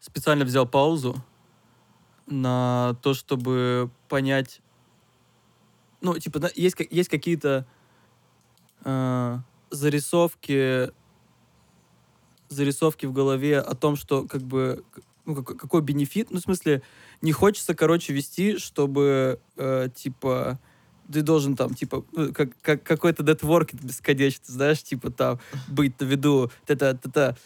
специально 0.00 0.44
взял 0.44 0.66
паузу 0.66 1.16
на 2.26 2.94
то, 3.00 3.14
чтобы 3.14 3.90
понять... 4.10 4.60
Ну, 6.00 6.18
типа, 6.18 6.38
да, 6.38 6.50
есть, 6.54 6.76
есть 6.90 7.08
какие-то 7.08 7.66
э, 8.84 9.38
зарисовки 9.70 10.90
зарисовки 12.48 13.06
в 13.06 13.12
голове 13.12 13.58
о 13.58 13.74
том, 13.74 13.96
что 13.96 14.24
как 14.24 14.42
бы 14.42 14.84
ну, 15.24 15.34
как- 15.42 15.56
какой 15.56 15.82
бенефит, 15.82 16.30
ну, 16.30 16.38
в 16.38 16.42
смысле, 16.42 16.82
не 17.20 17.32
хочется, 17.32 17.74
короче, 17.74 18.12
вести, 18.12 18.58
чтобы, 18.58 19.40
э, 19.56 19.88
типа, 19.92 20.60
ты 21.12 21.22
должен 21.22 21.56
там, 21.56 21.74
типа, 21.74 22.04
ну, 22.12 22.32
как, 22.32 22.50
как 22.62 22.82
какой-то 22.82 23.22
нетворкинг 23.22 23.82
бесконечный, 23.82 24.44
знаешь, 24.46 24.82
типа 24.82 25.10
там 25.10 25.38
быть 25.68 26.00
на 26.00 26.04
виду, 26.04 26.50
та-та-та-та, 26.64 27.36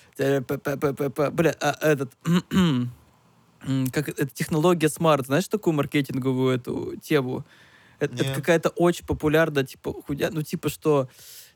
бля, 1.30 1.54
а 1.60 1.76
этот, 1.80 2.12
как 3.92 4.08
это 4.08 4.26
технология 4.26 4.88
смарт, 4.88 5.26
знаешь 5.26 5.48
такую 5.48 5.74
маркетинговую 5.74 6.54
эту 6.54 6.96
тему? 7.02 7.44
Это, 8.00 8.14
это 8.14 8.34
какая-то 8.34 8.70
очень 8.70 9.06
популярная, 9.06 9.64
типа, 9.64 9.92
хуйня, 9.92 10.30
ну, 10.32 10.42
типа, 10.42 10.68
что 10.68 11.08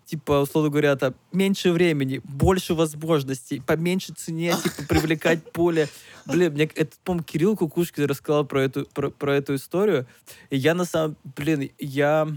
типа, 0.06 0.42
условно 0.42 0.70
говоря, 0.70 0.96
там, 0.96 1.14
меньше 1.32 1.72
времени, 1.72 2.20
больше 2.24 2.74
возможностей, 2.74 3.60
по 3.60 3.76
меньшей 3.76 4.14
цене, 4.14 4.54
типа, 4.62 4.82
привлекать 4.88 5.50
поле. 5.52 5.88
Блин, 6.26 6.52
мне, 6.52 6.64
это, 6.64 6.96
по-моему, 7.04 7.24
Кирилл 7.24 7.56
Кукушкин 7.56 8.04
рассказал 8.04 8.44
про 8.44 8.62
эту, 8.62 8.86
про, 8.86 9.10
про 9.10 9.36
эту 9.36 9.54
историю. 9.54 10.06
И 10.50 10.56
я 10.56 10.74
на 10.74 10.84
самом... 10.84 11.16
Блин, 11.36 11.70
я... 11.78 12.28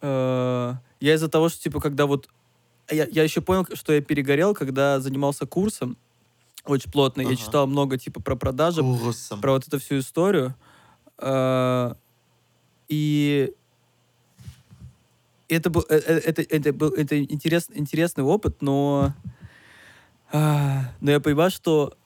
Э, 0.00 0.74
я 1.00 1.14
из-за 1.14 1.28
того, 1.28 1.48
что, 1.48 1.62
типа, 1.62 1.80
когда 1.80 2.06
вот... 2.06 2.28
Я, 2.90 3.06
я 3.06 3.22
еще 3.22 3.40
понял, 3.40 3.66
что 3.74 3.92
я 3.92 4.00
перегорел, 4.00 4.54
когда 4.54 5.00
занимался 5.00 5.46
курсом 5.46 5.96
очень 6.64 6.90
плотно. 6.90 7.22
Ага. 7.22 7.32
Я 7.32 7.36
читал 7.36 7.66
много, 7.66 7.98
типа, 7.98 8.20
про 8.20 8.36
продажи, 8.36 8.82
Курсом. 8.82 9.40
про 9.40 9.52
вот 9.52 9.66
эту 9.66 9.78
всю 9.78 9.98
историю. 9.98 10.54
Э, 11.18 11.94
и 12.88 13.52
это 15.48 15.70
был, 15.70 15.82
это, 15.82 16.12
э, 16.12 16.18
это, 16.18 16.42
это 16.42 16.72
был 16.72 16.90
это 16.90 17.22
интерес, 17.22 17.68
интересный 17.72 18.24
опыт, 18.24 18.60
но, 18.60 19.14
а, 20.30 20.92
но 21.00 21.10
я 21.10 21.20
понимаю, 21.20 21.50
что 21.50 21.96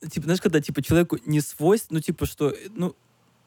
типа, 0.00 0.24
знаешь, 0.24 0.40
когда 0.40 0.60
типа 0.60 0.82
человеку 0.82 1.18
не 1.24 1.40
свойственно, 1.40 1.98
ну 1.98 2.02
типа 2.02 2.26
что, 2.26 2.54
ну, 2.74 2.94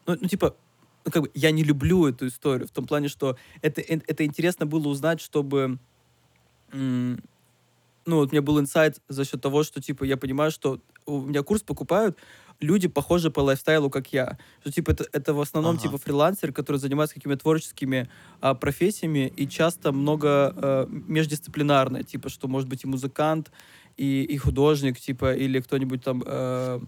ну, 0.06 0.16
ну 0.20 0.28
типа, 0.28 0.56
ну 1.04 1.10
как 1.10 1.22
бы 1.22 1.30
я 1.34 1.50
не 1.50 1.62
люблю 1.62 2.06
эту 2.06 2.26
историю 2.26 2.68
в 2.68 2.70
том 2.70 2.86
плане, 2.86 3.08
что 3.08 3.36
это 3.62 3.80
э, 3.80 4.00
это 4.06 4.24
интересно 4.24 4.66
было 4.66 4.88
узнать, 4.88 5.20
чтобы 5.20 5.78
ну 6.72 8.16
вот 8.16 8.28
у 8.28 8.32
меня 8.32 8.42
был 8.42 8.60
инсайт 8.60 9.00
за 9.08 9.24
счет 9.24 9.40
того, 9.40 9.62
что 9.62 9.82
типа 9.82 10.04
я 10.04 10.16
понимаю, 10.16 10.50
что 10.50 10.80
у 11.04 11.20
меня 11.22 11.42
курс 11.42 11.62
покупают 11.62 12.16
люди 12.60 12.88
похожи 12.88 13.30
по 13.30 13.40
лайфстайлу, 13.40 13.90
как 13.90 14.12
я. 14.12 14.38
Что, 14.60 14.72
типа, 14.72 14.92
это, 14.92 15.06
это 15.12 15.34
в 15.34 15.40
основном, 15.40 15.76
ага. 15.76 15.82
типа, 15.82 15.98
фрилансеры, 15.98 16.52
которые 16.52 16.80
занимаются 16.80 17.14
какими-то 17.14 17.40
творческими 17.40 18.08
а, 18.40 18.54
профессиями, 18.54 19.32
и 19.36 19.48
часто 19.48 19.92
много 19.92 20.28
а, 20.28 20.86
междисциплинарное, 20.88 22.02
типа, 22.02 22.28
что 22.28 22.48
может 22.48 22.68
быть 22.68 22.84
и 22.84 22.86
музыкант, 22.86 23.50
и, 23.96 24.22
и 24.22 24.36
художник, 24.36 24.98
типа, 25.00 25.34
или 25.34 25.60
кто-нибудь 25.60 26.04
там 26.04 26.22
а, 26.26 26.80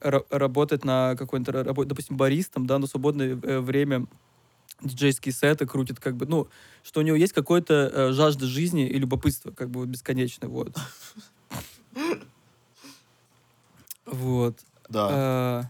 работает 0.00 0.84
на 0.84 1.14
какой-то, 1.16 1.64
допустим, 1.64 2.16
баристом, 2.16 2.66
да, 2.66 2.78
на 2.78 2.86
свободное 2.86 3.38
э, 3.42 3.60
время 3.60 4.06
диджейские 4.82 5.34
сеты 5.34 5.66
крутит, 5.66 6.00
как 6.00 6.16
бы, 6.16 6.24
ну, 6.24 6.48
что 6.82 7.00
у 7.00 7.02
него 7.02 7.16
есть 7.16 7.34
какое-то 7.34 7.90
э, 7.92 8.12
жажда 8.12 8.46
жизни 8.46 8.88
и 8.88 8.98
любопытство, 8.98 9.50
как 9.50 9.68
бы, 9.70 9.84
бесконечное, 9.86 10.48
вот. 10.48 10.74
Вот. 14.06 14.58
Да. 14.90 15.08
Э, 15.10 15.64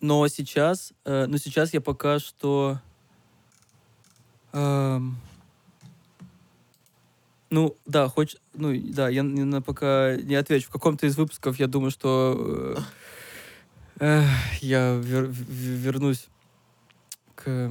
но 0.00 0.28
сейчас, 0.28 0.92
э, 1.04 1.26
но 1.26 1.38
сейчас 1.38 1.72
я 1.72 1.80
пока 1.80 2.18
что, 2.18 2.80
э, 4.52 5.00
ну 7.50 7.76
да, 7.86 8.08
хочешь, 8.08 8.38
ну 8.52 8.76
да, 8.92 9.08
я 9.08 9.22
на, 9.22 9.62
пока 9.62 10.16
не 10.16 10.34
отвечу. 10.34 10.68
В 10.68 10.72
каком-то 10.72 11.06
из 11.06 11.16
выпусков 11.16 11.58
я 11.60 11.68
думаю, 11.68 11.92
что 11.92 12.76
э, 14.00 14.24
я 14.60 14.96
вер, 14.96 15.28
вернусь 15.30 16.26
к. 17.36 17.70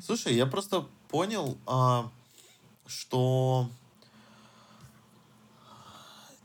Слушай, 0.00 0.34
я 0.34 0.46
просто 0.46 0.86
понял, 1.08 1.58
а, 1.66 2.08
что 2.86 3.68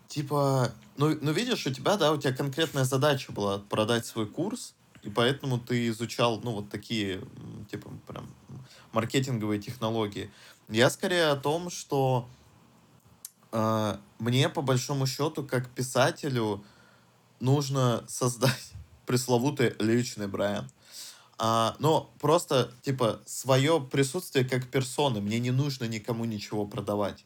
типа 0.08 0.72
ну, 1.00 1.18
ну, 1.22 1.32
видишь, 1.32 1.66
у 1.66 1.72
тебя, 1.72 1.96
да, 1.96 2.12
у 2.12 2.18
тебя 2.18 2.34
конкретная 2.34 2.84
задача 2.84 3.32
была 3.32 3.60
продать 3.60 4.06
свой 4.06 4.28
курс, 4.28 4.74
и 5.02 5.10
поэтому 5.10 5.58
ты 5.58 5.88
изучал, 5.88 6.42
ну, 6.44 6.52
вот 6.52 6.70
такие, 6.70 7.22
типа, 7.72 7.90
прям 8.06 8.28
маркетинговые 8.92 9.62
технологии. 9.62 10.30
Я 10.68 10.90
скорее 10.90 11.28
о 11.28 11.38
том, 11.38 11.70
что 11.70 12.28
э, 13.54 13.98
мне, 14.20 14.50
по 14.50 14.62
большому 14.62 15.08
счету, 15.08 15.46
как 15.46 15.70
писателю, 15.70 16.62
нужно 17.40 18.04
создать 18.10 18.74
пресловутый 19.06 19.76
личный 19.80 20.28
бренд. 20.28 20.70
А, 21.38 21.78
но 21.80 22.12
просто, 22.20 22.74
типа, 22.82 23.22
свое 23.26 23.80
присутствие 23.80 24.44
как 24.44 24.68
персоны. 24.68 25.22
Мне 25.22 25.40
не 25.40 25.52
нужно 25.52 25.86
никому 25.86 26.26
ничего 26.26 26.66
продавать. 26.66 27.24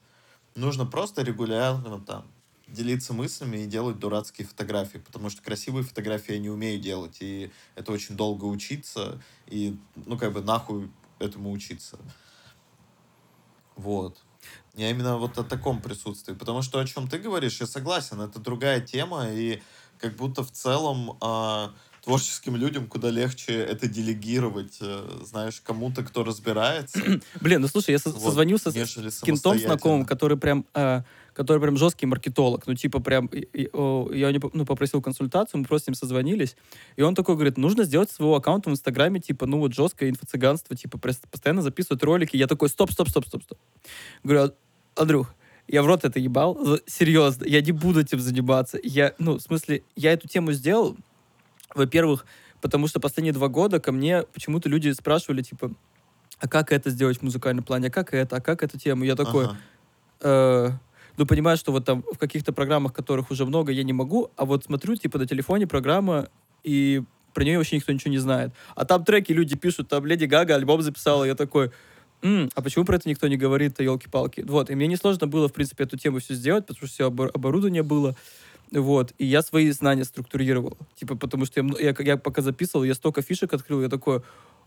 Нужно 0.53 0.86
просто 0.86 1.24
регулярно 1.24 1.99
там 1.99 2.28
делиться 2.74 3.13
мыслями 3.13 3.57
и 3.57 3.65
делать 3.65 3.99
дурацкие 3.99 4.47
фотографии, 4.47 4.97
потому 4.97 5.30
что 5.30 5.41
красивые 5.41 5.84
фотографии 5.84 6.34
я 6.34 6.39
не 6.39 6.49
умею 6.49 6.80
делать, 6.80 7.17
и 7.21 7.51
это 7.76 7.91
очень 7.91 8.15
долго 8.15 8.45
учиться, 8.45 9.21
и, 9.47 9.78
ну, 9.95 10.17
как 10.17 10.34
бы, 10.34 10.41
нахуй 10.41 10.91
этому 11.19 11.51
учиться. 11.51 11.97
Вот. 13.76 14.17
Я 14.76 14.89
именно 14.89 15.17
вот 15.17 15.38
о 15.38 15.43
таком 15.43 15.82
присутствии, 15.82 16.34
потому 16.34 16.61
что 16.61 16.80
о 16.80 16.86
чем 16.86 17.07
ты 17.07 17.19
говоришь, 17.19 17.61
я 17.61 17.67
согласен, 17.67 18.19
это 18.21 18.39
другая 18.39 18.82
тема, 18.82 19.30
и 19.30 19.61
как 19.99 20.15
будто 20.15 20.43
в 20.43 20.51
целом 20.51 21.17
э, 21.21 21.69
творческим 22.04 22.56
людям 22.56 22.88
куда 22.88 23.10
легче 23.10 23.54
это 23.54 23.88
делегировать, 23.88 24.78
э, 24.82 25.22
знаешь, 25.24 25.62
кому-то, 25.62 26.04
кто 26.04 26.24
разбирается. 26.24 26.99
Блин, 27.41 27.62
ну 27.62 27.68
слушай, 27.68 27.91
я 27.91 27.99
вот, 28.04 28.22
созвонился 28.22 28.72
с, 28.72 29.22
кентом 29.22 29.58
знакомым, 29.58 30.06
который 30.06 30.38
прям... 30.38 30.66
Э, 30.74 31.04
который 31.34 31.60
прям 31.60 31.78
жесткий 31.78 32.06
маркетолог, 32.06 32.68
ну, 32.68 32.76
типа, 32.76 32.99
прям, 32.99 33.28
я 33.34 34.32
не, 34.32 34.39
ну, 34.54 34.66
попросил 34.68 35.01
консультацию, 35.01 35.62
мы 35.62 35.66
просто 35.66 35.86
с 35.86 35.88
ним 35.88 35.95
созвонились, 35.95 36.56
и 36.95 37.01
он 37.01 37.16
такой 37.16 37.34
говорит, 37.34 37.58
нужно 37.58 37.86
сделать 37.86 38.12
своего 38.12 38.36
аккаунта 38.36 38.70
в 38.70 38.74
Инстаграме, 38.74 39.20
типа, 39.20 39.47
ну, 39.47 39.58
вот 39.58 39.74
жесткое 39.74 40.12
инфо-цыганство, 40.12 40.76
типа, 40.76 40.99
постоянно 40.99 41.64
записывать 41.64 42.04
ролики, 42.04 42.38
я 42.38 42.45
такой, 42.45 42.70
стоп, 42.70 42.91
стоп, 42.91 43.10
стоп, 43.10 43.26
стоп, 43.26 43.41
стоп. 43.45 43.58
Говорю, 44.24 44.54
Андрюх, 44.95 45.34
я 45.68 45.82
в 45.82 45.88
рот 45.88 46.06
это 46.06 46.20
ебал, 46.20 46.80
серьезно, 46.86 47.45
я 47.45 47.62
не 47.62 47.72
буду 47.72 48.01
этим 48.01 48.20
заниматься. 48.20 48.78
Я, 48.84 49.14
ну, 49.18 49.38
в 49.38 49.41
смысле, 49.41 49.82
я 49.95 50.14
эту 50.14 50.28
тему 50.28 50.51
сделал, 50.51 50.95
во-первых, 51.76 52.26
потому 52.61 52.88
что 52.88 52.99
последние 52.99 53.34
два 53.34 53.47
года 53.47 53.80
ко 53.80 53.91
мне 53.91 54.24
почему-то 54.34 54.69
люди 54.69 54.91
спрашивали, 54.91 55.41
типа, 55.41 55.71
а 56.39 56.47
как 56.47 56.71
это 56.71 56.89
сделать 56.89 57.19
в 57.19 57.21
музыкальном 57.21 57.63
плане, 57.63 57.88
а 57.88 57.91
как 57.91 58.13
это, 58.13 58.38
а 58.38 58.41
как 58.41 58.63
эту 58.63 58.78
тему? 58.78 59.03
Я 59.03 59.15
такой, 59.15 59.45
ага. 59.45 59.57
э, 60.21 60.69
ну, 61.17 61.26
понимаю, 61.26 61.57
что 61.57 61.71
вот 61.71 61.86
там 61.86 62.03
в 62.11 62.17
каких-то 62.17 62.53
программах, 62.53 62.93
которых 62.93 63.32
уже 63.32 63.45
много, 63.45 63.71
я 63.71 63.84
не 63.84 63.93
могу, 63.93 64.32
а 64.36 64.45
вот 64.45 64.65
смотрю, 64.65 64.95
типа, 64.95 65.19
на 65.19 65.28
телефоне 65.28 65.67
программа, 65.67 66.28
и 66.63 67.03
про 67.34 67.43
нее 67.43 67.57
вообще 67.57 67.78
никто 67.78 67.91
ничего 67.91 68.11
не 68.11 68.17
знает. 68.17 68.51
А 68.76 68.86
там 68.86 69.03
треки 69.03 69.32
люди 69.32 69.55
пишут, 69.55 69.89
там 69.89 70.05
Леди 70.05 70.26
Гага 70.26 70.55
альбом 70.55 70.82
записала, 70.82 71.24
я 71.24 71.36
такой, 71.36 71.71
М, 72.24 72.49
а 72.55 72.61
почему 72.61 72.86
про 72.86 72.95
это 72.95 73.09
никто 73.09 73.28
не 73.28 73.36
говорит-то, 73.36 73.84
елки-палки? 73.84 74.45
Вот, 74.47 74.69
и 74.69 74.76
мне 74.76 74.88
несложно 74.88 75.28
было, 75.28 75.49
в 75.49 75.53
принципе, 75.53 75.84
эту 75.84 75.97
тему 75.97 76.19
все 76.19 76.36
сделать, 76.36 76.65
потому 76.65 76.88
что 76.88 76.88
все 76.88 77.07
оборудование 77.07 77.84
было, 77.84 78.15
вот, 78.80 79.13
и 79.17 79.26
я 79.26 79.41
свои 79.41 79.69
знания 79.71 80.03
структурировал, 80.03 80.78
типа, 80.95 81.15
потому 81.15 81.45
что 81.45 81.61
я, 81.61 81.69
я, 81.80 81.95
я 81.99 82.17
пока 82.17 82.41
записывал, 82.41 82.84
я 82.84 82.95
столько 82.95 83.21
фишек 83.21 83.53
открыл, 83.53 83.82
я 83.82 83.89
такой, 83.89 84.21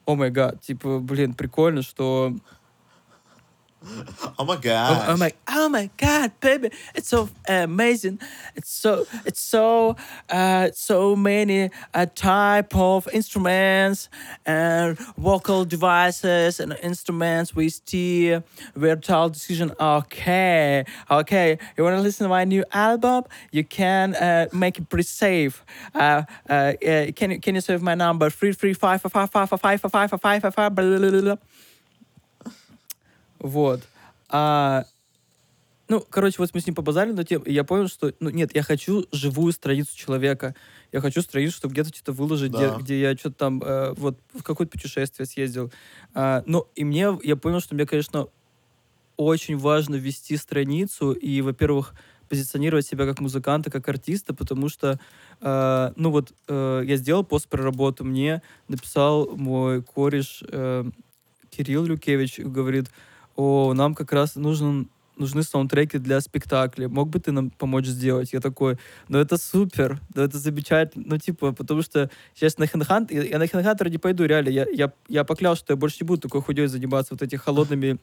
о 0.04 0.14
май 0.14 0.30
гад, 0.30 0.61
типа, 0.61 1.00
блин, 1.00 1.34
прикольно, 1.34 1.82
что 1.82 2.34
Oh 4.39 4.45
my 4.45 4.57
god! 4.57 5.07
Oh, 5.07 5.12
I'm 5.12 5.18
like, 5.18 5.37
oh 5.49 5.68
my 5.68 5.91
god, 5.97 6.32
baby, 6.41 6.70
it's 6.95 7.09
so 7.09 7.28
amazing. 7.49 8.18
It's 8.55 8.70
so, 8.70 9.07
it's 9.24 9.41
so, 9.41 9.97
uh, 10.28 10.70
so 10.74 11.14
many 11.14 11.70
uh, 11.95 12.07
type 12.14 12.74
of 12.74 13.09
instruments 13.12 14.09
and 14.45 14.99
vocal 15.16 15.64
devices 15.64 16.59
and 16.61 16.76
instruments 16.82 17.55
we 17.55 17.68
steer. 17.68 18.43
We're 18.74 18.97
told 18.97 19.34
decision. 19.34 19.72
Okay, 19.78 20.84
okay. 21.11 21.59
You 21.76 21.84
wanna 21.84 22.01
listen 22.01 22.24
to 22.24 22.28
my 22.28 22.45
new 22.45 22.64
album? 22.72 23.24
You 23.53 23.64
can 23.64 24.14
uh, 24.16 24.49
make 24.53 24.78
it 24.78 24.89
pretty 24.89 25.05
safe. 25.05 25.64
Uh, 25.95 26.22
uh, 26.49 26.72
can 27.14 27.30
you 27.30 27.41
can 27.41 27.55
you 27.55 27.61
save 27.61 27.82
my 27.82 27.95
number? 27.95 28.30
Three 28.30 28.53
three 28.53 28.74
five 28.74 29.01
five 29.03 29.12
five 29.12 29.30
five 29.30 29.49
five 29.49 29.80
five 29.80 30.11
five 30.11 30.11
five 30.11 30.43
five 30.43 30.74
five. 30.74 31.39
Вот. 33.47 33.82
А, 34.28 34.84
ну, 35.88 36.05
короче, 36.11 36.36
вот 36.38 36.51
мы 36.53 36.61
с 36.61 36.66
ним 36.66 36.74
побазарили 36.74 37.14
на 37.14 37.24
тему, 37.24 37.44
и 37.44 37.53
я 37.53 37.62
понял, 37.62 37.86
что, 37.86 38.12
ну, 38.18 38.30
нет, 38.30 38.55
я 38.55 38.62
хочу 38.62 39.07
живую 39.12 39.53
страницу 39.53 39.97
человека. 39.97 40.55
Я 40.90 41.01
хочу 41.01 41.22
страницу, 41.22 41.57
чтобы 41.57 41.74
где-то 41.74 41.90
что-то 41.90 42.12
выложить, 42.12 42.51
да. 42.51 42.70
где, 42.70 42.82
где 42.82 43.01
я 43.01 43.16
что-то 43.16 43.36
там, 43.36 43.62
э, 43.62 43.94
вот, 43.97 44.18
в 44.34 44.42
какое-то 44.42 44.72
путешествие 44.72 45.26
съездил. 45.26 45.70
А, 46.12 46.42
ну, 46.47 46.66
и 46.74 46.84
мне, 46.84 47.16
я 47.22 47.36
понял, 47.36 47.61
что 47.61 47.76
мне, 47.76 47.86
конечно, 47.86 48.26
очень 49.16 49.57
важно 49.57 49.94
вести 49.94 50.36
страницу 50.36 51.12
и, 51.12 51.40
во-первых, 51.40 51.94
позиционировать 52.28 52.86
себя 52.86 53.07
как 53.07 53.20
музыканта, 53.20 53.70
как 53.70 53.88
артиста, 53.88 54.34
потому 54.34 54.68
что, 54.68 54.99
э, 55.40 55.92
ну 55.94 56.11
вот, 56.11 56.32
э, 56.49 56.82
я 56.84 56.97
сделал 56.97 57.22
постпроработу, 57.22 58.05
мне 58.05 58.42
написал 58.66 59.36
мой 59.36 59.82
кореш 59.82 60.42
э, 60.49 60.84
Кирилл 61.51 61.84
Люкевич, 61.84 62.40
говорит, 62.40 62.86
о, 63.37 63.74
нам 63.74 63.95
как 63.95 64.12
раз 64.12 64.34
нужен 64.37 64.89
нужны 65.16 65.43
саундтреки 65.43 65.99
для 65.99 66.20
спектакля. 66.20 66.89
Мог 66.89 67.09
бы 67.09 67.18
ты 67.18 67.32
нам 67.32 67.51
помочь 67.51 67.87
сделать? 67.87 68.32
Я 68.32 68.41
такой, 68.41 68.76
ну 69.09 69.18
это 69.18 69.39
супер, 69.39 69.99
ну 70.14 70.22
это 70.22 70.39
замечательно. 70.39 71.05
Ну 71.09 71.18
типа, 71.18 71.53
потому 71.53 71.82
что 71.82 72.11
сейчас 72.34 72.59
на 72.59 72.66
Хэнхант, 72.66 73.11
я, 73.11 73.22
я 73.22 73.39
на 73.39 73.47
Хэнхантер 73.47 73.89
не 73.89 73.99
пойду, 73.99 74.24
реально. 74.24 74.51
Я, 74.51 74.66
я, 74.72 74.93
я 75.09 75.24
поклялся, 75.24 75.61
что 75.62 75.72
я 75.72 75.76
больше 75.76 75.99
не 76.03 76.07
буду 76.07 76.22
такой 76.22 76.43
худей 76.43 76.66
заниматься 76.66 77.14
вот 77.14 77.22
этих 77.22 77.43
холодными, 77.43 77.99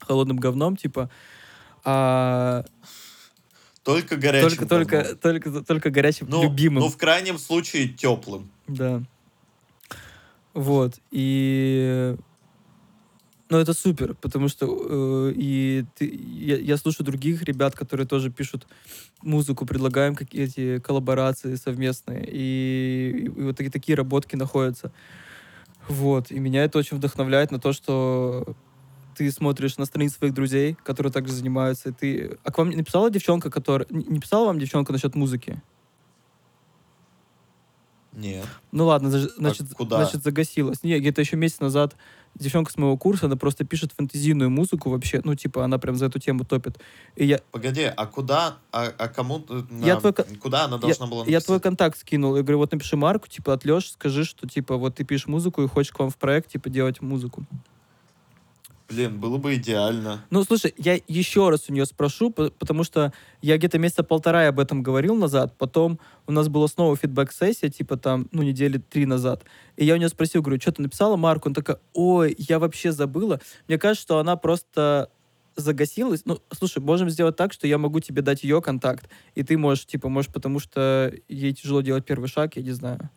холодным 0.00 0.36
говном, 0.36 0.76
типа. 0.76 1.08
А, 1.82 2.64
Только 3.82 4.16
горячим. 4.16 4.66
только, 4.66 4.66
только, 4.66 5.16
только, 5.16 5.64
только 5.64 5.90
горячим, 5.90 6.26
Ну, 6.28 6.42
любимым. 6.42 6.82
ну, 6.82 6.88
в 6.90 6.96
крайнем 6.98 7.38
случае, 7.38 7.88
теплым. 7.88 8.50
Да. 8.68 9.02
Вот. 10.52 10.98
И... 11.10 12.16
Ну, 13.50 13.58
это 13.58 13.74
супер, 13.74 14.14
потому 14.14 14.46
что 14.46 14.66
э, 14.68 15.32
и 15.34 15.84
ты, 15.96 16.06
я, 16.06 16.56
я 16.56 16.76
слушаю 16.76 17.04
других 17.04 17.42
ребят, 17.42 17.74
которые 17.74 18.06
тоже 18.06 18.30
пишут 18.30 18.68
музыку, 19.22 19.66
предлагаем 19.66 20.14
какие-то 20.14 20.80
коллаборации 20.80 21.56
совместные, 21.56 22.24
и, 22.30 23.24
и 23.26 23.28
вот 23.28 23.56
такие, 23.56 23.72
такие 23.72 23.96
работки 23.96 24.36
находятся. 24.36 24.92
Вот. 25.88 26.30
И 26.30 26.38
меня 26.38 26.62
это 26.62 26.78
очень 26.78 26.98
вдохновляет 26.98 27.50
на 27.50 27.58
то, 27.58 27.72
что 27.72 28.54
ты 29.16 29.28
смотришь 29.32 29.78
на 29.78 29.84
страницы 29.84 30.18
своих 30.18 30.32
друзей, 30.32 30.76
которые 30.84 31.12
также 31.12 31.32
занимаются, 31.32 31.88
и 31.88 31.92
ты... 31.92 32.38
А 32.44 32.52
к 32.52 32.58
вам 32.58 32.70
не 32.70 32.76
написала 32.76 33.10
девчонка, 33.10 33.50
которая... 33.50 33.88
Не 33.90 34.20
писала 34.20 34.46
вам 34.46 34.60
девчонка 34.60 34.92
насчет 34.92 35.16
музыки? 35.16 35.60
Нет. 38.20 38.46
Ну 38.70 38.86
ладно, 38.86 39.08
заж- 39.08 39.30
значит, 39.36 39.72
куда? 39.74 39.96
значит 39.96 40.22
загасилась. 40.22 40.82
Не, 40.82 40.98
где-то 41.00 41.20
еще 41.22 41.36
месяц 41.36 41.60
назад 41.60 41.96
девчонка 42.34 42.70
с 42.70 42.76
моего 42.76 42.96
курса, 42.96 43.26
она 43.26 43.36
просто 43.36 43.64
пишет 43.64 43.92
фэнтезийную 43.96 44.50
музыку 44.50 44.90
вообще, 44.90 45.20
ну 45.24 45.34
типа 45.34 45.64
она 45.64 45.78
прям 45.78 45.96
за 45.96 46.06
эту 46.06 46.18
тему 46.18 46.44
топит. 46.44 46.78
И 47.16 47.24
я, 47.26 47.40
Погоди, 47.50 47.82
а 47.84 48.06
куда, 48.06 48.58
а, 48.72 48.92
а 48.98 49.08
кому, 49.08 49.44
Я 49.82 49.94
на- 49.94 50.00
твой 50.00 50.12
куда 50.40 50.66
она 50.66 50.78
должна 50.78 51.06
была 51.06 51.24
я 51.26 51.40
твой 51.40 51.56
написать? 51.56 51.62
контакт 51.62 51.98
скинул, 51.98 52.36
я 52.36 52.42
говорю, 52.42 52.58
вот 52.58 52.72
напиши 52.72 52.96
Марку, 52.96 53.28
типа 53.28 53.54
от 53.54 53.64
скажи, 53.84 54.24
что 54.24 54.46
типа 54.46 54.76
вот 54.76 54.96
ты 54.96 55.04
пишешь 55.04 55.26
музыку 55.26 55.62
и 55.62 55.68
хочешь 55.68 55.92
к 55.92 55.98
вам 55.98 56.10
в 56.10 56.16
проект, 56.16 56.50
типа 56.52 56.68
делать 56.70 57.00
музыку. 57.00 57.44
Блин, 58.90 59.20
было 59.20 59.38
бы 59.38 59.54
идеально. 59.54 60.24
Ну, 60.30 60.42
слушай, 60.42 60.74
я 60.76 60.98
еще 61.06 61.48
раз 61.48 61.66
у 61.68 61.72
нее 61.72 61.86
спрошу, 61.86 62.30
по- 62.30 62.50
потому 62.50 62.82
что 62.82 63.12
я 63.40 63.56
где-то 63.56 63.78
месяца 63.78 64.02
полтора 64.02 64.48
об 64.48 64.58
этом 64.58 64.82
говорил 64.82 65.14
назад, 65.14 65.56
потом 65.56 66.00
у 66.26 66.32
нас 66.32 66.48
была 66.48 66.66
снова 66.66 66.96
фидбэк-сессия, 66.96 67.68
типа 67.70 67.96
там, 67.96 68.26
ну, 68.32 68.42
недели 68.42 68.78
три 68.78 69.06
назад, 69.06 69.44
и 69.76 69.84
я 69.84 69.94
у 69.94 69.96
нее 69.96 70.08
спросил, 70.08 70.42
говорю, 70.42 70.60
что 70.60 70.72
ты 70.72 70.82
написала 70.82 71.16
Марку? 71.16 71.48
Он 71.48 71.54
такая, 71.54 71.78
ой, 71.94 72.34
я 72.36 72.58
вообще 72.58 72.90
забыла. 72.90 73.40
Мне 73.68 73.78
кажется, 73.78 74.02
что 74.02 74.18
она 74.18 74.34
просто 74.36 75.08
загасилась. 75.56 76.22
Ну, 76.24 76.40
слушай, 76.52 76.80
можем 76.82 77.10
сделать 77.10 77.36
так, 77.36 77.52
что 77.52 77.66
я 77.68 77.78
могу 77.78 78.00
тебе 78.00 78.22
дать 78.22 78.42
ее 78.42 78.60
контакт, 78.60 79.08
и 79.36 79.42
ты 79.44 79.56
можешь, 79.56 79.86
типа, 79.86 80.08
можешь, 80.08 80.32
потому 80.32 80.58
что 80.58 81.12
ей 81.28 81.52
тяжело 81.52 81.80
делать 81.80 82.04
первый 82.04 82.28
шаг, 82.28 82.56
я 82.56 82.62
не 82.62 82.72
знаю. 82.72 83.08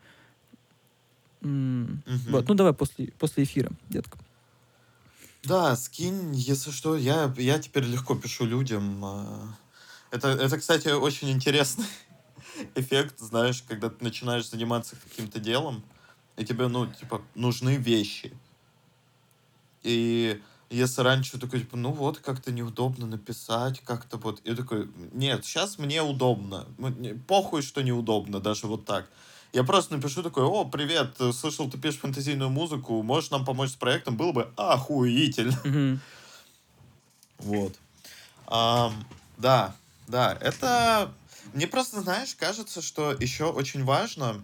М, 1.41 2.03
Мгм. 2.05 2.31
Вот, 2.31 2.47
ну 2.47 2.53
давай 2.53 2.73
после, 2.73 3.07
после 3.19 3.43
эфира, 3.43 3.71
детка. 3.89 4.17
Да, 5.43 5.75
скинь, 5.75 6.33
если 6.33 6.71
что, 6.71 6.95
я, 6.95 7.33
я 7.37 7.59
теперь 7.59 7.83
легко 7.83 8.15
пишу 8.15 8.45
людям. 8.45 9.03
а. 9.03 9.55
Это, 10.09 10.29
это, 10.29 10.57
кстати, 10.57 10.87
очень 10.87 11.31
интересный 11.31 11.85
эффект, 12.75 13.19
знаешь, 13.19 13.61
когда 13.67 13.89
ты 13.89 14.01
начинаешь 14.03 14.49
заниматься 14.49 14.95
каким-то 14.95 15.39
делом, 15.39 15.83
и 16.37 16.45
тебе, 16.45 16.67
ну, 16.67 16.87
типа, 16.87 17.21
нужны 17.35 17.75
вещи. 17.75 18.31
И 19.81 20.41
если 20.69 21.01
раньше 21.01 21.37
такой, 21.37 21.59
типа, 21.59 21.75
ну 21.75 21.91
вот, 21.91 22.19
как-то 22.19 22.51
неудобно 22.53 23.05
написать, 23.05 23.81
как-то 23.81 24.17
вот. 24.17 24.41
Я 24.45 24.55
такой, 24.55 24.89
нет, 25.11 25.45
сейчас 25.45 25.77
мне 25.77 26.01
удобно. 26.01 26.67
Похуй, 27.27 27.61
что 27.61 27.81
неудобно, 27.81 28.39
даже 28.39 28.67
вот 28.67 28.85
так. 28.85 29.09
Я 29.53 29.63
просто 29.63 29.95
напишу 29.95 30.23
такой, 30.23 30.43
о, 30.45 30.65
привет, 30.65 31.15
э, 31.19 31.31
слышал, 31.31 31.69
ты 31.69 31.77
пишешь 31.77 31.99
фэнтезийную 31.99 32.49
музыку, 32.49 33.03
можешь 33.03 33.29
нам 33.29 33.45
помочь 33.45 33.69
с 33.69 33.75
проектом? 33.75 34.17
Было 34.17 34.31
бы 34.31 34.51
охуительно. 34.57 35.99
Вот. 37.37 37.77
Да, 38.47 39.75
да, 40.07 40.37
это... 40.41 41.13
Мне 41.53 41.67
просто, 41.67 42.01
знаешь, 42.01 42.33
кажется, 42.35 42.81
что 42.81 43.11
еще 43.11 43.45
очень 43.45 43.83
важно, 43.83 44.43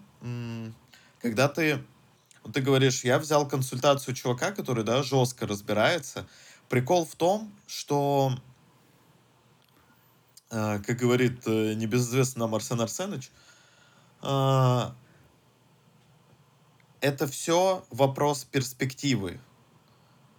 когда 1.21 1.47
ты... 1.47 1.81
вот 2.43 2.53
ты 2.53 2.61
говоришь, 2.61 3.03
я 3.03 3.17
взял 3.17 3.47
консультацию 3.47 4.13
чувака, 4.13 4.51
который, 4.51 4.83
да, 4.83 5.01
жестко 5.01 5.47
разбирается. 5.47 6.27
Прикол 6.67 7.05
в 7.05 7.15
том, 7.15 7.51
что, 7.67 8.37
э, 10.51 10.79
как 10.85 10.97
говорит 10.97 11.47
э, 11.47 11.73
небезызвестный 11.73 12.41
нам 12.41 12.53
Арсен 12.53 12.79
Арсенович, 12.79 13.31
это 14.21 14.93
все 17.27 17.85
вопрос 17.89 18.43
перспективы. 18.43 19.39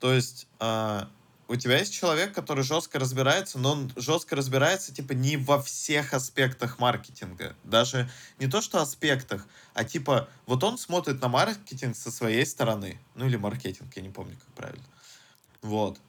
То 0.01 0.13
есть 0.13 0.47
а, 0.59 1.09
у 1.49 1.57
тебя 1.57 1.79
есть 1.79 1.93
человек, 1.93 2.33
который 2.33 2.63
жестко 2.63 2.99
разбирается, 2.99 3.59
но 3.59 3.73
он 3.73 3.93
жестко 3.97 4.37
разбирается 4.37 4.95
типа 4.95 5.13
не 5.13 5.37
во 5.37 5.61
всех 5.61 6.15
аспектах 6.15 6.79
маркетинга. 6.79 7.57
Даже 7.65 8.09
не 8.39 8.47
то, 8.47 8.61
что 8.61 8.81
аспектах, 8.81 9.47
а 9.75 9.85
типа 9.85 10.29
вот 10.47 10.63
он 10.63 10.79
смотрит 10.79 11.21
на 11.21 11.29
маркетинг 11.29 11.97
со 11.97 12.11
своей 12.11 12.47
стороны. 12.47 13.01
Ну 13.15 13.27
или 13.27 13.37
маркетинг, 13.37 13.95
я 13.97 14.03
не 14.03 14.11
помню, 14.11 14.37
как 14.37 14.55
правильно. 14.55 14.85
Вот. 15.61 16.01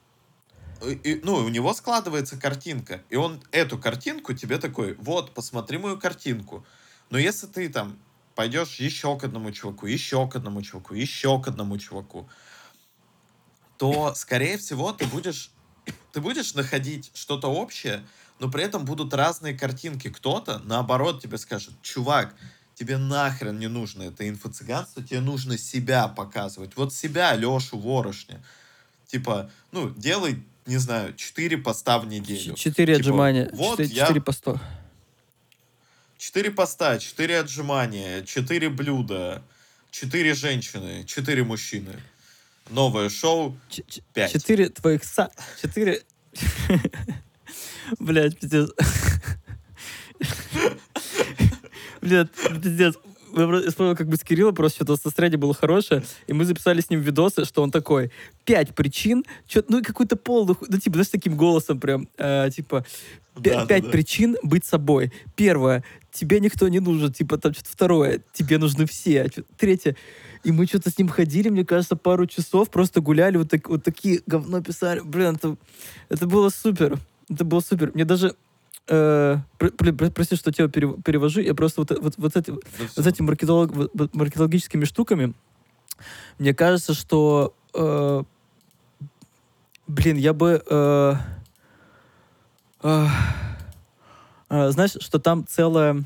И, 0.83 1.21
ну, 1.23 1.35
у 1.35 1.49
него 1.49 1.73
складывается 1.73 2.37
картинка, 2.37 3.03
и 3.09 3.15
он 3.15 3.43
эту 3.51 3.77
картинку 3.77 4.33
тебе 4.33 4.57
такой, 4.57 4.95
вот, 4.95 5.31
посмотри 5.31 5.77
мою 5.77 5.99
картинку. 5.99 6.65
Но 7.11 7.19
если 7.19 7.45
ты 7.45 7.69
там 7.69 7.99
пойдешь 8.35 8.75
еще 8.79 9.17
к 9.19 9.23
одному 9.25 9.51
чуваку, 9.51 9.85
еще 9.85 10.27
к 10.27 10.35
одному 10.37 10.61
чуваку, 10.63 10.95
еще 10.95 11.39
к 11.41 11.47
одному 11.49 11.77
чуваку, 11.77 12.27
то, 13.77 14.13
скорее 14.15 14.57
всего, 14.57 14.93
ты 14.93 15.05
будешь, 15.07 15.51
ты 16.13 16.21
будешь 16.21 16.53
находить 16.53 17.11
что-то 17.13 17.47
общее, 17.49 18.05
но 18.39 18.49
при 18.49 18.63
этом 18.63 18.85
будут 18.85 19.13
разные 19.13 19.53
картинки. 19.57 20.07
Кто-то, 20.09 20.59
наоборот, 20.65 21.21
тебе 21.21 21.37
скажет, 21.37 21.73
чувак, 21.81 22.33
тебе 22.75 22.97
нахрен 22.97 23.59
не 23.59 23.67
нужно 23.67 24.03
это 24.03 24.27
инфо-цыганство, 24.27 25.03
тебе 25.03 25.19
нужно 25.19 25.57
себя 25.57 26.07
показывать. 26.07 26.75
Вот 26.77 26.93
себя, 26.93 27.35
Лешу 27.35 27.77
Ворошня. 27.77 28.41
Типа, 29.07 29.51
ну, 29.71 29.89
делай, 29.89 30.41
не 30.65 30.77
знаю, 30.77 31.13
4 31.15 31.57
поста 31.57 31.99
в 31.99 32.07
неделю. 32.07 32.55
Ч- 32.55 32.69
Четыре 32.69 32.95
Типа, 32.95 33.01
отжимания. 33.09 33.49
вот 33.51 33.79
четыре, 33.79 33.89
я- 33.95 34.05
четыре 34.05 34.21
по 34.21 34.31
сто. 34.31 34.59
4 36.21 36.51
поста, 36.51 36.99
4 36.99 37.39
отжимания, 37.39 38.21
4 38.23 38.69
блюда, 38.69 39.41
4 39.89 40.35
женщины, 40.35 41.03
4 41.03 41.43
мужчины. 41.43 41.99
Новое 42.69 43.09
шоу 43.09 43.57
Ч- 43.69 43.83
ч- 43.87 44.03
Пять. 44.13 44.31
Четыре 44.31 44.69
твоих 44.69 45.03
са... 45.03 45.31
Четыре... 45.59 46.03
Блять, 47.99 48.37
пиздец. 48.39 48.69
Блядь, 52.01 52.29
пиздец. 52.61 52.95
Я 53.33 53.69
вспомнил, 53.69 53.95
как 53.95 54.07
бы 54.07 54.15
с 54.17 54.23
Кириллом 54.23 54.53
просто 54.53 54.83
что-то 54.83 54.97
состояние 55.01 55.37
было 55.39 55.53
хорошее, 55.53 56.03
и 56.27 56.33
мы 56.33 56.43
записали 56.45 56.81
с 56.81 56.89
ним 56.89 56.99
видосы, 56.99 57.45
что 57.45 57.63
он 57.63 57.71
такой, 57.71 58.11
пять 58.43 58.75
причин, 58.75 59.23
чё, 59.47 59.63
ну 59.69 59.79
и 59.79 59.83
какую-то 59.83 60.17
полную, 60.17 60.55
ху- 60.55 60.65
ну 60.67 60.77
типа, 60.77 60.95
знаешь, 60.95 61.07
таким 61.09 61.37
голосом 61.37 61.79
прям, 61.79 62.09
э, 62.17 62.49
типа, 62.53 62.85
Да, 63.35 63.65
пять 63.65 63.85
да. 63.85 63.89
причин 63.89 64.35
быть 64.43 64.65
собой. 64.65 65.11
Первое, 65.35 65.83
тебе 66.11 66.39
никто 66.39 66.67
не 66.67 66.79
нужен, 66.79 67.13
типа, 67.13 67.37
там 67.37 67.53
что-то 67.53 67.69
второе, 67.71 68.21
тебе 68.33 68.57
нужны 68.57 68.85
все. 68.85 69.29
Чё- 69.29 69.43
Третье, 69.57 69.95
и 70.43 70.51
мы 70.51 70.65
что-то 70.65 70.89
с 70.89 70.97
ним 70.97 71.07
ходили, 71.07 71.49
мне 71.49 71.65
кажется, 71.65 71.95
пару 71.95 72.25
часов, 72.27 72.69
просто 72.69 72.99
гуляли, 72.99 73.37
вот, 73.37 73.49
так, 73.49 73.69
вот 73.69 73.83
такие 73.83 74.21
говно 74.25 74.61
писали. 74.61 74.99
Блин, 74.99 75.35
это, 75.35 75.55
это 76.09 76.27
было 76.27 76.49
супер. 76.49 76.99
Это 77.29 77.45
было 77.45 77.61
супер. 77.61 77.91
Мне 77.93 78.03
даже... 78.03 78.35
э, 78.89 79.37
пр- 79.57 79.71
пр- 79.71 79.93
пр- 79.93 80.11
прости, 80.11 80.35
что 80.35 80.51
тебя 80.51 80.67
перев- 80.67 81.01
перевожу. 81.01 81.39
Я 81.39 81.53
просто 81.55 81.81
вот, 81.81 81.91
вот, 82.01 82.15
вот, 82.17 82.35
эти, 82.35 82.51
Да 82.51 82.57
вот 82.97 83.07
этими 83.07 83.27
маркетолог- 83.27 83.89
вот 83.93 84.13
маркетологическими 84.13 84.83
штуками, 84.83 85.33
мне 86.39 86.53
кажется, 86.53 86.93
что... 86.93 87.53
э, 87.73 88.23
блин, 89.87 90.17
я 90.17 90.33
бы... 90.33 90.61
э, 90.69 91.13
э, 92.83 93.07
э, 94.49 94.71
знаешь, 94.71 94.97
что 94.99 95.19
там 95.19 95.45
целая... 95.47 96.03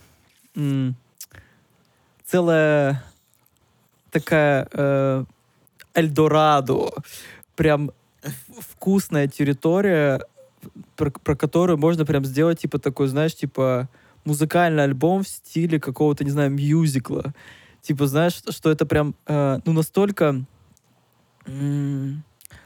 целая 2.26 3.04
такая 4.12 4.68
э, 4.72 5.26
Эльдорадо, 5.94 6.92
прям 7.56 7.92
вкусная 8.60 9.28
территория 9.28 10.22
про, 10.96 11.12
про 11.12 11.36
которую 11.36 11.78
можно 11.78 12.06
прям 12.06 12.26
сделать, 12.26 12.60
типа, 12.62 12.80
такой, 12.80 13.08
знаешь, 13.08 13.36
типа, 13.36 13.90
музыкальный 14.24 14.84
альбом 14.84 15.24
в 15.24 15.28
стиле 15.28 15.80
какого-то, 15.80 16.24
не 16.24 16.32
знаю, 16.32 16.52
мюзикла. 16.52 17.34
Типа, 17.82 18.08
знаешь, 18.08 18.42
что 18.50 18.72
это 18.72 18.86
прям, 18.86 19.16
э, 19.28 19.60
ну, 19.66 19.74
настолько 19.74 20.44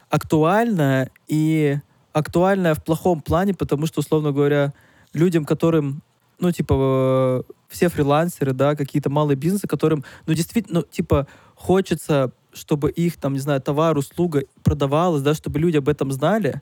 актуально 0.10 1.10
и 1.28 1.80
актуальное 2.14 2.74
в 2.74 2.84
плохом 2.84 3.22
плане, 3.22 3.54
потому 3.54 3.86
что, 3.86 4.00
условно 4.00 4.32
говоря, 4.32 4.74
людям, 5.14 5.46
которым, 5.46 6.02
ну, 6.40 6.52
типа, 6.52 7.44
э, 7.48 7.54
все 7.68 7.90
фрилансеры, 7.90 8.54
да, 8.54 8.76
какие-то 8.76 9.10
малые 9.10 9.36
бизнесы, 9.38 9.68
которым, 9.68 10.04
ну, 10.26 10.34
действительно, 10.34 10.80
ну, 10.80 10.86
типа, 10.86 11.28
хочется, 11.56 12.32
чтобы 12.54 12.92
их, 12.92 13.18
там, 13.18 13.34
не 13.34 13.40
знаю, 13.40 13.62
товар, 13.62 13.98
услуга 13.98 14.44
продавалась, 14.64 15.22
да, 15.22 15.34
чтобы 15.34 15.60
люди 15.60 15.78
об 15.78 15.90
этом 15.90 16.12
знали, 16.12 16.62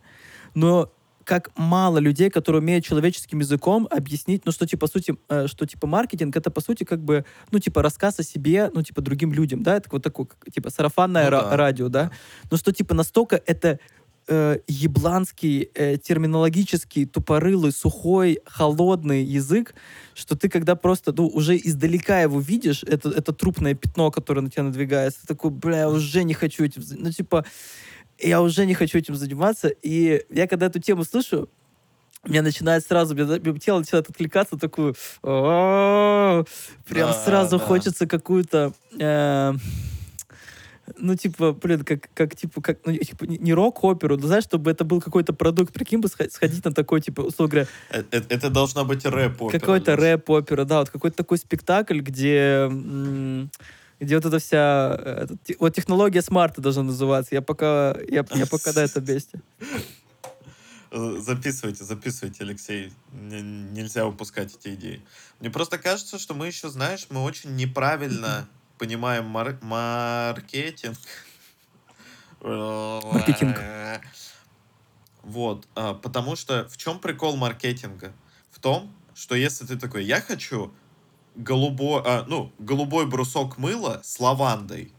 но 0.54 0.92
как 1.24 1.52
мало 1.58 1.98
людей, 1.98 2.30
которые 2.30 2.62
умеют 2.62 2.86
человеческим 2.86 3.40
языком 3.40 3.86
объяснить, 3.92 4.46
ну, 4.46 4.54
что, 4.54 4.66
типа, 4.66 4.88
по 4.88 4.92
сути, 4.92 5.16
э, 5.28 5.48
что, 5.48 5.66
типа, 5.66 5.86
маркетинг— 5.86 6.36
это, 6.38 6.50
по 6.50 6.62
сути, 6.62 6.86
как 6.86 7.04
бы, 7.04 7.26
ну, 7.52 7.60
типа, 7.60 7.82
рассказ 7.82 8.20
о 8.20 8.24
себе, 8.24 8.72
ну, 8.74 8.82
типа, 8.82 9.02
другим 9.02 9.34
людям, 9.34 9.62
да, 9.62 9.76
это 9.76 9.90
вот 9.92 10.04
такое, 10.04 10.28
типа, 10.54 10.70
сарафанное 10.70 11.26
Ну 11.26 11.32
да. 11.32 11.58
радио, 11.58 11.90
да, 11.90 12.12
но 12.50 12.56
что, 12.56 12.72
типа, 12.72 12.96
настолько 12.96 13.42
это 13.46 13.80
э, 14.28 14.60
ебланский, 14.68 15.70
э, 15.74 15.98
терминологический, 15.98 17.06
тупорылый, 17.06 17.72
сухой, 17.72 18.40
холодный 18.46 19.24
язык, 19.24 19.74
что 20.14 20.36
ты 20.36 20.50
когда 20.50 20.76
просто, 20.76 21.14
ну, 21.16 21.28
уже 21.28 21.58
издалека 21.58 22.22
его 22.22 22.40
видишь, 22.40 22.84
это, 22.84 23.10
это 23.10 23.34
трупное 23.34 23.74
пятно, 23.74 24.12
которое 24.12 24.42
на 24.42 24.50
тебя 24.50 24.64
надвигается, 24.64 25.22
ты 25.22 25.28
такой, 25.28 25.52
бля, 25.52 25.80
я 25.80 25.90
уже 25.90 26.24
не 26.24 26.34
хочу 26.34 26.64
этим... 26.64 26.84
Ну, 26.92 27.12
типа, 27.12 27.46
я 28.20 28.42
уже 28.42 28.66
не 28.66 28.74
хочу 28.74 28.98
этим 28.98 29.16
заниматься. 29.16 29.70
И 29.70 30.24
я 30.30 30.48
когда 30.48 30.68
эту 30.68 30.80
тему 30.80 31.04
слышу, 31.04 31.50
меня 32.26 32.42
начинает 32.42 32.86
сразу, 32.86 33.14
мне, 33.16 33.24
мне 33.26 33.60
тело 33.60 33.80
начинает 33.80 34.10
откликаться, 34.10 34.58
такую, 34.58 34.96
прям 35.22 36.46
Да, 36.88 37.14
сразу 37.14 37.58
да. 37.58 37.66
хочется 37.66 38.08
какую-то, 38.08 38.74
э, 39.00 39.54
ну, 40.98 41.16
типа, 41.16 41.54
блин, 41.54 41.84
как, 41.84 42.10
как 42.14 42.36
типа, 42.36 42.62
как, 42.62 42.80
ну, 42.86 42.96
типа, 42.96 43.26
не- 43.26 43.54
рок-оперу, 43.54 44.18
но 44.18 44.28
знаешь, 44.28 44.44
чтобы 44.46 44.72
это 44.72 44.86
был 44.86 45.02
какой-то 45.02 45.34
продукт, 45.34 45.74
прикинь 45.74 46.00
бы 46.00 46.08
сходить, 46.08 46.66
на 46.66 46.74
такой, 46.74 47.02
типа, 47.02 47.22
условно 47.22 47.52
говоря, 47.52 47.68
Э- 47.92 48.04
э- 48.12 48.24
Это 48.30 48.50
должна 48.50 48.84
быть 48.84 49.06
рэп 49.06 49.52
какой-то 49.52 49.96
рэп-опера, 49.96 50.66
да, 50.66 50.80
вот 50.80 50.90
какой-то 50.90 51.18
такой 51.18 51.38
спектакль, 51.38 52.00
где, 52.00 52.70
где 54.00 54.16
вот 54.16 54.26
эта 54.26 54.40
вся, 54.40 54.98
э, 55.00 55.28
вот 55.60 55.76
технология 55.76 56.22
смарта 56.22 56.62
должна 56.62 56.84
называться. 56.84 57.36
Я 57.36 57.42
пока, 57.42 57.96
я, 58.08 58.26
я 58.36 58.46
пока 58.46 58.72
на 58.74 58.80
этом 58.80 59.04
месте. 59.06 59.42
Э, 60.92 61.18
Записывайте, 61.20 61.84
записывайте, 61.84 62.44
Алексей. 62.44 62.94
Нельзя 63.12 64.06
упускать 64.06 64.56
эти 64.56 64.74
идеи. 64.76 65.02
Мне 65.40 65.50
просто 65.50 65.78
кажется, 65.78 66.18
что 66.18 66.34
мы 66.34 66.48
еще, 66.48 66.70
знаешь, 66.70 67.08
мы 67.10 67.24
очень 67.24 67.56
неправильно 67.56 68.48
понимаем 68.78 69.26
мар- 69.26 69.58
маркетинг. 69.62 70.98
Маркетинг. 72.42 73.58
Вот, 75.24 75.68
а, 75.76 75.94
потому 75.94 76.36
что 76.36 76.68
в 76.70 76.78
чем 76.78 77.00
прикол 77.00 77.36
маркетинга? 77.36 78.14
В 78.52 78.60
том, 78.60 78.96
что 79.14 79.36
если 79.36 79.66
ты 79.66 79.78
такой, 79.78 80.06
я 80.06 80.22
хочу 80.22 80.74
голубой, 81.36 82.02
а, 82.06 82.26
ну, 82.28 82.54
голубой 82.60 83.08
брусок 83.08 83.58
мыла 83.58 84.02
с 84.04 84.20
лавандой, 84.20 84.94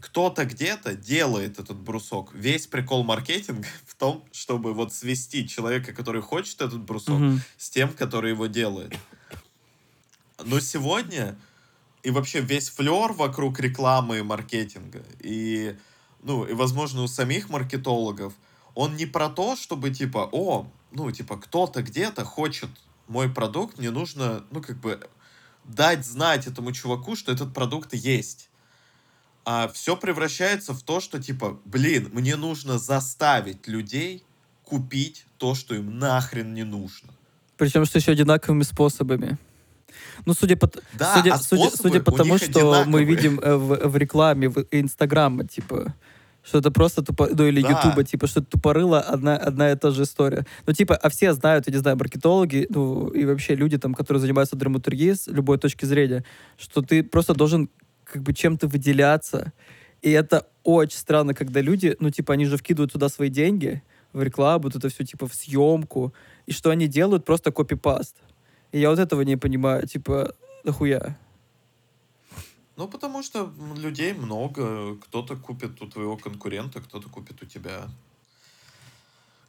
кто-то 0.00 0.44
где-то 0.44 0.94
делает 0.96 1.58
этот 1.60 1.78
брусок. 1.78 2.34
Весь 2.34 2.66
прикол 2.66 3.04
маркетинга 3.04 3.66
в 3.86 3.94
том, 3.94 4.24
чтобы 4.32 4.74
вот 4.74 4.92
свести 4.92 5.48
человека, 5.48 5.92
который 5.94 6.20
хочет 6.20 6.60
этот 6.60 6.80
брусок, 6.80 7.18
Мгм. 7.18 7.40
с 7.56 7.70
тем, 7.70 7.92
который 7.94 8.32
его 8.32 8.46
делает. 8.46 8.92
Но 10.44 10.58
сегодня 10.60 11.38
и 12.02 12.10
вообще 12.10 12.40
весь 12.40 12.68
флер 12.68 13.12
вокруг 13.12 13.60
рекламы 13.60 14.18
и 14.18 14.22
маркетинга, 14.22 15.04
и, 15.20 15.76
ну, 16.22 16.44
и, 16.44 16.52
возможно, 16.52 17.02
у 17.02 17.06
самих 17.06 17.48
маркетологов, 17.48 18.32
он 18.74 18.96
не 18.96 19.06
про 19.06 19.28
то, 19.28 19.56
чтобы, 19.56 19.90
типа, 19.90 20.28
о, 20.32 20.70
ну, 20.90 21.10
типа, 21.10 21.36
кто-то 21.36 21.82
где-то 21.82 22.24
хочет 22.24 22.70
мой 23.06 23.28
продукт, 23.30 23.78
мне 23.78 23.90
нужно, 23.90 24.44
ну, 24.50 24.60
как 24.62 24.78
бы, 24.80 25.00
дать 25.64 26.04
знать 26.04 26.46
этому 26.46 26.72
чуваку, 26.72 27.14
что 27.14 27.32
этот 27.32 27.54
продукт 27.54 27.94
есть. 27.94 28.48
А 29.44 29.68
все 29.68 29.96
превращается 29.96 30.72
в 30.72 30.82
то, 30.82 31.00
что, 31.00 31.22
типа, 31.22 31.60
блин, 31.64 32.10
мне 32.12 32.36
нужно 32.36 32.78
заставить 32.78 33.66
людей 33.66 34.24
купить 34.64 35.26
то, 35.38 35.54
что 35.54 35.74
им 35.74 35.98
нахрен 35.98 36.54
не 36.54 36.64
нужно. 36.64 37.12
Причем, 37.56 37.84
что 37.84 37.98
еще 37.98 38.12
одинаковыми 38.12 38.62
способами. 38.62 39.38
Ну, 40.26 40.34
судя 40.34 40.56
по, 40.56 40.70
Да, 40.98 41.14
судя, 41.16 41.34
а 41.34 41.38
судя, 41.38 41.70
судя 41.70 42.00
по 42.00 42.12
тому, 42.12 42.38
что 42.38 42.84
мы 42.86 43.00
одинаковые. 43.00 43.04
видим 43.04 43.40
э, 43.40 43.56
в, 43.56 43.88
в 43.88 43.96
рекламе 43.96 44.48
в 44.48 44.66
Инстаграма, 44.70 45.46
типа, 45.46 45.94
что 46.42 46.58
это 46.58 46.70
просто 46.70 47.02
тупо, 47.02 47.28
ну 47.32 47.46
или 47.46 47.62
Да. 47.62 47.70
Ютуба, 47.70 48.04
типа, 48.04 48.26
что 48.26 48.40
это 48.40 48.50
тупорыло 48.50 49.00
одна, 49.00 49.36
одна 49.36 49.70
и 49.70 49.76
та 49.76 49.90
же 49.90 50.02
история. 50.02 50.46
Ну, 50.66 50.72
типа, 50.72 50.96
а 50.96 51.08
все 51.08 51.32
знают, 51.32 51.66
я 51.66 51.72
не 51.72 51.78
знаю, 51.78 51.96
маркетологи, 51.96 52.66
ну, 52.68 53.08
и 53.08 53.24
вообще 53.24 53.54
люди, 53.54 53.78
там, 53.78 53.94
которые 53.94 54.20
занимаются 54.20 54.56
драматургией 54.56 55.14
с 55.14 55.26
любой 55.28 55.58
точки 55.58 55.84
зрения, 55.84 56.24
что 56.58 56.82
ты 56.82 57.02
просто 57.02 57.34
должен 57.34 57.68
как 58.04 58.22
бы 58.22 58.34
чем-то 58.34 58.66
выделяться. 58.66 59.52
И 60.02 60.10
это 60.10 60.46
очень 60.64 60.98
странно, 60.98 61.32
когда 61.32 61.60
люди, 61.60 61.96
ну, 62.00 62.10
типа, 62.10 62.34
они 62.34 62.44
же 62.44 62.56
вкидывают 62.56 62.92
туда 62.92 63.08
свои 63.08 63.28
деньги 63.28 63.82
в 64.12 64.22
рекламу, 64.22 64.64
вот 64.64 64.76
это 64.76 64.88
все, 64.88 65.04
типа, 65.04 65.26
в 65.28 65.34
съемку, 65.34 66.12
и 66.46 66.52
что 66.52 66.70
они 66.70 66.88
делают? 66.88 67.24
Просто 67.24 67.52
копипаст. 67.52 68.16
И 68.72 68.80
я 68.80 68.90
вот 68.90 68.98
этого 68.98 69.20
не 69.22 69.36
понимаю, 69.36 69.86
типа, 69.86 70.34
нахуя? 70.64 71.16
Ну, 72.76 72.88
потому 72.88 73.22
что 73.22 73.52
людей 73.76 74.14
много. 74.14 74.96
Кто-то 74.96 75.36
купит 75.36 75.80
у 75.82 75.86
твоего 75.86 76.16
конкурента, 76.16 76.80
кто-то 76.80 77.08
купит 77.08 77.42
у 77.42 77.46
тебя. 77.46 77.88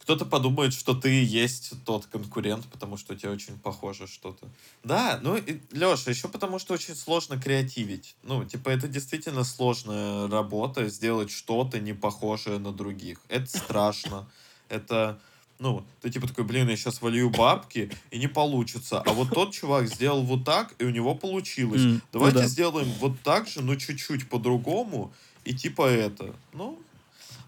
Кто-то 0.02 0.26
подумает, 0.26 0.74
что 0.74 0.94
ты 0.94 1.24
есть 1.24 1.72
тот 1.86 2.08
конкурент, 2.08 2.66
потому 2.66 2.98
что 2.98 3.14
у 3.14 3.16
тебя 3.16 3.32
очень 3.32 3.58
похоже 3.58 4.06
что-то. 4.06 4.50
Да, 4.84 5.18
ну, 5.24 5.38
и, 5.38 5.62
Леша, 5.72 6.12
еще 6.12 6.28
потому 6.28 6.60
что 6.60 6.74
очень 6.74 6.94
сложно 6.94 7.40
креативить. 7.40 8.18
Ну, 8.24 8.44
типа, 8.44 8.68
это 8.70 8.90
действительно 8.90 9.46
сложная 9.46 10.28
работа, 10.28 10.90
сделать 10.90 11.32
что-то 11.32 11.80
не 11.80 11.94
похожее 11.94 12.60
на 12.60 12.74
других. 12.74 13.22
Это 13.30 13.48
страшно. 13.48 14.28
Это, 14.68 15.22
ну, 15.64 15.86
ты 16.02 16.10
типа 16.10 16.28
такой, 16.28 16.44
блин, 16.44 16.68
я 16.68 16.76
сейчас 16.76 17.02
волью 17.02 17.30
бабки, 17.30 17.90
и 18.12 18.20
не 18.20 18.28
получится. 18.28 19.00
А 19.00 19.14
вот 19.14 19.30
тот 19.30 19.54
чувак 19.54 19.88
сделал 19.88 20.22
вот 20.24 20.44
так, 20.44 20.76
и 20.78 20.84
у 20.84 20.90
него 20.90 21.16
получилось. 21.16 21.82
Ну 21.82 22.02
Давайте 22.12 22.40
да. 22.40 22.48
сделаем 22.48 22.92
вот 23.00 23.22
так 23.22 23.48
же, 23.48 23.62
но 23.62 23.76
чуть-чуть 23.76 24.28
по-другому, 24.28 25.14
и 25.46 25.54
типа 25.54 25.88
это. 25.88 26.36
Ну, 26.52 26.82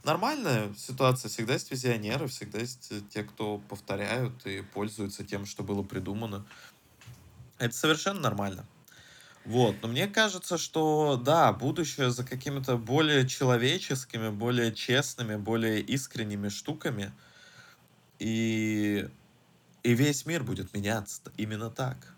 нормальная 0.06 0.74
ситуация. 0.78 1.28
Всегда 1.28 1.56
есть 1.56 1.70
визионеры, 1.70 2.28
всегда 2.28 2.60
есть 2.60 2.88
э, 2.92 3.02
те, 3.14 3.24
кто 3.24 3.58
повторяют 3.58 4.46
и 4.46 4.62
пользуются 4.62 5.26
тем, 5.26 5.46
что 5.46 5.64
было 5.64 5.84
придумано. 5.84 6.46
Это 7.58 7.76
совершенно 7.76 8.22
нормально. 8.22 8.66
Вот, 9.44 9.76
но 9.82 9.90
мне 9.90 10.08
кажется, 10.08 10.58
что 10.58 11.22
да, 11.22 11.52
будущее 11.52 12.12
за 12.12 12.24
какими-то 12.24 12.78
более 12.78 13.28
человеческими, 13.28 14.30
более 14.30 14.74
честными, 14.74 15.36
более 15.36 15.82
искренними 15.82 16.48
штуками. 16.48 17.12
И, 18.20 19.08
и 19.84 19.94
весь 19.94 20.26
мир 20.26 20.44
будет 20.44 20.74
меняться 20.74 21.22
именно 21.38 21.70
так. 21.70 22.16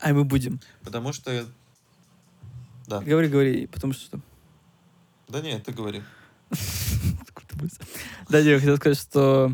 А 0.00 0.12
мы 0.12 0.24
будем. 0.24 0.60
Потому 0.82 1.12
что... 1.12 1.46
Да. 2.86 3.00
Говори, 3.00 3.28
говори, 3.28 3.66
потому 3.66 3.92
что... 3.92 4.20
Да 5.28 5.40
нет, 5.40 5.64
ты 5.64 5.72
говори. 5.72 6.02
Да, 8.30 8.38
я 8.38 8.58
хотел 8.58 8.76
сказать, 8.76 8.98
что... 8.98 9.52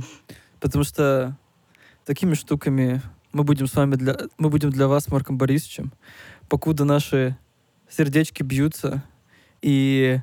Потому 0.61 0.85
что 0.85 1.37
такими 2.05 2.35
штуками 2.35 3.03
мы 3.33 3.43
будем 3.43 3.67
с 3.67 3.75
вами 3.75 3.97
для... 3.97 4.17
Мы 4.39 4.49
будем 4.49 4.71
для 4.71 4.87
вас 4.87 5.09
Марком 5.09 5.39
Борисовичем, 5.39 5.93
покуда 6.49 6.85
наши 6.85 7.37
сердечки 7.89 8.43
бьются, 8.43 9.03
и 9.61 10.21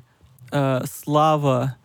э, 0.50 0.80
слава 0.86 1.76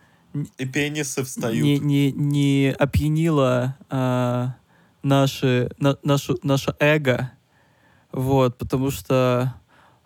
И 0.58 0.64
пенисы 0.64 1.24
встают. 1.24 1.62
не, 1.62 1.78
не, 1.78 2.12
не 2.12 2.74
опьянила 2.78 3.76
а, 3.88 4.56
наши, 5.02 5.70
на, 5.78 5.96
нашу, 6.02 6.38
наше 6.42 6.74
эго. 6.78 7.32
Вот, 8.12 8.58
потому 8.58 8.90
что 8.90 9.54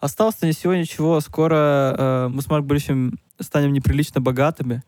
осталось-то 0.01 0.47
не 0.47 0.53
всего 0.53 0.75
ничего. 0.75 1.21
Скоро 1.21 1.57
а, 1.57 2.29
мы 2.29 2.43
с 2.43 2.49
Марком 2.49 2.69
Борисовичем 2.69 3.19
станем 3.41 3.73
неприлично 3.73 4.21
богатыми. 4.21 4.83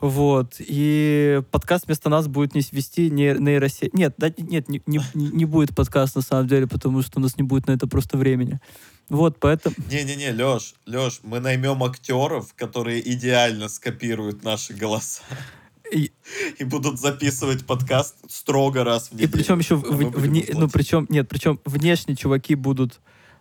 Вот. 0.00 0.56
И 0.58 1.42
подкаст 1.50 1.86
вместо 1.86 2.10
нас 2.10 2.28
будет 2.28 2.54
не 2.54 2.62
вести 2.70 3.10
не, 3.10 3.34
нейросеть. 3.34 3.94
Нет, 3.94 4.14
да, 4.18 4.30
нет, 4.36 4.68
не, 4.68 4.82
не, 4.86 5.00
не 5.14 5.44
будет 5.46 5.74
подкаст 5.74 6.16
на 6.16 6.22
самом 6.22 6.48
деле, 6.48 6.66
потому 6.66 7.00
что 7.02 7.18
у 7.18 7.22
нас 7.22 7.36
не 7.36 7.42
будет 7.42 7.66
на 7.66 7.72
это 7.72 7.86
просто 7.86 8.18
времени. 8.18 8.60
Вот, 9.08 9.38
поэтому... 9.38 9.74
Не-не-не, 9.88 10.32
Леш, 10.32 10.74
Леш, 10.84 11.20
мы 11.22 11.38
наймем 11.40 11.82
актеров, 11.84 12.54
которые 12.54 13.08
идеально 13.12 13.68
скопируют 13.68 14.42
наши 14.42 14.74
голоса. 14.74 15.22
И, 15.92 16.10
И 16.58 16.64
будут 16.64 16.98
записывать 16.98 17.64
подкаст 17.64 18.16
строго 18.28 18.82
раз 18.82 19.08
в 19.08 19.12
и 19.12 19.14
неделю. 19.16 19.32
причем 19.32 19.58
еще, 19.60 19.74
А 19.76 19.92
мы 19.92 20.10
будем 20.10 20.58
ну 20.58 20.68
причем, 20.68 21.06
нет, 21.08 21.28
причем 21.28 21.60
внешне 21.64 22.16
чуваки 22.16 22.56
будут 22.56 23.00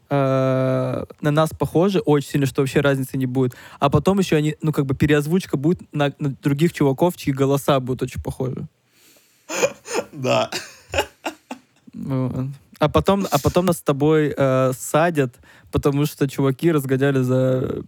э, 0.09 1.05
на 1.21 1.31
нас 1.31 1.49
похожи 1.57 1.99
очень 1.99 2.29
сильно, 2.29 2.45
что 2.45 2.61
вообще 2.61 2.81
разницы 2.81 3.17
не 3.17 3.25
будет. 3.25 3.55
А 3.79 3.89
потом 3.89 4.19
еще 4.19 4.35
они, 4.35 4.55
ну 4.61 4.71
как 4.71 4.85
бы 4.85 4.95
переозвучка 4.95 5.57
будет 5.57 5.81
на, 5.91 6.13
на 6.19 6.29
других 6.29 6.73
чуваков, 6.73 7.17
чьи 7.17 7.33
голоса 7.33 7.79
будут 7.79 8.03
очень 8.03 8.21
похожи. 8.21 8.67
Да. 10.11 10.49
Вот. 11.93 12.47
А 12.79 12.89
потом, 12.89 13.25
а 13.31 13.39
потом 13.39 13.65
нас 13.65 13.77
с 13.77 13.81
тобой 13.81 14.33
э, 14.37 14.73
садят, 14.77 15.35
потому 15.71 16.05
что 16.05 16.27
чуваки 16.27 16.71
разгоняли 16.71 17.21
за 17.23 17.83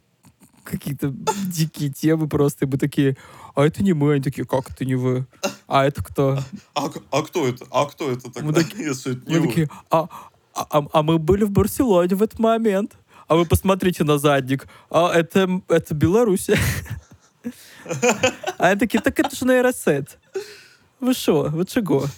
какие-то 0.64 1.14
дикие 1.48 1.90
темы 1.90 2.28
просто, 2.28 2.66
и 2.66 2.68
мы 2.68 2.78
такие, 2.78 3.16
а 3.56 3.66
это 3.66 3.84
не 3.84 3.94
мы, 3.94 4.14
они 4.14 4.22
такие, 4.22 4.46
как 4.46 4.70
это 4.70 4.86
не 4.86 4.96
вы? 4.96 5.26
А 5.68 5.86
это 5.86 6.04
кто? 6.04 6.40
А, 6.74 6.90
а 7.12 7.22
кто 7.22 7.48
это? 7.48 7.66
А 7.72 7.86
кто 7.86 8.12
это 8.12 8.32
тогда? 8.32 8.42
Мы 8.44 8.54
таки- 8.54 8.84
Если 8.84 9.14
это 9.14 9.30
не 9.30 9.36
Мы 9.36 9.42
вы? 9.42 9.48
такие, 9.48 9.70
а, 9.90 10.08
а, 10.54 10.86
а 10.94 11.04
мы 11.04 11.18
были 11.20 11.44
в 11.46 11.52
Барселоне 11.52 12.16
в 12.16 12.22
этот 12.24 12.40
момент. 12.40 12.98
А 13.28 13.36
вы 13.36 13.46
посмотрите 13.46 14.04
на 14.04 14.18
задник. 14.18 14.68
А 14.90 15.12
это, 15.14 15.62
это 15.68 15.94
Беларусь. 15.94 16.50
А 18.58 18.68
они 18.72 18.80
такие, 18.80 19.00
так 19.02 19.20
это 19.20 19.36
же 19.36 19.46
нейросет. 19.46 20.18
Ви 21.00 21.14
що? 21.14 21.42
Ви 21.54 21.66
чого? 21.66 22.10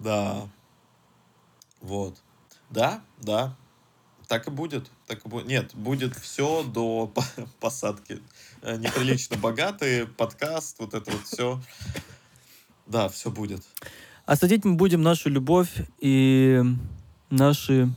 Да. 0.00 0.48
Вот. 1.80 2.16
Да, 2.70 3.02
да. 3.20 3.54
Так 4.28 4.46
и 4.46 4.50
будет. 4.50 4.90
Так 5.06 5.24
и 5.26 5.28
будет. 5.28 5.46
Нет, 5.46 5.74
будет 5.74 6.16
все 6.16 6.62
до 6.62 7.06
по- 7.06 7.24
посадки. 7.60 8.20
Э, 8.62 8.76
Неприлично 8.76 9.36
богатые, 9.36 10.06
подкаст, 10.06 10.76
вот 10.78 10.94
это 10.94 11.10
вот 11.10 11.22
все. 11.26 11.60
Да, 12.86 13.08
все 13.08 13.30
будет. 13.30 13.62
А 14.26 14.36
садить 14.36 14.64
мы 14.64 14.74
будем 14.74 15.02
нашу 15.02 15.28
любовь 15.28 15.72
и 15.98 16.62
наши, 17.28 17.92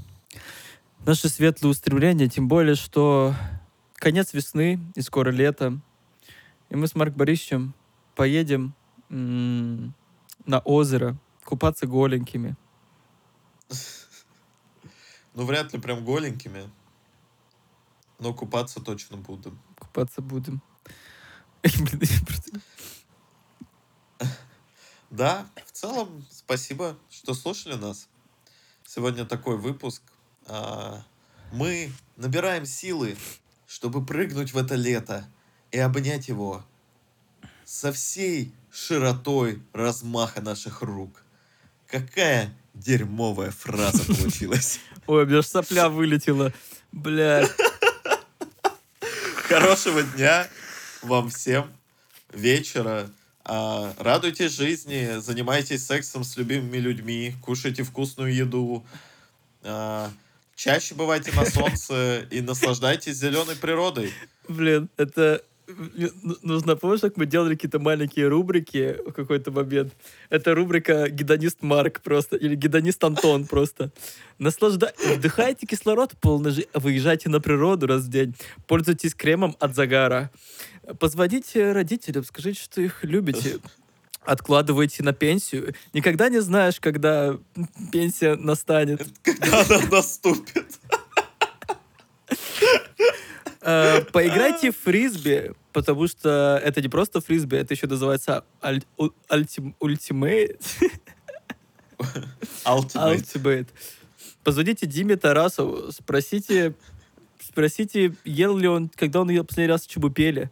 наши 1.05 1.29
светлые 1.29 1.71
устремления, 1.71 2.27
тем 2.27 2.47
более, 2.47 2.75
что 2.75 3.33
конец 3.95 4.33
весны 4.33 4.79
и 4.95 5.01
скоро 5.01 5.29
лето. 5.31 5.79
И 6.69 6.75
мы 6.75 6.87
с 6.87 6.95
Марк 6.95 7.13
Борисовичем 7.15 7.73
поедем 8.15 8.73
м, 9.09 9.93
на 10.45 10.59
озеро 10.59 11.17
купаться 11.43 11.87
голенькими. 11.87 12.55
Ну, 15.33 15.45
вряд 15.45 15.73
ли 15.73 15.79
прям 15.79 16.03
голенькими. 16.03 16.69
Но 18.19 18.33
купаться 18.33 18.79
точно 18.81 19.17
буду. 19.17 19.57
Купаться 19.79 20.21
будем. 20.21 20.61
Да, 25.09 25.45
в 25.67 25.71
целом, 25.71 26.25
спасибо, 26.31 26.97
что 27.11 27.35
слушали 27.35 27.75
нас. 27.75 28.07
Сегодня 28.83 29.25
такой 29.25 29.57
выпуск. 29.57 30.01
А, 30.47 31.03
Мы 31.51 31.91
набираем 32.15 32.65
силы, 32.65 33.15
чтобы 33.67 34.03
прыгнуть 34.03 34.53
в 34.53 34.57
это 34.57 34.73
лето 34.73 35.29
и 35.71 35.77
обнять 35.77 36.29
его 36.29 36.63
со 37.65 37.91
всей 37.91 38.53
широтой 38.71 39.61
размаха 39.73 40.41
наших 40.41 40.81
рук. 40.81 41.22
Какая 41.93 42.51
дерьмовая 42.73 43.51
фраза 43.51 44.03
получилась. 44.03 44.79
Ой, 45.05 45.25
у 45.25 45.27
меня 45.27 45.37
аж 45.37 45.45
сопля 45.45 45.89
вылетела. 45.89 46.51
Бля. 46.91 47.47
Хорошего 49.47 50.01
дня 50.01 50.47
вам 51.03 51.29
всем, 51.29 51.71
вечера. 52.31 53.11
А, 53.45 53.93
радуйтесь 53.99 54.53
жизни, 54.53 55.19
занимайтесь 55.19 55.85
сексом 55.85 56.23
с 56.23 56.35
любимыми 56.35 56.77
людьми, 56.77 57.35
кушайте 57.43 57.83
вкусную 57.83 58.33
еду. 58.33 58.83
А, 59.61 60.11
чаще 60.55 60.95
бывайте 60.95 61.31
на 61.33 61.45
солнце 61.45 62.25
и 62.31 62.41
наслаждайтесь 62.41 63.17
зеленой 63.17 63.55
природой. 63.55 64.11
Блин, 64.47 64.89
это 64.97 65.43
нужно, 66.41 66.75
помнишь, 66.75 67.01
как 67.01 67.17
мы 67.17 67.25
делали 67.25 67.55
какие-то 67.55 67.79
маленькие 67.79 68.27
рубрики 68.27 68.97
в 69.05 69.11
какой-то 69.11 69.51
момент? 69.51 69.93
Это 70.29 70.55
рубрика 70.55 71.09
«Гедонист 71.09 71.61
Марк» 71.61 72.01
просто, 72.01 72.37
или 72.37 72.55
«Гедонист 72.55 73.03
Антон» 73.03 73.45
просто. 73.45 73.91
Наслажда... 74.39 74.93
Вдыхайте 75.15 75.65
кислород 75.65 76.13
полный 76.19 76.51
жи- 76.51 76.67
выезжайте 76.73 77.29
на 77.29 77.39
природу 77.39 77.87
раз 77.87 78.03
в 78.03 78.09
день, 78.09 78.35
пользуйтесь 78.67 79.13
кремом 79.13 79.55
от 79.59 79.75
загара, 79.75 80.31
позвоните 80.99 81.71
родителям, 81.71 82.23
скажите, 82.23 82.61
что 82.61 82.81
их 82.81 83.03
любите, 83.03 83.59
откладывайте 84.21 85.03
на 85.03 85.13
пенсию. 85.13 85.73
Никогда 85.93 86.29
не 86.29 86.41
знаешь, 86.41 86.79
когда 86.79 87.37
пенсия 87.91 88.35
настанет. 88.35 89.05
Когда 89.21 89.61
она 89.61 89.79
наступит. 89.91 90.65
Э, 93.61 94.01
Поиграйте 94.11 94.71
в 94.71 94.77
фрисби, 94.77 95.53
потому 95.73 96.07
что 96.07 96.61
это 96.63 96.81
не 96.81 96.87
просто 96.87 97.19
фрисби, 97.19 97.57
это 97.57 97.73
еще 97.73 97.87
называется 97.87 98.45
аль- 98.63 98.83
у- 98.97 99.09
альтим- 99.29 99.75
ультимейт. 99.79 100.61
Ultimate. 103.11 103.67
Позвоните 104.43 104.85
Диме 104.85 105.15
Тарасову, 105.15 105.91
спросите, 105.91 106.75
спросите, 107.41 108.13
ел 108.25 108.57
ли 108.57 108.67
он, 108.67 108.89
когда 108.89 109.21
он 109.21 109.29
ел 109.29 109.43
последний 109.45 109.71
раз 109.71 109.85
чебупели. 109.85 110.49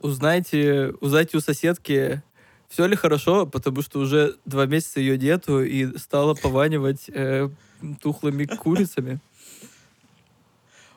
Узнайте, 0.00 0.92
узнайте 1.00 1.36
у 1.38 1.40
соседки, 1.40 2.22
все 2.68 2.86
ли 2.86 2.94
хорошо, 2.96 3.46
потому 3.46 3.80
что 3.80 4.00
уже 4.00 4.36
два 4.44 4.66
месяца 4.66 5.00
ее 5.00 5.16
нету 5.16 5.62
и 5.62 5.96
стала 5.96 6.34
пованивать 6.34 7.04
э, 7.08 7.48
тухлыми 8.02 8.44
курицами. 8.44 9.20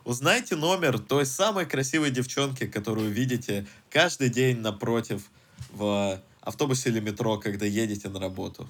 Узнайте 0.08 0.56
номер 0.56 1.00
той 1.00 1.26
самой 1.26 1.66
красивой 1.66 2.12
девчонки, 2.12 2.66
которую 2.66 3.12
видите 3.12 3.68
каждый 3.90 4.30
день 4.30 4.62
напротив 4.62 5.24
в 5.70 6.22
автобусе 6.40 6.92
или 6.92 7.02
метро, 7.02 7.38
когда 7.38 7.66
едете 7.66 8.08
на 8.08 8.18
работу. 8.18 8.70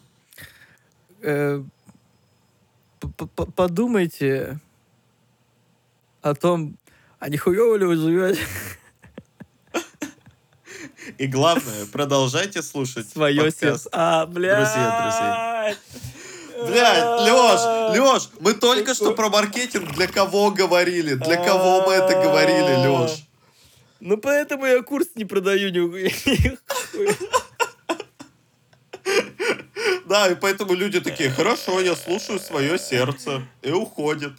Э, 1.21 1.61
подумайте 3.55 4.59
о 6.23 6.33
том, 6.33 6.75
а 7.19 7.29
не 7.29 7.37
хуёво 7.37 7.75
ли 7.75 7.85
вы 7.85 7.97
живете 7.97 8.41
И 11.19 11.27
главное, 11.27 11.85
продолжайте 11.85 12.63
слушать 12.63 13.09
свое 13.09 13.43
подкаст. 13.43 13.59
сердце. 13.59 13.89
А, 13.91 14.25
бля. 14.25 14.55
Друзья, 14.55 15.75
Блядь, 16.65 17.27
Лёш, 17.27 17.95
Лёш, 17.95 18.29
мы 18.39 18.53
только 18.53 18.95
что 18.95 19.13
про 19.13 19.29
маркетинг 19.29 19.93
для 19.93 20.07
кого 20.07 20.49
говорили? 20.49 21.13
Для 21.13 21.37
кого 21.37 21.85
мы 21.85 21.93
это 21.93 22.13
говорили, 22.21 22.83
Лёш? 22.83 23.11
Ну, 23.99 24.17
поэтому 24.17 24.65
я 24.65 24.81
курс 24.81 25.07
не 25.15 25.25
продаю 25.25 25.69
ни 25.69 25.79
Да, 30.07 30.29
и 30.29 30.35
поэтому 30.35 30.73
люди 30.73 31.01
такие, 31.01 31.29
хорошо, 31.29 31.81
я 31.81 31.95
слушаю 31.95 32.39
свое 32.39 32.79
сердце, 32.79 33.43
и 33.61 33.71
уходят. 33.71 34.33